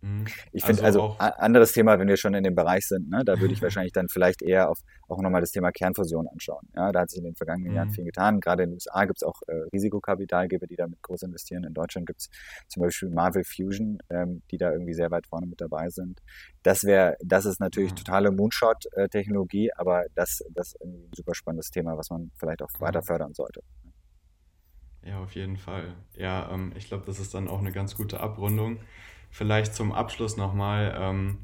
Mhm. 0.00 0.26
Ich 0.52 0.64
finde 0.64 0.84
also, 0.84 1.16
also 1.18 1.38
anderes 1.38 1.72
Thema, 1.72 1.98
wenn 1.98 2.08
wir 2.08 2.16
schon 2.16 2.34
in 2.34 2.44
dem 2.44 2.54
Bereich 2.54 2.86
sind, 2.86 3.10
ne, 3.10 3.24
da 3.24 3.40
würde 3.40 3.52
ich 3.52 3.62
wahrscheinlich 3.62 3.92
dann 3.92 4.08
vielleicht 4.08 4.42
eher 4.42 4.70
auf 4.70 4.78
auch 5.08 5.20
nochmal 5.22 5.40
das 5.40 5.50
Thema 5.50 5.72
Kernfusion 5.72 6.28
anschauen. 6.28 6.68
Ja, 6.76 6.92
da 6.92 7.00
hat 7.00 7.10
sich 7.10 7.18
in 7.18 7.24
den 7.24 7.34
vergangenen 7.34 7.70
mhm. 7.70 7.76
Jahren 7.76 7.90
viel 7.90 8.04
getan. 8.04 8.40
Gerade 8.40 8.64
in 8.64 8.70
den 8.70 8.74
USA 8.74 9.04
gibt 9.06 9.18
es 9.18 9.26
auch 9.26 9.40
äh, 9.46 9.52
Risikokapitalgeber, 9.72 10.66
die 10.66 10.76
damit 10.76 11.02
groß 11.02 11.22
investieren. 11.22 11.64
In 11.64 11.74
Deutschland 11.74 12.06
gibt 12.06 12.20
es 12.20 12.28
zum 12.68 12.82
Beispiel 12.82 13.08
Marvel 13.08 13.42
Fusion, 13.44 13.98
ähm, 14.10 14.42
die 14.50 14.58
da 14.58 14.70
irgendwie 14.70 14.94
sehr 14.94 15.10
weit 15.10 15.26
vorne 15.26 15.46
mit 15.46 15.60
dabei 15.60 15.88
sind. 15.88 16.20
Das 16.62 16.84
wäre, 16.84 17.16
das 17.24 17.46
ist 17.46 17.60
natürlich 17.60 17.92
mhm. 17.92 17.96
totale 17.96 18.30
Moonshot-Technologie, 18.30 19.72
aber 19.76 20.04
das, 20.14 20.44
das 20.50 20.68
ist 20.68 20.82
ein 20.82 21.10
super 21.16 21.34
spannendes 21.34 21.70
Thema, 21.70 21.96
was 21.96 22.10
man 22.10 22.30
vielleicht 22.38 22.62
auch 22.62 22.68
weiter 22.78 23.02
fördern 23.02 23.32
sollte. 23.32 23.62
Ja, 25.02 25.20
auf 25.20 25.34
jeden 25.34 25.56
Fall. 25.56 25.94
Ja, 26.16 26.50
ähm, 26.52 26.72
ich 26.76 26.88
glaube, 26.88 27.06
das 27.06 27.18
ist 27.18 27.32
dann 27.32 27.48
auch 27.48 27.60
eine 27.60 27.72
ganz 27.72 27.96
gute 27.96 28.20
Abrundung. 28.20 28.80
Vielleicht 29.30 29.74
zum 29.74 29.92
Abschluss 29.92 30.36
nochmal, 30.36 30.96
ähm, 30.98 31.38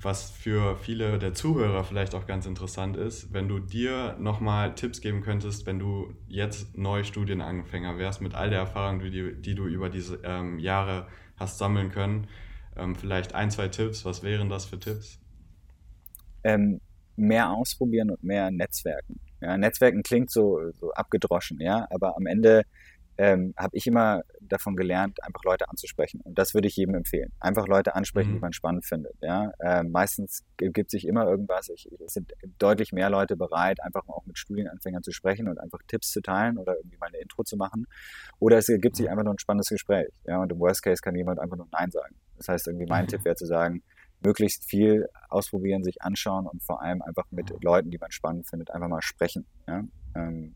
was 0.00 0.30
für 0.30 0.76
viele 0.76 1.18
der 1.18 1.34
Zuhörer 1.34 1.82
vielleicht 1.84 2.14
auch 2.14 2.26
ganz 2.26 2.46
interessant 2.46 2.96
ist, 2.96 3.32
wenn 3.32 3.48
du 3.48 3.58
dir 3.58 4.16
nochmal 4.18 4.74
Tipps 4.74 5.00
geben 5.00 5.22
könntest, 5.22 5.66
wenn 5.66 5.78
du 5.78 6.14
jetzt 6.28 6.76
neu 6.76 7.02
Studienanfänger 7.02 7.98
wärst, 7.98 8.20
mit 8.20 8.34
all 8.34 8.50
der 8.50 8.60
Erfahrung, 8.60 9.00
die, 9.00 9.34
die 9.40 9.54
du 9.54 9.66
über 9.66 9.88
diese 9.90 10.20
ähm, 10.22 10.58
Jahre 10.58 11.08
hast 11.36 11.58
sammeln 11.58 11.90
können. 11.90 12.28
Ähm, 12.76 12.94
vielleicht 12.94 13.34
ein, 13.34 13.50
zwei 13.50 13.68
Tipps. 13.68 14.04
Was 14.04 14.22
wären 14.22 14.48
das 14.48 14.66
für 14.66 14.78
Tipps? 14.78 15.18
Ähm, 16.44 16.80
mehr 17.16 17.50
ausprobieren 17.50 18.10
und 18.10 18.22
mehr 18.22 18.50
Netzwerken. 18.50 19.18
Ja, 19.40 19.56
Netzwerken 19.56 20.02
klingt 20.02 20.30
so, 20.30 20.60
so 20.72 20.92
abgedroschen, 20.92 21.60
ja, 21.60 21.86
aber 21.90 22.16
am 22.16 22.26
Ende 22.26 22.64
ähm, 23.18 23.52
habe 23.56 23.76
ich 23.76 23.86
immer 23.88 24.22
davon 24.40 24.76
gelernt, 24.76 25.22
einfach 25.24 25.42
Leute 25.44 25.68
anzusprechen. 25.68 26.20
Und 26.22 26.38
das 26.38 26.54
würde 26.54 26.68
ich 26.68 26.76
jedem 26.76 26.94
empfehlen. 26.94 27.32
Einfach 27.40 27.66
Leute 27.66 27.96
ansprechen, 27.96 28.30
mhm. 28.30 28.34
die 28.34 28.40
man 28.40 28.52
spannend 28.52 28.86
findet. 28.86 29.14
Ja? 29.20 29.50
Ähm, 29.60 29.90
meistens 29.90 30.44
gibt 30.56 30.90
sich 30.90 31.04
immer 31.04 31.26
irgendwas. 31.26 31.68
Ich, 31.68 31.90
es 32.04 32.14
sind 32.14 32.32
deutlich 32.58 32.92
mehr 32.92 33.10
Leute 33.10 33.36
bereit, 33.36 33.82
einfach 33.82 34.08
auch 34.08 34.24
mit 34.24 34.38
Studienanfängern 34.38 35.02
zu 35.02 35.10
sprechen 35.10 35.48
und 35.48 35.58
einfach 35.58 35.80
Tipps 35.88 36.12
zu 36.12 36.22
teilen 36.22 36.58
oder 36.58 36.76
irgendwie 36.76 36.96
mal 36.96 37.08
eine 37.08 37.18
Intro 37.18 37.42
zu 37.42 37.56
machen. 37.56 37.86
Oder 38.38 38.58
es 38.58 38.68
ergibt 38.68 38.94
sich 38.94 39.06
mhm. 39.06 39.12
einfach 39.12 39.24
nur 39.24 39.34
ein 39.34 39.38
spannendes 39.40 39.68
Gespräch. 39.68 40.08
Ja? 40.24 40.40
Und 40.40 40.52
im 40.52 40.60
Worst 40.60 40.84
Case 40.84 41.02
kann 41.02 41.16
jemand 41.16 41.40
einfach 41.40 41.56
nur 41.56 41.66
Nein 41.72 41.90
sagen. 41.90 42.14
Das 42.36 42.46
heißt, 42.46 42.68
irgendwie 42.68 42.86
mein 42.86 43.06
mhm. 43.06 43.08
Tipp 43.08 43.24
wäre 43.24 43.34
zu 43.34 43.46
sagen, 43.46 43.82
möglichst 44.20 44.64
viel 44.64 45.08
ausprobieren, 45.28 45.82
sich 45.82 46.02
anschauen 46.02 46.46
und 46.46 46.62
vor 46.62 46.82
allem 46.82 47.02
einfach 47.02 47.26
mit 47.32 47.50
mhm. 47.50 47.58
Leuten, 47.62 47.90
die 47.90 47.98
man 47.98 48.12
spannend 48.12 48.48
findet, 48.48 48.70
einfach 48.70 48.88
mal 48.88 49.02
sprechen. 49.02 49.44
Ja? 49.66 49.82
Ähm, 50.14 50.54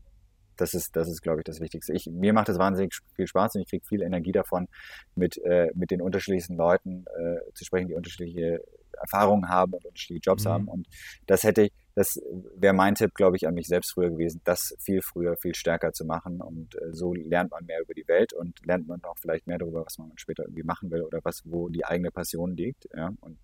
das 0.57 0.73
ist, 0.73 0.95
das 0.95 1.07
ist, 1.07 1.21
glaube 1.21 1.39
ich, 1.39 1.43
das 1.45 1.59
Wichtigste. 1.59 1.93
Ich, 1.93 2.07
mir 2.07 2.33
macht 2.33 2.49
es 2.49 2.57
wahnsinnig 2.57 2.93
viel 3.15 3.27
Spaß 3.27 3.55
und 3.55 3.61
ich 3.61 3.69
kriege 3.69 3.85
viel 3.85 4.01
Energie 4.01 4.31
davon, 4.31 4.67
mit, 5.15 5.37
äh, 5.43 5.71
mit 5.75 5.91
den 5.91 6.01
unterschiedlichsten 6.01 6.55
Leuten 6.55 7.05
äh, 7.17 7.53
zu 7.53 7.65
sprechen, 7.65 7.87
die 7.87 7.95
unterschiedliche 7.95 8.63
Erfahrungen 8.99 9.49
haben 9.49 9.73
und 9.73 9.85
unterschiedliche 9.85 10.29
Jobs 10.29 10.45
mhm. 10.45 10.49
haben. 10.49 10.67
Und 10.67 10.87
das 11.25 11.43
hätte 11.43 11.63
ich, 11.63 11.71
das 11.95 12.19
wäre 12.55 12.73
mein 12.73 12.95
Tipp, 12.95 13.13
glaube 13.13 13.35
ich, 13.37 13.47
an 13.47 13.53
mich 13.53 13.67
selbst 13.67 13.93
früher 13.93 14.09
gewesen, 14.09 14.41
das 14.43 14.75
viel 14.79 15.01
früher, 15.01 15.35
viel 15.37 15.55
stärker 15.55 15.91
zu 15.93 16.05
machen. 16.05 16.41
Und 16.41 16.75
äh, 16.75 16.91
so 16.91 17.13
lernt 17.13 17.51
man 17.51 17.65
mehr 17.65 17.81
über 17.81 17.93
die 17.93 18.07
Welt 18.07 18.33
und 18.33 18.65
lernt 18.65 18.87
man 18.87 19.03
auch 19.03 19.17
vielleicht 19.17 19.47
mehr 19.47 19.57
darüber, 19.57 19.85
was 19.85 19.97
man 19.97 20.11
später 20.15 20.43
irgendwie 20.43 20.63
machen 20.63 20.91
will 20.91 21.01
oder 21.01 21.19
was, 21.23 21.41
wo 21.45 21.69
die 21.69 21.85
eigene 21.85 22.11
Passion 22.11 22.55
liegt. 22.55 22.87
Ja, 22.95 23.11
und 23.21 23.37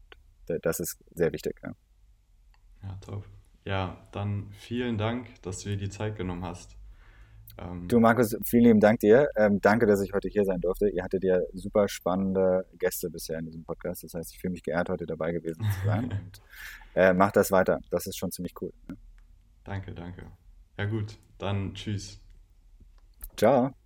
das 0.64 0.80
ist 0.80 0.98
sehr 1.14 1.32
wichtig. 1.32 1.60
Ja, 1.64 1.74
ja 2.84 2.98
top. 3.02 3.24
Ja, 3.66 4.08
dann 4.12 4.50
vielen 4.54 4.98
Dank, 4.98 5.42
dass 5.44 5.60
du 5.60 5.70
dir 5.70 5.78
die 5.78 5.90
Zeit 5.90 6.16
genommen 6.16 6.44
hast. 6.44 6.79
Ähm, 7.60 7.88
du, 7.88 8.00
Markus, 8.00 8.36
vielen 8.46 8.64
lieben 8.64 8.80
Dank 8.80 9.00
dir. 9.00 9.28
Ähm, 9.36 9.60
danke, 9.62 9.86
dass 9.86 10.02
ich 10.02 10.14
heute 10.14 10.30
hier 10.30 10.46
sein 10.46 10.62
durfte. 10.62 10.90
Ihr 10.90 11.04
hattet 11.04 11.24
ja 11.24 11.40
super 11.54 11.88
spannende 11.88 12.66
Gäste 12.78 13.10
bisher 13.10 13.40
in 13.40 13.46
diesem 13.46 13.64
Podcast. 13.64 14.04
Das 14.04 14.14
heißt, 14.14 14.34
ich 14.34 14.40
fühle 14.40 14.52
mich 14.52 14.64
geehrt, 14.64 14.90
heute 14.90 15.06
dabei 15.06 15.32
gewesen 15.32 15.64
zu 15.64 15.86
sein. 15.86 16.04
und 16.12 16.42
äh, 16.96 17.14
macht 17.14 17.36
das 17.36 17.52
weiter. 17.52 17.80
Das 17.90 18.08
ist 18.08 18.18
schon 18.18 18.32
ziemlich 18.32 18.54
cool. 18.62 18.72
Ne? 18.88 18.96
Danke, 19.64 19.94
danke. 19.94 20.26
Ja 20.78 20.86
gut, 20.86 21.18
dann 21.38 21.74
tschüss. 21.74 22.22
Ciao. 23.36 23.79